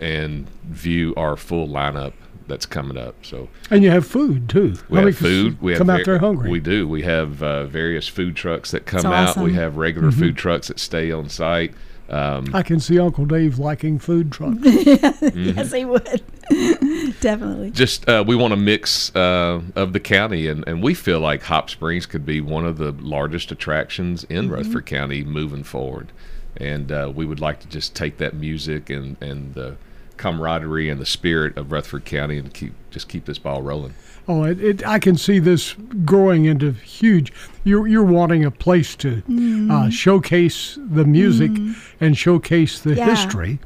and 0.00 0.48
view 0.64 1.14
our 1.16 1.36
full 1.36 1.68
lineup 1.68 2.12
that's 2.46 2.66
coming 2.66 2.96
up. 2.96 3.14
So 3.24 3.48
and 3.70 3.82
you 3.82 3.90
have 3.90 4.06
food 4.06 4.48
too. 4.48 4.74
we 4.88 4.98
I 4.98 5.04
mean, 5.04 5.12
food. 5.14 5.60
We 5.62 5.72
have 5.72 5.78
come 5.78 5.90
out 5.90 5.96
var- 5.98 6.04
there 6.04 6.18
hungry. 6.18 6.50
We 6.50 6.60
do. 6.60 6.86
We 6.86 7.02
have 7.02 7.42
uh, 7.42 7.64
various 7.66 8.06
food 8.06 8.36
trucks 8.36 8.70
that 8.70 8.86
come 8.86 9.02
That's 9.02 9.36
out. 9.36 9.42
We 9.42 9.54
have 9.54 9.76
regular 9.76 10.08
Mm-hmm. 10.10 10.20
food 10.20 10.36
trucks 10.36 10.68
that 10.68 10.78
stay 10.78 11.10
on 11.10 11.28
site. 11.28 11.72
Um, 12.08 12.54
I 12.54 12.62
can 12.62 12.78
see 12.78 12.98
Uncle 13.00 13.24
Dave 13.26 13.58
liking 13.58 13.98
food 13.98 14.30
trucks. 14.32 14.58
Mm-hmm. 14.62 15.58
Yes, 15.58 15.72
he 15.72 15.84
would. 15.84 16.22
Definitely. 17.20 17.70
just 17.72 18.08
uh, 18.08 18.22
we 18.26 18.36
want 18.36 18.52
a 18.52 18.56
mix 18.56 19.14
uh, 19.16 19.60
of 19.74 19.92
the 19.92 20.00
county, 20.00 20.46
and, 20.48 20.66
and 20.68 20.82
we 20.82 20.94
feel 20.94 21.20
like 21.20 21.42
Hop 21.44 21.68
Springs 21.70 22.06
could 22.06 22.24
be 22.24 22.40
one 22.40 22.64
of 22.64 22.78
the 22.78 22.92
largest 22.92 23.50
attractions 23.50 24.24
in 24.24 24.44
Mm-hmm. 24.46 24.54
Rutherford 24.54 24.86
County 24.86 25.24
moving 25.24 25.64
forward. 25.64 26.12
And 26.58 26.90
uh, 26.92 27.12
we 27.14 27.26
would 27.26 27.40
like 27.40 27.60
to 27.60 27.68
just 27.68 27.94
take 27.94 28.18
that 28.18 28.34
music 28.34 28.88
and, 28.88 29.16
and 29.22 29.54
the 29.54 29.76
camaraderie 30.16 30.88
and 30.88 31.00
the 31.00 31.06
spirit 31.06 31.56
of 31.58 31.70
Rutherford 31.72 32.04
County 32.06 32.38
and 32.38 32.52
keep 32.54 32.72
just 32.90 33.08
keep 33.08 33.24
this 33.26 33.38
ball 33.38 33.60
rolling. 33.62 33.94
Oh, 34.28 34.42
it, 34.44 34.60
it, 34.62 34.86
I 34.86 34.98
can 34.98 35.16
see 35.16 35.38
this 35.38 35.74
growing 36.04 36.46
into 36.46 36.72
huge. 36.72 37.32
You're 37.64 37.86
you're 37.86 38.02
wanting 38.04 38.44
a 38.44 38.50
place 38.50 38.96
to 38.96 39.22
uh, 39.70 39.88
showcase 39.90 40.78
the 40.84 41.04
music 41.04 41.52
and 42.00 42.16
showcase 42.18 42.80
the 42.80 42.94
Yeah. 42.94 43.06
history. 43.10 43.60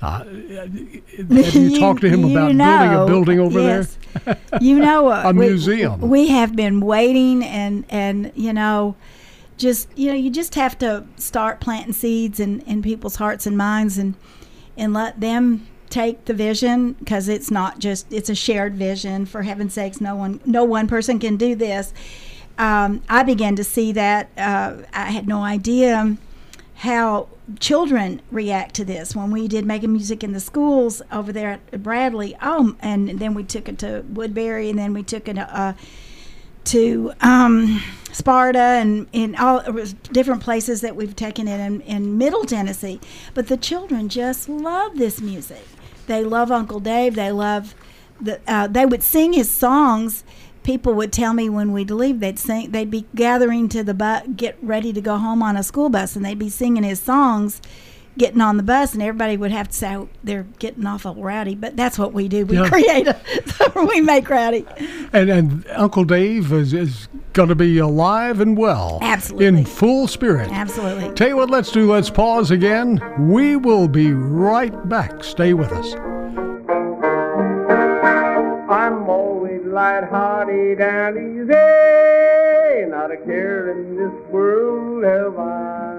Uh, 0.00 0.24
have 0.58 0.74
you, 1.54 1.78
talked 1.78 2.02
to 2.02 2.08
him 2.08 2.24
about 2.24 2.48
building 2.48 2.56
know, 2.58 3.02
a 3.02 3.06
building 3.06 3.40
over 3.40 3.60
yes. 3.60 3.98
you 4.60 4.78
know, 4.78 5.08
uh, 5.12 5.22
A 5.26 5.32
we- 5.32 5.48
museum. 5.48 6.00
We 6.00 6.28
have 6.28 6.54
been 6.56 6.80
waiting, 6.80 7.42
and 7.44 7.84
and 7.88 8.32
you 8.34 8.52
know, 8.52 8.94
just 9.58 9.88
you 9.96 10.08
know, 10.08 10.14
you 10.14 10.30
just 10.30 10.54
have 10.54 10.78
to 10.78 11.04
start 11.16 11.60
planting 11.60 11.92
seeds 11.94 12.40
in 12.40 12.60
in 12.60 12.82
people's 12.82 13.16
hearts 13.16 13.46
and 13.46 13.56
minds, 13.56 13.96
and 13.98 14.14
and 14.76 14.92
let 14.92 15.20
them 15.20 15.66
take 15.90 16.24
the 16.24 16.34
vision 16.34 16.92
because 16.94 17.28
it's 17.28 17.50
not 17.50 17.78
just 17.78 18.12
it's 18.12 18.28
a 18.28 18.34
shared 18.34 18.74
vision. 18.74 19.26
For 19.26 19.42
heaven's 19.42 19.74
sakes, 19.74 20.00
no 20.00 20.14
one 20.16 20.40
no 20.44 20.64
one 20.64 20.88
person 20.88 21.18
can 21.18 21.36
do 21.36 21.54
this. 21.54 21.92
Um, 22.58 23.02
I 23.08 23.22
began 23.22 23.56
to 23.56 23.64
see 23.64 23.92
that. 23.92 24.30
Uh, 24.36 24.78
I 24.92 25.10
had 25.10 25.28
no 25.28 25.42
idea 25.42 26.16
how 26.76 27.28
children 27.60 28.20
react 28.30 28.74
to 28.74 28.84
this 28.84 29.14
when 29.14 29.30
we 29.30 29.48
did 29.48 29.64
making 29.64 29.92
music 29.92 30.24
in 30.24 30.32
the 30.32 30.40
schools 30.40 31.00
over 31.12 31.32
there 31.32 31.52
at 31.52 31.82
Bradley. 31.82 32.36
Oh, 32.42 32.76
and 32.80 33.18
then 33.18 33.34
we 33.34 33.44
took 33.44 33.68
it 33.68 33.78
to 33.80 34.04
Woodbury, 34.08 34.70
and 34.70 34.78
then 34.78 34.92
we 34.92 35.02
took 35.02 35.28
it 35.28 35.38
uh, 35.38 35.74
to 36.64 37.12
um, 37.20 37.82
Sparta, 38.12 38.58
and 38.58 39.06
in 39.12 39.36
all 39.36 39.62
different 40.12 40.42
places 40.42 40.80
that 40.80 40.96
we've 40.96 41.16
taken 41.16 41.46
it 41.46 41.60
in, 41.60 41.80
in 41.82 42.18
Middle 42.18 42.44
Tennessee. 42.44 43.00
But 43.34 43.48
the 43.48 43.56
children 43.56 44.08
just 44.08 44.48
love 44.48 44.96
this 44.96 45.20
music. 45.20 45.64
They 46.06 46.24
love 46.24 46.50
Uncle 46.50 46.80
Dave. 46.80 47.14
They 47.14 47.32
love 47.32 47.74
the. 48.20 48.40
Uh, 48.46 48.66
they 48.66 48.86
would 48.86 49.02
sing 49.02 49.32
his 49.32 49.50
songs. 49.50 50.24
People 50.62 50.94
would 50.94 51.12
tell 51.12 51.32
me 51.32 51.48
when 51.48 51.72
we'd 51.72 51.92
leave, 51.92 52.18
they'd 52.18 52.40
sing. 52.40 52.72
They'd 52.72 52.90
be 52.90 53.06
gathering 53.14 53.68
to 53.68 53.84
the 53.84 53.94
bus, 53.94 54.24
get 54.34 54.58
ready 54.60 54.92
to 54.92 55.00
go 55.00 55.16
home 55.16 55.40
on 55.40 55.56
a 55.56 55.62
school 55.62 55.88
bus, 55.88 56.16
and 56.16 56.24
they'd 56.24 56.40
be 56.40 56.48
singing 56.48 56.82
his 56.82 56.98
songs, 56.98 57.62
getting 58.18 58.40
on 58.40 58.56
the 58.56 58.62
bus, 58.62 58.94
and 58.94 59.02
everybody 59.02 59.36
would 59.36 59.50
have 59.50 59.68
to 59.68 59.74
say 59.74 59.94
"Oh, 59.94 60.08
they're 60.24 60.46
getting 60.58 60.86
awful 60.86 61.14
rowdy. 61.14 61.54
But 61.54 61.76
that's 61.76 61.98
what 61.98 62.12
we 62.12 62.28
do. 62.28 62.46
We 62.46 62.56
Yeah. 62.58 62.68
create 62.68 63.06
a. 63.06 63.16
we 63.88 64.00
make 64.00 64.28
rowdy. 64.30 64.66
And 65.12 65.30
and 65.30 65.66
Uncle 65.74 66.04
Dave 66.04 66.52
is, 66.52 66.72
is 66.72 67.08
going 67.32 67.48
to 67.50 67.54
be 67.54 67.78
alive 67.78 68.40
and 68.40 68.56
well. 68.56 68.98
Absolutely. 69.02 69.46
In 69.46 69.64
full 69.64 70.06
spirit. 70.08 70.50
Absolutely. 70.50 71.12
Tell 71.14 71.28
you 71.28 71.36
what, 71.36 71.50
let's 71.50 71.70
do. 71.70 71.90
Let's 71.92 72.08
pause 72.10 72.50
again. 72.50 73.00
We 73.28 73.56
will 73.56 73.88
be 73.88 74.12
right 74.12 74.88
back. 74.88 75.22
Stay 75.22 75.52
with 75.54 75.70
us. 75.72 75.94
I'm 78.68 79.08
always 79.08 79.62
light-hearted 79.64 80.80
and 80.80 81.16
easy, 81.16 82.90
not 82.90 83.10
a 83.12 83.16
care 83.24 83.70
in 83.70 83.96
this 83.96 84.12
world 84.32 85.04
have 85.04 85.38
I, 85.38 85.95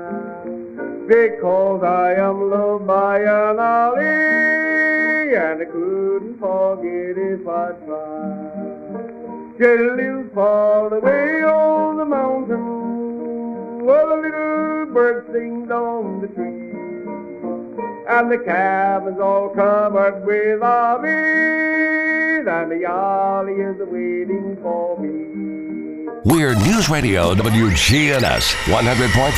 because 1.08 1.84
I 1.84 2.16
am 2.16 2.50
loved 2.50 2.86
by 2.86 3.20
an 3.20 3.60
Ollie, 3.60 4.04
and 5.36 5.62
I 5.62 5.66
couldn't 5.66 6.38
forget 6.38 7.18
if 7.18 7.48
I 7.48 7.72
tried. 7.86 9.58
She 9.58 9.66
lives 9.66 10.30
far 10.36 10.94
away 10.94 11.44
on 11.44 11.98
the 11.98 12.06
mountain, 12.06 13.86
where 13.86 14.06
the 14.06 14.16
little 14.18 14.86
bird 14.94 15.26
sings 15.32 15.72
on 15.72 16.20
the 16.22 16.28
tree. 16.28 16.74
And 18.10 18.30
the 18.32 18.38
cabin's 18.40 19.20
all 19.20 19.50
covered 19.50 20.26
with 20.26 20.62
obbies, 20.62 22.48
and 22.48 22.72
the 22.72 22.86
ollie 22.86 23.54
is 23.54 23.78
waiting 23.80 24.58
for 24.62 25.00
me. 25.00 25.97
We're 26.30 26.56
News 26.56 26.90
Radio 26.90 27.34
WGNS 27.36 28.52
100.5, 28.66 29.32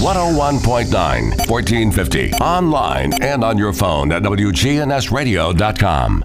101.9, 0.00 1.50
1450. 1.50 2.32
Online 2.32 3.22
and 3.22 3.44
on 3.44 3.58
your 3.58 3.74
phone 3.74 4.10
at 4.10 4.22
WGNSradio.com. 4.22 6.24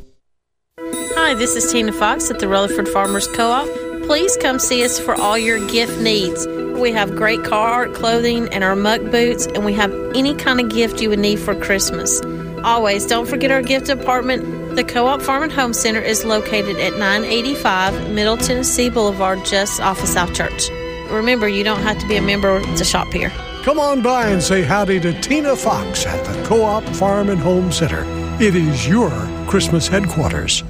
Hi, 0.80 1.34
this 1.34 1.58
is 1.58 1.70
Tina 1.70 1.92
Fox 1.92 2.32
at 2.32 2.40
the 2.40 2.48
Rutherford 2.48 2.88
Farmers 2.88 3.28
Co-op. 3.28 3.68
Please 4.04 4.38
come 4.38 4.60
see 4.60 4.86
us 4.86 4.98
for 4.98 5.14
all 5.20 5.38
your 5.38 5.60
gift 5.68 6.00
needs. 6.00 6.48
We 6.48 6.94
have 6.94 7.14
great 7.14 7.44
car 7.44 7.68
art 7.68 7.94
clothing 7.94 8.48
and 8.54 8.64
our 8.64 8.78
muck 8.78 9.02
boots, 9.12 9.46
and 9.48 9.66
we 9.66 9.74
have 9.74 9.92
any 10.16 10.34
kind 10.36 10.62
of 10.62 10.70
gift 10.70 11.02
you 11.02 11.10
would 11.10 11.20
need 11.20 11.40
for 11.40 11.54
Christmas. 11.54 12.22
Always, 12.64 13.06
don't 13.06 13.28
forget 13.28 13.52
our 13.52 13.62
gift 13.62 13.88
department. 13.88 14.67
The 14.78 14.84
Co-op 14.84 15.24
Farm 15.24 15.42
and 15.42 15.52
Home 15.54 15.74
Center 15.74 16.00
is 16.00 16.24
located 16.24 16.78
at 16.78 17.00
985 17.00 18.12
Middle 18.12 18.38
Tennessee 18.38 18.92
Boulevard, 18.92 19.44
just 19.44 19.82
off 19.82 20.04
of 20.04 20.08
South 20.08 20.36
Church. 20.36 20.70
Remember, 21.10 21.48
you 21.48 21.64
don't 21.64 21.82
have 21.82 21.98
to 21.98 22.08
be 22.08 22.16
a 22.16 22.22
member 22.22 22.62
to 22.62 22.84
shop 22.84 23.08
here. 23.08 23.32
Come 23.64 23.80
on 23.80 24.04
by 24.04 24.28
and 24.28 24.40
say 24.42 24.62
howdy 24.62 25.00
to 25.00 25.20
Tina 25.20 25.56
Fox 25.56 26.06
at 26.06 26.24
the 26.24 26.48
Co 26.48 26.62
op 26.62 26.84
Farm 26.90 27.32
and 27.32 27.42
Home 27.42 27.72
Center. 27.72 28.04
It 28.40 28.54
is 28.54 28.88
your 28.88 29.10
Christmas 29.48 29.88
headquarters. 29.88 30.64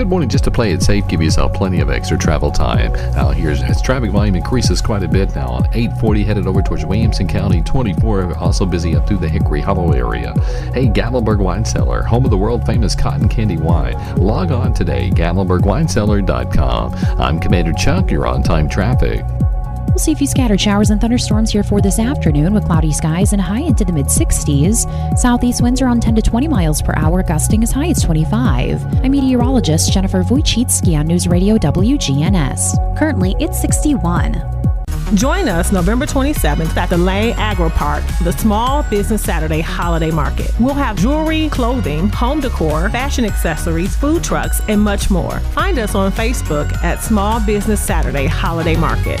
Good 0.00 0.08
morning. 0.08 0.30
Just 0.30 0.44
to 0.44 0.50
play 0.50 0.72
it 0.72 0.82
safe, 0.82 1.06
give 1.08 1.20
yourself 1.20 1.52
plenty 1.52 1.80
of 1.80 1.90
extra 1.90 2.16
travel 2.16 2.50
time. 2.50 2.94
Now, 3.14 3.32
here's 3.32 3.62
as 3.62 3.82
traffic 3.82 4.10
volume 4.12 4.34
increases 4.34 4.80
quite 4.80 5.02
a 5.02 5.08
bit 5.08 5.34
now 5.34 5.48
on 5.48 5.66
840 5.74 6.24
headed 6.24 6.46
over 6.46 6.62
towards 6.62 6.86
Williamson 6.86 7.28
County, 7.28 7.60
24 7.60 8.34
also 8.38 8.64
busy 8.64 8.96
up 8.96 9.06
through 9.06 9.18
the 9.18 9.28
Hickory 9.28 9.60
Hollow 9.60 9.92
area. 9.92 10.32
Hey, 10.72 10.86
Gatlinburg 10.86 11.40
Wine 11.40 11.66
Cellar, 11.66 12.02
home 12.02 12.24
of 12.24 12.30
the 12.30 12.38
world 12.38 12.64
famous 12.64 12.94
cotton 12.94 13.28
candy 13.28 13.58
wine. 13.58 13.92
Log 14.16 14.52
on 14.52 14.72
today, 14.72 15.10
GatlinburgWineCellar.com. 15.10 16.94
I'm 17.20 17.38
Commander 17.38 17.74
Chuck. 17.74 18.10
You're 18.10 18.26
on 18.26 18.42
time 18.42 18.70
traffic. 18.70 19.22
We'll 19.88 19.98
see 19.98 20.12
a 20.12 20.16
few 20.16 20.26
scattered 20.26 20.60
showers 20.60 20.90
and 20.90 21.00
thunderstorms 21.00 21.50
here 21.50 21.62
for 21.62 21.80
this 21.80 21.98
afternoon 21.98 22.54
with 22.54 22.64
cloudy 22.66 22.92
skies 22.92 23.32
and 23.32 23.42
high 23.42 23.60
into 23.60 23.84
the 23.84 23.92
mid 23.92 24.06
60s. 24.06 25.18
Southeast 25.18 25.62
winds 25.62 25.82
are 25.82 25.88
on 25.88 26.00
10 26.00 26.14
to 26.16 26.22
20 26.22 26.48
miles 26.48 26.80
per 26.80 26.94
hour, 26.96 27.22
gusting 27.22 27.62
as 27.62 27.72
high 27.72 27.88
as 27.88 28.02
25. 28.02 28.84
I'm 29.04 29.10
meteorologist 29.10 29.92
Jennifer 29.92 30.22
Wojcicki 30.22 30.98
on 30.98 31.06
News 31.06 31.26
Radio 31.26 31.58
WGNS. 31.58 32.98
Currently, 32.98 33.34
it's 33.40 33.60
61. 33.60 34.60
Join 35.14 35.48
us 35.48 35.72
November 35.72 36.06
27th 36.06 36.76
at 36.76 36.88
the 36.88 36.96
Lane 36.96 37.34
Agro 37.36 37.68
Park, 37.68 38.04
the 38.22 38.32
Small 38.32 38.84
Business 38.84 39.20
Saturday 39.20 39.60
Holiday 39.60 40.12
Market. 40.12 40.52
We'll 40.60 40.74
have 40.74 40.96
jewelry, 40.96 41.48
clothing, 41.48 42.08
home 42.10 42.38
decor, 42.38 42.88
fashion 42.90 43.24
accessories, 43.24 43.96
food 43.96 44.22
trucks, 44.22 44.60
and 44.68 44.80
much 44.80 45.10
more. 45.10 45.40
Find 45.40 45.80
us 45.80 45.96
on 45.96 46.12
Facebook 46.12 46.72
at 46.84 47.02
Small 47.02 47.40
Business 47.44 47.84
Saturday 47.84 48.26
Holiday 48.26 48.76
Market. 48.76 49.20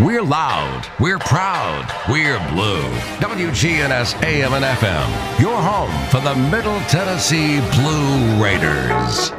We're 0.00 0.22
loud. 0.22 0.86
We're 0.98 1.18
proud. 1.18 1.86
We're 2.08 2.38
blue. 2.50 2.82
WGNS 3.18 4.22
AM 4.22 4.52
and 4.54 4.64
FM. 4.64 5.40
Your 5.40 5.56
home 5.56 6.08
for 6.08 6.20
the 6.20 6.34
Middle 6.34 6.80
Tennessee 6.88 7.60
Blue 7.76 8.42
Raiders. 8.42 9.30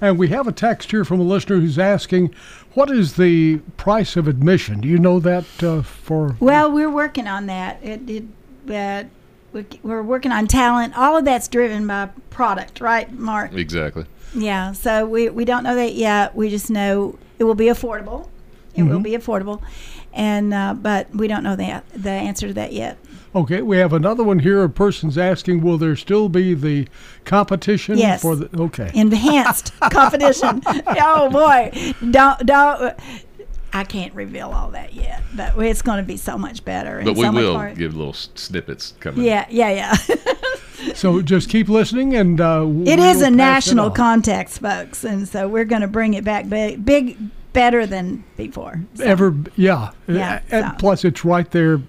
And 0.00 0.18
we 0.18 0.28
have 0.28 0.46
a 0.46 0.52
text 0.52 0.90
here 0.90 1.04
from 1.04 1.20
a 1.20 1.24
listener 1.24 1.56
who's 1.58 1.78
asking, 1.78 2.34
what 2.72 2.90
is 2.90 3.16
the 3.16 3.58
price 3.76 4.16
of 4.16 4.26
admission? 4.28 4.80
Do 4.80 4.88
you 4.88 4.96
know 4.98 5.20
that 5.20 5.44
uh, 5.62 5.82
for 5.82 6.36
Well, 6.40 6.72
we're 6.72 6.88
working 6.90 7.26
on 7.26 7.44
that. 7.46 7.78
It, 7.82 8.08
it, 8.08 8.24
uh, 8.70 9.04
we- 9.52 9.66
we're 9.82 10.02
working 10.02 10.32
on 10.32 10.46
talent. 10.46 10.96
All 10.96 11.18
of 11.18 11.26
that's 11.26 11.48
driven 11.48 11.86
by 11.86 12.08
product, 12.30 12.80
right, 12.80 13.12
Mark? 13.12 13.52
Exactly. 13.54 14.06
Yeah. 14.34 14.72
So 14.72 15.04
we, 15.06 15.28
we 15.28 15.44
don't 15.44 15.64
know 15.64 15.74
that 15.74 15.92
yet. 15.94 16.34
We 16.34 16.48
just 16.48 16.70
know 16.70 17.18
it 17.38 17.44
will 17.44 17.54
be 17.54 17.66
affordable. 17.66 18.28
It 18.74 18.82
will 18.84 19.00
Mhm. 19.00 19.04
be 19.04 19.10
affordable, 19.12 19.60
and 20.16 20.52
uh, 20.52 20.74
but 20.74 21.14
we 21.14 21.28
don't 21.28 21.44
know 21.44 21.54
the 21.54 21.82
the 21.94 22.10
answer 22.10 22.48
to 22.48 22.54
that 22.54 22.72
yet. 22.72 22.98
Okay, 23.34 23.60
we 23.60 23.76
have 23.76 23.92
another 23.92 24.24
one 24.24 24.38
here. 24.38 24.64
A 24.64 24.68
person's 24.70 25.18
asking, 25.18 25.60
will 25.60 25.76
there 25.76 25.94
still 25.94 26.30
be 26.30 26.54
the 26.54 26.88
competition 27.26 27.98
Yes. 27.98 28.22
for 28.22 28.34
the 28.34 28.48
Okay. 28.60 28.90
Enhanced 28.94 29.78
competition. 29.92 30.62
oh 30.66 31.28
boy, 31.30 31.70
don't 32.10 32.44
don't. 32.46 32.94
I 33.72 33.84
can't 33.84 34.14
reveal 34.14 34.52
all 34.52 34.70
that 34.70 34.94
yet, 34.94 35.22
but 35.34 35.52
it's 35.58 35.82
going 35.82 35.98
to 35.98 36.02
be 36.06 36.16
so 36.16 36.38
much 36.38 36.64
better. 36.64 36.96
and 36.96 37.04
But 37.04 37.16
we 37.16 37.24
so 37.24 37.32
much 37.32 37.42
will 37.42 37.52
more- 37.54 37.74
give 37.74 37.94
little 37.94 38.14
snippets 38.14 38.94
coming. 39.00 39.22
Yeah, 39.26 39.44
yeah, 39.50 39.70
yeah. 39.70 39.96
so 40.94 41.20
just 41.20 41.50
keep 41.50 41.68
listening 41.68 42.14
and 42.16 42.40
uh, 42.40 42.62
It 42.62 42.66
we'll 42.98 43.00
is 43.00 43.20
a 43.20 43.28
national 43.30 43.86
on. 43.86 43.94
context, 43.94 44.60
folks, 44.60 45.04
and 45.04 45.28
so 45.28 45.46
we're 45.46 45.66
going 45.66 45.82
to 45.82 45.88
bring 45.88 46.14
it 46.14 46.24
back 46.24 46.48
big, 46.48 46.86
big, 46.86 47.18
better 47.56 47.86
than 47.86 48.22
before. 48.36 48.82
Ever, 49.02 49.34
yeah. 49.56 49.90
Yeah, 50.06 50.40
And 50.50 50.66
so. 50.66 50.72
plus, 50.78 51.04
it's 51.04 51.24
right 51.24 51.50
there 51.50 51.80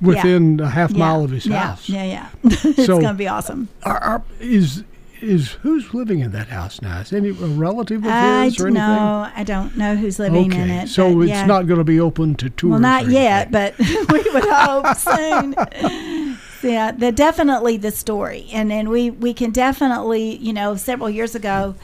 within 0.00 0.60
a 0.60 0.70
half 0.70 0.92
Yeah, 0.92 0.98
mile 0.98 1.24
of 1.24 1.30
his 1.30 1.44
yeah, 1.46 1.58
house. 1.58 1.88
Yeah, 1.88 2.04
yeah. 2.04 2.28
it's 2.44 2.86
So- 2.86 3.00
going 3.00 3.08
to 3.08 3.14
be 3.14 3.28
awesome. 3.28 3.68
Are, 3.82 3.98
are, 3.98 4.22
is 4.40 4.84
is 5.22 5.52
who's 5.62 5.94
living 5.94 6.20
in 6.20 6.30
that 6.32 6.48
house 6.48 6.82
now? 6.82 7.00
Is 7.00 7.10
any 7.12 7.30
a 7.30 7.32
relative 7.32 8.04
of 8.04 8.10
I 8.12 8.44
his 8.44 8.60
or 8.60 8.64
don't 8.68 8.76
anything? 8.76 8.96
know. 8.96 9.30
I 9.34 9.44
don't 9.44 9.74
know 9.76 9.96
who's 9.96 10.18
living 10.18 10.52
okay, 10.52 10.62
in 10.62 10.70
it. 10.70 10.88
so 10.88 11.22
it's 11.22 11.30
yeah. 11.30 11.46
not 11.46 11.66
going 11.66 11.78
to 11.78 11.84
be 11.84 11.98
open 11.98 12.34
to 12.36 12.50
tours. 12.50 12.72
Well, 12.72 12.80
not 12.80 13.08
yet, 13.08 13.50
but 13.50 13.78
we 13.78 14.22
would 14.34 14.44
hope 14.46 14.94
soon. 14.96 15.54
Yeah, 16.62 16.92
the 16.92 17.12
definitely 17.12 17.78
the 17.78 17.90
story, 17.92 18.48
and 18.52 18.70
then 18.70 18.90
we 18.90 19.10
we 19.10 19.32
can 19.32 19.52
definitely 19.52 20.36
you 20.36 20.52
know 20.52 20.76
several 20.76 21.08
years 21.08 21.34
ago. 21.34 21.74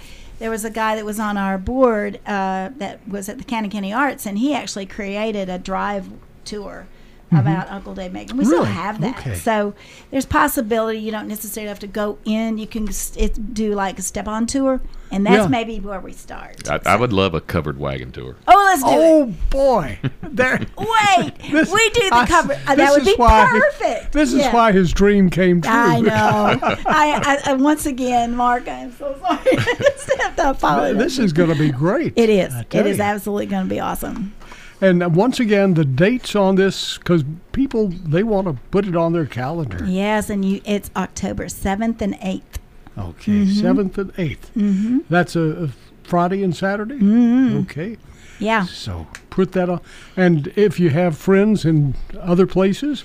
There 0.43 0.51
was 0.51 0.65
a 0.65 0.71
guy 0.71 0.97
that 0.97 1.05
was 1.05 1.21
on 1.21 1.39
our 1.39 1.57
board 1.57 2.17
uh, 2.27 2.71
that 2.79 3.07
was 3.07 3.29
at 3.29 3.39
the 3.39 3.45
County 3.45 3.93
Arts, 3.93 4.27
and 4.27 4.37
he 4.37 4.53
actually 4.55 4.87
created 4.87 5.49
a 5.49 5.57
drive 5.57 6.09
tour 6.45 6.89
Mhm. 7.33 7.41
about 7.41 7.71
Uncle 7.71 7.95
Dave 7.95 8.13
Macon. 8.13 8.37
We 8.37 8.45
still 8.45 8.65
have 8.65 9.01
that, 9.01 9.19
Okay. 9.19 9.35
so 9.35 9.75
there's 10.11 10.27
possibility. 10.27 10.99
You 10.99 11.11
don't 11.11 11.29
necessarily 11.29 11.69
have 11.69 11.79
to 11.81 11.87
go 11.87 12.19
in. 12.25 12.59
You 12.59 12.67
can 12.67 12.89
it, 13.17 13.55
do 13.55 13.75
like 13.75 13.99
a 13.99 14.03
step 14.03 14.29
on 14.29 14.47
tour, 14.47 14.81
and 15.11 15.25
that's 15.25 15.37
Yeah. 15.45 15.49
maybe 15.49 15.81
where 15.81 16.01
we 16.01 16.13
start. 16.13 16.69
I, 16.69 16.79
I 16.85 16.97
would 16.97 17.13
love 17.13 17.35
a 17.35 17.41
covered 17.41 17.79
wagon 17.79 18.13
tour. 18.13 18.37
Oh, 18.47 18.63
let's 18.71 18.83
do 18.83 18.89
oh, 18.91 19.23
it. 19.29 19.51
boy, 19.51 19.99
there. 20.23 20.59
Wait, 20.79 21.33
This- 21.51 21.73
we 21.73 21.91
do 21.91 22.11
the 22.11 22.25
cover. 22.29 22.49
this 22.55 22.77
that 22.77 22.91
would 22.93 23.05
be 23.05 23.15
why- 23.17 23.49
perfect. 23.51 24.13
This 24.13 24.33
is 24.33 24.41
Yeah. 24.41 24.55
why 24.55 24.73
his 24.73 24.93
dream 24.93 25.31
came 25.31 25.61
true. 25.63 25.73
I 25.73 26.01
know. 26.01 26.11
I, 26.87 27.41
I, 27.47 27.51
I 27.51 27.53
once 27.55 27.87
again, 27.87 28.37
Mark, 28.37 28.69
I'm 28.69 28.93
so 28.93 29.17
sorry. 29.21 29.41
I 29.53 29.75
just 29.79 30.13
have 30.21 30.37
to 30.37 30.51
apologize. 30.51 30.99
this 31.03 31.19
is 31.19 31.33
going 31.33 31.49
to 31.49 31.55
be 31.59 31.71
great. 31.71 32.13
It 32.17 32.29
is. 32.29 32.53
I 32.55 32.61
It 32.61 32.71
tell 32.71 32.87
is 32.87 33.01
absolutely 33.01 33.47
going 33.47 33.65
to 33.65 33.71
be 33.71 33.81
awesome. 33.81 34.35
And 34.83 35.15
once 35.15 35.39
again, 35.39 35.75
the 35.75 35.85
dates 35.85 36.35
on 36.35 36.57
this 36.57 36.99
because 36.99 37.25
people 37.53 37.89
they 37.89 38.25
want 38.25 38.49
to 38.49 38.55
put 38.73 38.87
it 38.87 38.97
on 38.97 39.13
their 39.13 39.27
calendar. 39.27 39.85
Yes, 39.87 40.29
and 40.29 40.45
you. 40.45 40.61
It's 40.65 40.91
October 40.97 41.49
seventh 41.49 42.03
and 42.03 42.19
eighth. 42.21 42.59
Okay, 42.99 43.33
Mhm. 43.47 43.63
7th 43.63 43.97
and 43.97 44.13
8th. 44.19 44.51
Mm-hmm. 44.55 44.99
That's 45.09 45.35
a, 45.35 45.41
a 45.65 45.69
Friday 46.03 46.43
and 46.43 46.55
Saturday? 46.55 46.97
Mhm. 46.97 47.63
Okay. 47.63 47.97
Yeah. 48.39 48.67
So 48.67 49.07
put 49.31 49.53
that 49.53 49.71
on. 49.71 49.81
And 50.15 50.53
if 50.57 50.79
you 50.79 50.91
have 50.91 51.17
friends 51.17 51.65
in 51.65 51.95
other 52.21 52.47
places, 52.47 53.03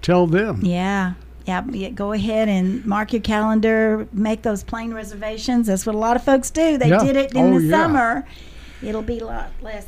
tell 0.00 0.28
them. 0.28 0.60
Yeah. 0.62 1.14
Yeah, 1.44 1.64
yeah, 1.72 1.90
go 1.90 2.12
ahead 2.12 2.48
and 2.48 2.84
mark 2.86 3.12
your 3.12 3.22
calendar. 3.22 4.06
Make 4.12 4.42
those 4.42 4.62
plane 4.62 4.92
reservations. 4.94 5.66
That's 5.68 5.86
what 5.86 5.94
a 5.96 5.98
lot 5.98 6.14
of 6.16 6.22
folks 6.22 6.50
do. 6.50 6.76
They 6.78 6.88
Yeah. 6.90 7.02
did 7.02 7.16
it 7.16 7.32
in 7.34 7.54
Oh, 7.54 7.58
the 7.58 7.64
yeah. 7.66 7.70
summer. 7.82 8.26
It'll 8.82 9.02
be 9.02 9.18
a 9.20 9.26
lot 9.26 9.50
less. 9.62 9.86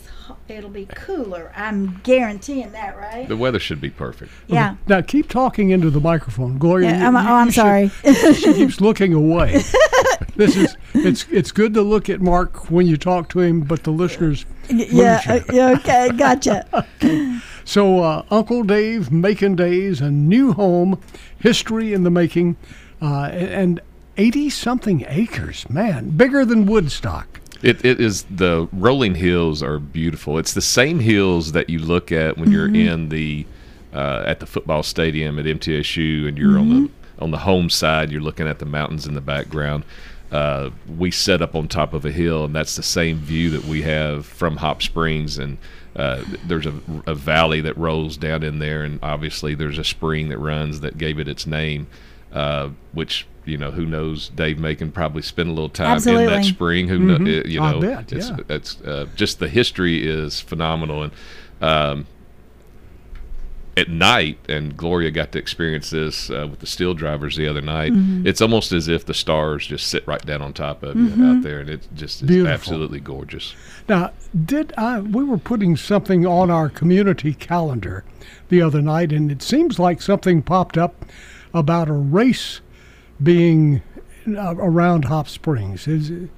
Ho- 0.48 0.54
It'll 0.54 0.70
be 0.70 0.86
cooler. 0.86 1.52
I'm 1.56 2.00
guaranteeing 2.04 2.72
that, 2.72 2.96
right? 2.98 3.28
The 3.28 3.36
weather 3.36 3.58
should 3.58 3.80
be 3.80 3.90
perfect. 3.90 4.32
Yeah. 4.46 4.76
Now 4.86 5.00
keep 5.02 5.28
talking 5.28 5.70
into 5.70 5.90
the 5.90 6.00
microphone, 6.00 6.58
Gloria. 6.58 6.90
Yeah, 6.90 6.98
you- 6.98 7.04
I'm- 7.04 7.14
you- 7.14 7.20
oh, 7.20 7.34
I'm 7.34 7.46
you 7.46 7.52
should- 7.52 7.60
sorry. 7.60 8.34
she 8.34 8.54
keeps 8.54 8.80
looking 8.80 9.12
away. 9.14 9.62
this 10.36 10.56
is 10.56 10.76
it's 10.94 11.26
it's 11.30 11.52
good 11.52 11.74
to 11.74 11.82
look 11.82 12.08
at 12.08 12.20
Mark 12.20 12.70
when 12.70 12.86
you 12.86 12.96
talk 12.96 13.28
to 13.30 13.40
him, 13.40 13.60
but 13.60 13.82
the 13.84 13.90
listeners. 13.90 14.46
Yeah. 14.70 15.20
you. 15.26 15.32
uh, 15.32 15.40
yeah, 15.52 15.70
okay. 15.78 16.10
Gotcha. 16.16 16.86
So, 17.64 18.02
uh, 18.02 18.22
Uncle 18.30 18.62
Dave 18.62 19.12
Macon 19.12 19.54
Days, 19.54 20.00
a 20.00 20.10
new 20.10 20.54
home, 20.54 20.98
history 21.38 21.92
in 21.92 22.02
the 22.02 22.10
making, 22.10 22.56
uh, 23.02 23.24
and 23.30 23.78
80 24.16 24.48
something 24.48 25.04
acres. 25.06 25.68
Man, 25.68 26.08
bigger 26.16 26.46
than 26.46 26.64
Woodstock. 26.64 27.37
It, 27.62 27.84
it 27.84 28.00
is 28.00 28.22
the 28.24 28.68
rolling 28.72 29.14
hills 29.16 29.62
are 29.62 29.78
beautiful. 29.78 30.38
It's 30.38 30.54
the 30.54 30.60
same 30.62 31.00
hills 31.00 31.52
that 31.52 31.68
you 31.68 31.78
look 31.80 32.12
at 32.12 32.38
when 32.38 32.50
you're 32.52 32.68
Mhm. 32.68 32.86
in 32.92 33.08
the 33.08 33.46
uh, 33.92 34.22
at 34.26 34.38
the 34.38 34.46
football 34.46 34.82
stadium 34.82 35.38
at 35.38 35.46
MTSU 35.46 36.28
and 36.28 36.36
you're 36.36 36.58
on 36.58 36.66
Mhm. 36.68 36.86
the 37.18 37.24
on 37.24 37.30
the 37.32 37.38
home 37.38 37.68
side. 37.70 38.12
You're 38.12 38.20
looking 38.20 38.46
at 38.46 38.58
the 38.60 38.66
mountains 38.66 39.06
in 39.06 39.14
the 39.14 39.20
background. 39.20 39.82
Uh, 40.30 40.70
we 40.98 41.10
set 41.10 41.40
up 41.42 41.54
on 41.56 41.66
top 41.66 41.94
of 41.94 42.04
a 42.04 42.12
hill, 42.12 42.44
and 42.44 42.54
that's 42.54 42.76
the 42.76 42.82
same 42.82 43.16
view 43.16 43.48
that 43.50 43.64
we 43.64 43.82
have 43.82 44.24
from 44.26 44.58
Hop 44.58 44.82
Springs. 44.82 45.38
And 45.38 45.56
uh, 45.96 46.20
there's 46.46 46.66
a, 46.66 46.74
a 47.06 47.14
valley 47.14 47.60
that 47.62 47.76
rolls 47.78 48.16
down 48.18 48.42
in 48.44 48.58
there, 48.60 48.84
and 48.84 49.00
obviously 49.02 49.54
there's 49.54 49.78
a 49.78 49.84
spring 49.84 50.28
that 50.28 50.38
runs 50.38 50.78
that 50.80 50.96
gave 50.98 51.18
it 51.18 51.26
its 51.26 51.44
name, 51.46 51.86
uh, 52.32 52.68
which 52.92 53.26
you 53.48 53.56
know, 53.56 53.70
who 53.70 53.86
knows? 53.86 54.28
Dave 54.30 54.58
Macon 54.58 54.92
probably 54.92 55.22
spent 55.22 55.48
a 55.48 55.52
little 55.52 55.68
time 55.68 55.96
in 55.98 56.26
that 56.26 56.44
spring. 56.44 56.88
Who 56.88 56.98
kno- 56.98 57.18
Mhm. 57.18 57.44
uh, 57.44 57.48
you 57.48 57.60
I 57.60 57.72
know? 57.72 57.80
bet, 57.80 58.12
it's 58.12 58.28
yeah. 58.30 58.36
it's 58.48 58.80
uh, 58.82 59.06
just 59.16 59.38
the 59.38 59.48
history 59.48 60.06
is 60.06 60.40
phenomenal 60.40 61.02
and. 61.04 61.12
Um, 61.60 62.06
at 63.76 63.88
night, 63.88 64.38
and 64.48 64.76
Gloria 64.76 65.12
got 65.12 65.30
to 65.32 65.38
experience 65.38 65.90
this 65.90 66.30
uh, 66.30 66.48
with 66.50 66.58
the 66.58 66.66
steel 66.66 66.94
drivers 66.94 67.36
the 67.36 67.46
other 67.46 67.60
night. 67.60 67.92
Mhm. 67.92 68.26
It's 68.26 68.40
almost 68.40 68.72
as 68.72 68.88
if 68.88 69.06
the 69.06 69.14
stars 69.14 69.68
just 69.68 69.86
sit 69.86 70.04
right 70.04 70.24
down 70.26 70.42
on 70.42 70.52
top 70.52 70.82
of 70.82 70.96
you 70.96 71.06
Mhm. 71.10 71.36
out 71.36 71.42
there, 71.44 71.60
and 71.60 71.70
it 71.70 71.86
just 71.94 72.22
is 72.22 72.26
Beautiful. 72.28 72.52
absolutely 72.52 72.98
gorgeous. 72.98 73.54
Now, 73.88 74.10
did 74.44 74.72
I? 74.76 74.98
We 74.98 75.22
were 75.22 75.38
putting 75.38 75.76
something 75.76 76.26
on 76.26 76.50
our 76.50 76.68
community 76.68 77.34
calendar 77.34 78.02
the 78.48 78.60
other 78.62 78.82
night, 78.82 79.12
and 79.12 79.30
it 79.30 79.42
seems 79.42 79.78
like 79.78 80.02
something 80.02 80.42
popped 80.42 80.76
up 80.76 81.04
about 81.54 81.88
a 81.88 81.92
race 81.92 82.60
being 83.22 83.82
uh, 84.26 84.54
around 84.56 85.06
Hop 85.06 85.28
Springs. 85.28 85.86
Is 85.88 86.10
it, 86.10 86.28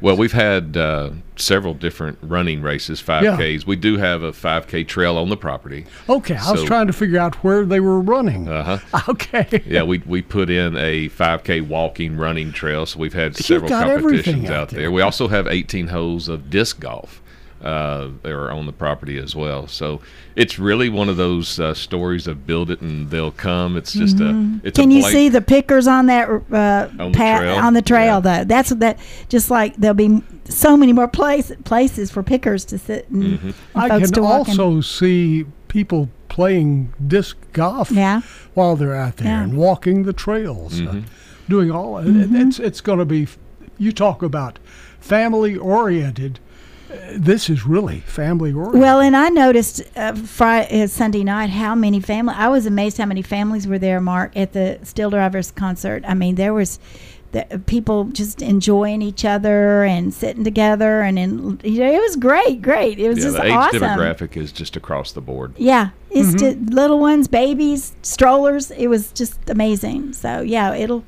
Well, 0.00 0.16
we've 0.16 0.32
had 0.32 0.76
uh, 0.76 1.10
several 1.36 1.74
different 1.74 2.18
running 2.22 2.62
races, 2.62 3.02
5Ks. 3.02 3.66
We 3.66 3.76
do 3.76 3.96
have 3.98 4.22
a 4.22 4.32
5K 4.32 4.86
trail 4.86 5.18
on 5.18 5.28
the 5.28 5.36
property. 5.36 5.86
okay? 6.08 6.36
I 6.36 6.52
was 6.52 6.64
trying 6.64 6.86
to 6.86 6.92
figure 6.92 7.18
out 7.18 7.36
where 7.44 7.64
they 7.66 7.80
were 7.80 8.00
running. 8.00 8.48
Uh 8.48 8.78
huh. 8.78 9.02
Okay. 9.10 9.62
Yeah, 9.66 9.82
we 9.82 9.98
we 10.06 10.22
put 10.22 10.50
in 10.50 10.76
a 10.76 11.08
5K 11.10 11.66
walking 11.66 12.16
running 12.16 12.52
trail, 12.52 12.86
so 12.86 12.98
we've 12.98 13.14
had 13.14 13.36
several 13.36 13.68
competitions 13.70 14.48
out 14.50 14.54
out 14.56 14.68
there. 14.70 14.80
there. 14.82 14.90
We 14.90 15.02
also 15.02 15.28
have 15.28 15.46
18 15.46 15.88
holes 15.88 16.28
of 16.28 16.48
disc 16.50 16.80
golf. 16.80 17.19
Uh, 17.62 18.08
that 18.22 18.32
are 18.32 18.50
on 18.50 18.64
the 18.64 18.72
property 18.72 19.18
as 19.18 19.36
well. 19.36 19.66
So 19.66 20.00
it's 20.34 20.58
really 20.58 20.88
one 20.88 21.10
of 21.10 21.18
those 21.18 21.60
uh, 21.60 21.74
stories 21.74 22.26
of 22.26 22.46
build 22.46 22.70
it 22.70 22.80
and 22.80 23.10
they'll 23.10 23.30
come. 23.32 23.76
It's 23.76 23.92
just 23.92 24.16
Mhm. 24.16 24.62
a 24.64 24.66
it's 24.66 24.78
Can 24.78 24.90
a 24.90 24.94
you 24.94 25.02
see 25.02 25.28
the 25.28 25.42
pickers 25.42 25.86
on 25.86 26.06
that 26.06 26.30
uh, 26.30 26.88
On 26.98 27.12
the 27.12 27.18
path 27.18 27.40
trail? 27.40 27.56
on 27.56 27.74
the 27.74 27.82
trail 27.82 28.22
though? 28.22 28.44
That's 28.44 28.70
that 28.70 28.98
just 29.28 29.50
like 29.50 29.76
there'll 29.76 29.92
be 29.94 30.22
so 30.48 30.74
many 30.74 30.94
more 30.94 31.06
place, 31.06 31.52
places 31.64 32.10
for 32.10 32.22
pickers 32.22 32.64
to 32.64 32.78
sit 32.78 33.10
and, 33.10 33.24
Mm-hmm. 33.24 33.46
and 33.74 33.92
I 33.92 33.98
can 34.00 34.10
to 34.12 34.22
walk 34.22 34.48
in. 34.48 34.58
also 34.58 34.80
see 34.80 35.44
people 35.68 36.08
playing 36.30 36.94
disc 37.06 37.36
golf 37.52 37.90
Yeah. 37.90 38.22
while 38.54 38.74
they're 38.74 38.96
out 38.96 39.18
there 39.18 39.28
Yeah. 39.28 39.42
and 39.42 39.52
walking 39.58 40.04
the 40.04 40.14
trails, 40.14 40.80
uh, 40.80 40.84
Mhm. 40.84 41.02
doing 41.46 41.70
all. 41.70 41.98
it- 41.98 42.06
Mhm. 42.06 42.46
It's 42.46 42.58
it's 42.58 42.80
going 42.80 43.00
to 43.00 43.04
be. 43.04 43.28
You 43.76 43.92
talk 43.92 44.22
about 44.22 44.58
family 44.98 45.56
oriented. 45.56 46.38
This 47.12 47.50
is 47.50 47.66
really 47.66 48.00
family 48.00 48.52
oriented. 48.52 48.80
Well, 48.80 49.00
and 49.00 49.16
I 49.16 49.28
noticed 49.28 49.82
uh, 49.96 50.14
Friday, 50.14 50.82
uh, 50.82 50.86
Sunday 50.86 51.24
night 51.24 51.50
how 51.50 51.74
many 51.74 52.00
family. 52.00 52.34
I 52.36 52.48
was 52.48 52.66
amazed 52.66 52.98
how 52.98 53.06
many 53.06 53.22
families 53.22 53.66
were 53.66 53.78
there, 53.78 54.00
Mark, 54.00 54.36
at 54.36 54.52
the 54.52 54.78
Steel 54.82 55.10
Drivers 55.10 55.50
concert. 55.50 56.04
I 56.06 56.14
mean, 56.14 56.36
there 56.36 56.54
was 56.54 56.78
the, 57.32 57.62
people 57.66 58.04
just 58.06 58.42
enjoying 58.42 59.02
each 59.02 59.24
other 59.24 59.84
and 59.84 60.12
sitting 60.12 60.42
together, 60.44 61.00
and 61.02 61.18
in, 61.18 61.60
you 61.62 61.80
know, 61.80 61.92
it 61.92 62.00
was 62.00 62.16
great, 62.16 62.60
great. 62.62 62.98
It 62.98 63.08
was 63.08 63.18
yeah, 63.18 63.24
just 63.24 63.36
the 63.36 63.44
age 63.44 63.52
awesome. 63.52 63.80
demographic 63.80 64.36
is 64.36 64.50
just 64.52 64.76
across 64.76 65.12
the 65.12 65.20
board. 65.20 65.54
Yeah, 65.56 65.90
it's 66.10 66.28
Mm-hmm. 66.30 66.38
just 66.38 66.74
little 66.74 66.98
ones, 66.98 67.28
babies, 67.28 67.92
strollers. 68.02 68.70
It 68.72 68.88
was 68.88 69.12
just 69.12 69.38
amazing. 69.48 70.12
So 70.14 70.40
yeah, 70.40 70.74
it'll 70.74 71.04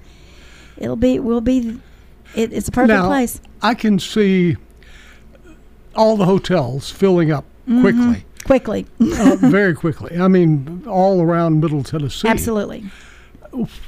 it'll 0.76 0.97
be 0.97 1.18
will 1.18 1.41
be. 1.41 1.80
It, 2.35 2.53
it's 2.53 2.68
a 2.68 2.72
perfect 2.72 2.97
now, 2.97 3.09
place. 3.09 3.41
I 3.61 3.74
can 3.74 3.99
see 3.99 4.57
all 5.95 6.16
the 6.16 6.24
hotels 6.26 6.90
filling 6.90 7.30
up 7.30 7.45
quickly, 7.66 8.24
Quickly, 8.45 8.86
uh, 9.01 9.36
very 9.40 9.74
quickly. 9.74 10.18
I 10.18 10.26
mean, 10.28 10.84
all 10.88 11.22
around 11.22 11.61
Middle 11.61 11.84
Tennessee. 11.84 12.26
absolutely. 12.28 12.84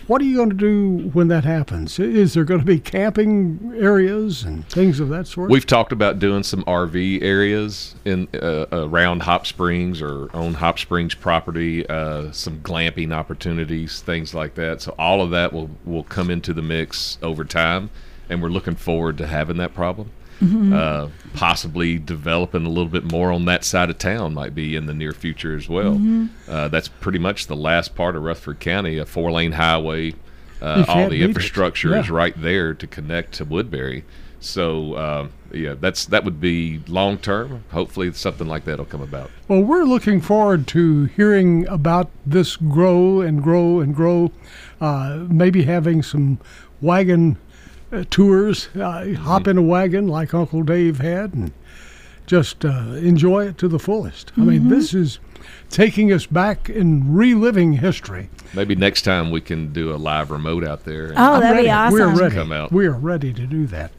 What 0.07 0.21
are 0.21 0.25
you 0.27 0.37
going 0.37 0.51
to 0.51 0.55
do 0.57 1.09
when 1.15 1.29
that 1.29 1.45
happens? 1.45 1.99
Is 1.99 2.35
there 2.35 2.45
going 2.45 2.61
to 2.61 2.67
be 2.67 2.79
camping 2.79 3.73
areas 3.79 4.43
and 4.43 4.69
things 4.69 5.01
of 5.01 5.09
that 5.09 5.27
sort? 5.27 5.51
We've 5.51 5.65
talked 5.67 5.91
about 5.91 6.19
doing 6.19 6.43
some 6.43 6.63
RV 6.65 7.23
areas 7.23 7.95
in 8.05 8.29
uh, 8.35 8.67
around 8.71 9.23
Hop 9.23 9.47
Springs 9.47 10.03
or 10.03 10.29
on 10.37 10.53
Hop 10.55 10.79
Springs 10.79 11.15
property, 11.15 11.89
uh, 11.89 12.31
some 12.31 12.61
glamping 12.61 13.11
opportunities, 13.13 14.03
things 14.03 14.35
like 14.35 14.55
that. 14.57 14.83
So 14.83 14.95
all 14.99 15.23
of 15.23 15.31
that 15.31 15.55
will 15.55 15.71
will 15.87 16.05
come 16.05 16.29
into 16.31 16.53
the 16.53 16.61
mix 16.63 17.17
over 17.23 17.43
time, 17.43 17.89
and 18.29 18.43
we're 18.43 18.51
looking 18.51 18.77
forward 18.77 19.17
to 19.19 19.27
having 19.27 19.57
that 19.57 19.75
problem. 19.75 20.11
Uh, 20.43 21.09
possibly 21.33 21.99
developing 21.99 22.67
a 22.67 22.69
little 22.69 22.89
bit 22.91 23.05
more 23.05 23.33
on 23.33 23.45
that 23.47 23.65
side 23.65 23.91
of 23.91 23.99
town 23.99 24.35
might 24.35 24.55
be 24.55 24.77
in 24.77 24.87
the 24.87 24.95
near 24.95 25.13
future 25.13 25.57
as 25.57 25.69
well. 25.69 26.01
Uh, 26.49 26.69
that's 26.69 26.89
pretty 26.89 27.19
much 27.19 27.47
the 27.47 27.57
last 27.57 27.95
part 27.95 28.15
of 28.17 28.23
Rutherford 28.23 28.61
County, 28.61 28.99
a 28.99 29.07
four 29.07 29.33
lane 29.33 29.53
highway. 29.53 30.15
Uh, 30.61 30.85
all 30.89 31.09
the 31.09 31.23
infrastructure 31.23 31.97
is 31.97 32.11
right 32.11 32.35
there 32.41 32.75
to 32.75 32.87
connect 32.87 33.35
to 33.35 33.45
Woodbury. 33.45 34.05
So 34.41 34.95
uh, 34.95 35.29
yeah, 35.53 35.75
that's 35.75 36.05
that 36.07 36.25
would 36.25 36.41
be 36.41 36.81
long 36.87 37.17
term. 37.17 37.65
Hopefully, 37.71 38.13
something 38.13 38.47
like 38.47 38.67
that 38.67 38.79
will 38.79 38.85
come 38.85 39.01
about. 39.01 39.31
Well, 39.49 39.63
we're 39.63 39.85
looking 39.85 40.21
forward 40.21 40.67
to 40.69 41.05
hearing 41.07 41.67
about 41.69 42.11
this 42.27 42.57
grow 42.57 43.23
and 43.23 43.43
grow 43.43 43.81
and 43.81 43.95
grow. 43.95 44.33
Uh, 44.81 45.25
maybe 45.31 45.63
having 45.63 46.03
some 46.03 46.39
wagon 46.83 47.39
tours, 48.03 48.69
uh, 48.75 49.15
hop 49.15 49.47
in 49.47 49.57
a 49.57 49.63
wagon 49.63 50.09
like 50.09 50.35
Uncle 50.35 50.63
Dave 50.63 50.99
had, 50.99 51.35
and 51.35 51.53
just 52.27 52.65
uh, 52.65 52.95
enjoy 52.97 53.47
it 53.47 53.59
to 53.59 53.69
the 53.69 53.79
fullest. 53.79 54.33
I 54.37 54.41
mean, 54.41 54.69
this 54.69 54.95
is 54.95 55.21
taking 55.71 56.13
us 56.13 56.27
back 56.27 56.69
and 56.69 57.17
reliving 57.17 57.75
history. 57.75 58.31
Maybe 58.55 58.75
next 58.75 59.03
time 59.03 59.31
we 59.31 59.41
can 59.41 59.73
do 59.73 59.95
a 59.95 59.97
live 59.97 60.31
remote 60.31 60.67
out 60.67 60.85
there. 60.85 61.13
Oh, 61.17 61.41
that'd 61.41 61.63
be 61.63 61.69
ready. 61.69 61.93
We're 61.93 62.09
awesome. 62.09 62.19
ready. 62.19 62.35
Come 62.35 62.53
out. 62.53 62.73
We 62.73 62.87
are 62.87 62.93
ready 62.93 63.33
to 63.33 63.47
do 63.47 63.67
that. 63.67 63.93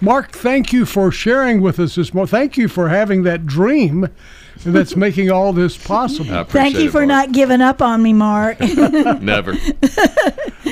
Mark, 0.00 0.32
thank 0.32 0.72
you 0.72 0.84
for 0.84 1.12
sharing 1.12 1.60
with 1.60 1.78
us 1.78 1.94
this 1.94 2.12
morning. 2.12 2.28
Thank 2.28 2.56
you 2.56 2.68
for 2.68 2.88
having 2.88 3.22
that 3.22 3.46
dream 3.46 4.08
that's 4.56 4.96
making 4.96 5.30
all 5.30 5.52
this 5.52 5.76
possible. 5.76 6.44
Thank 6.44 6.76
you 6.76 6.88
it, 6.88 6.92
for 6.92 7.06
Mark. 7.06 7.08
not 7.08 7.32
giving 7.32 7.60
up 7.60 7.82
on 7.82 8.02
me, 8.02 8.12
Mark. 8.12 8.60
Never. 9.20 9.54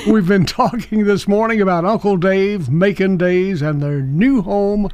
We've 0.07 0.27
been 0.27 0.45
talking 0.45 1.05
this 1.05 1.27
morning 1.27 1.61
about 1.61 1.85
Uncle 1.85 2.17
Dave, 2.17 2.69
Macon 2.69 3.17
Days, 3.17 3.61
and 3.61 3.81
their 3.81 4.01
new 4.01 4.41
home, 4.41 4.89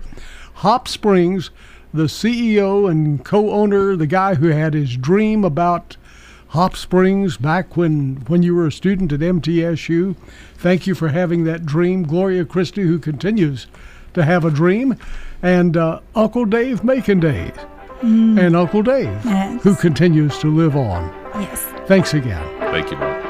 Hop 0.56 0.88
Springs. 0.88 1.50
The 1.94 2.04
CEO 2.04 2.90
and 2.92 3.24
co 3.24 3.52
owner, 3.52 3.96
the 3.96 4.08
guy 4.08 4.36
who 4.36 4.48
had 4.48 4.74
his 4.74 4.98
dream 4.98 5.44
about 5.44 5.96
Hop 6.50 6.76
Springs 6.76 7.38
back 7.38 7.76
when, 7.78 8.24
when 8.28 8.44
you 8.44 8.56
were 8.56 8.68
a 8.68 8.72
student 8.72 9.12
at 9.12 9.20
MTSU. 9.20 10.16
Thank 10.56 10.88
you 10.88 10.96
for 10.96 11.10
having 11.10 11.44
that 11.44 11.66
dream. 11.66 12.04
Gloria 12.04 12.46
Christie, 12.46 12.84
who 12.84 13.00
continues 13.00 13.68
to 14.14 14.24
have 14.24 14.44
a 14.44 14.52
dream, 14.52 14.96
and 15.42 15.78
uh, 15.78 16.00
Uncle 16.16 16.46
Dave 16.46 16.84
Macon 16.84 17.20
Days, 17.20 17.52
Mm. 18.02 18.40
and 18.40 18.56
Uncle 18.56 18.82
Dave, 18.84 19.10
Yes. 19.26 19.64
who 19.64 19.76
continues 19.76 20.38
to 20.40 20.48
live 20.48 20.76
on. 20.76 21.12
yes. 21.42 21.62
Thanks 21.88 22.14
again. 22.14 22.44
Thank 22.72 22.92
you, 22.92 22.98
Mark. 22.98 23.27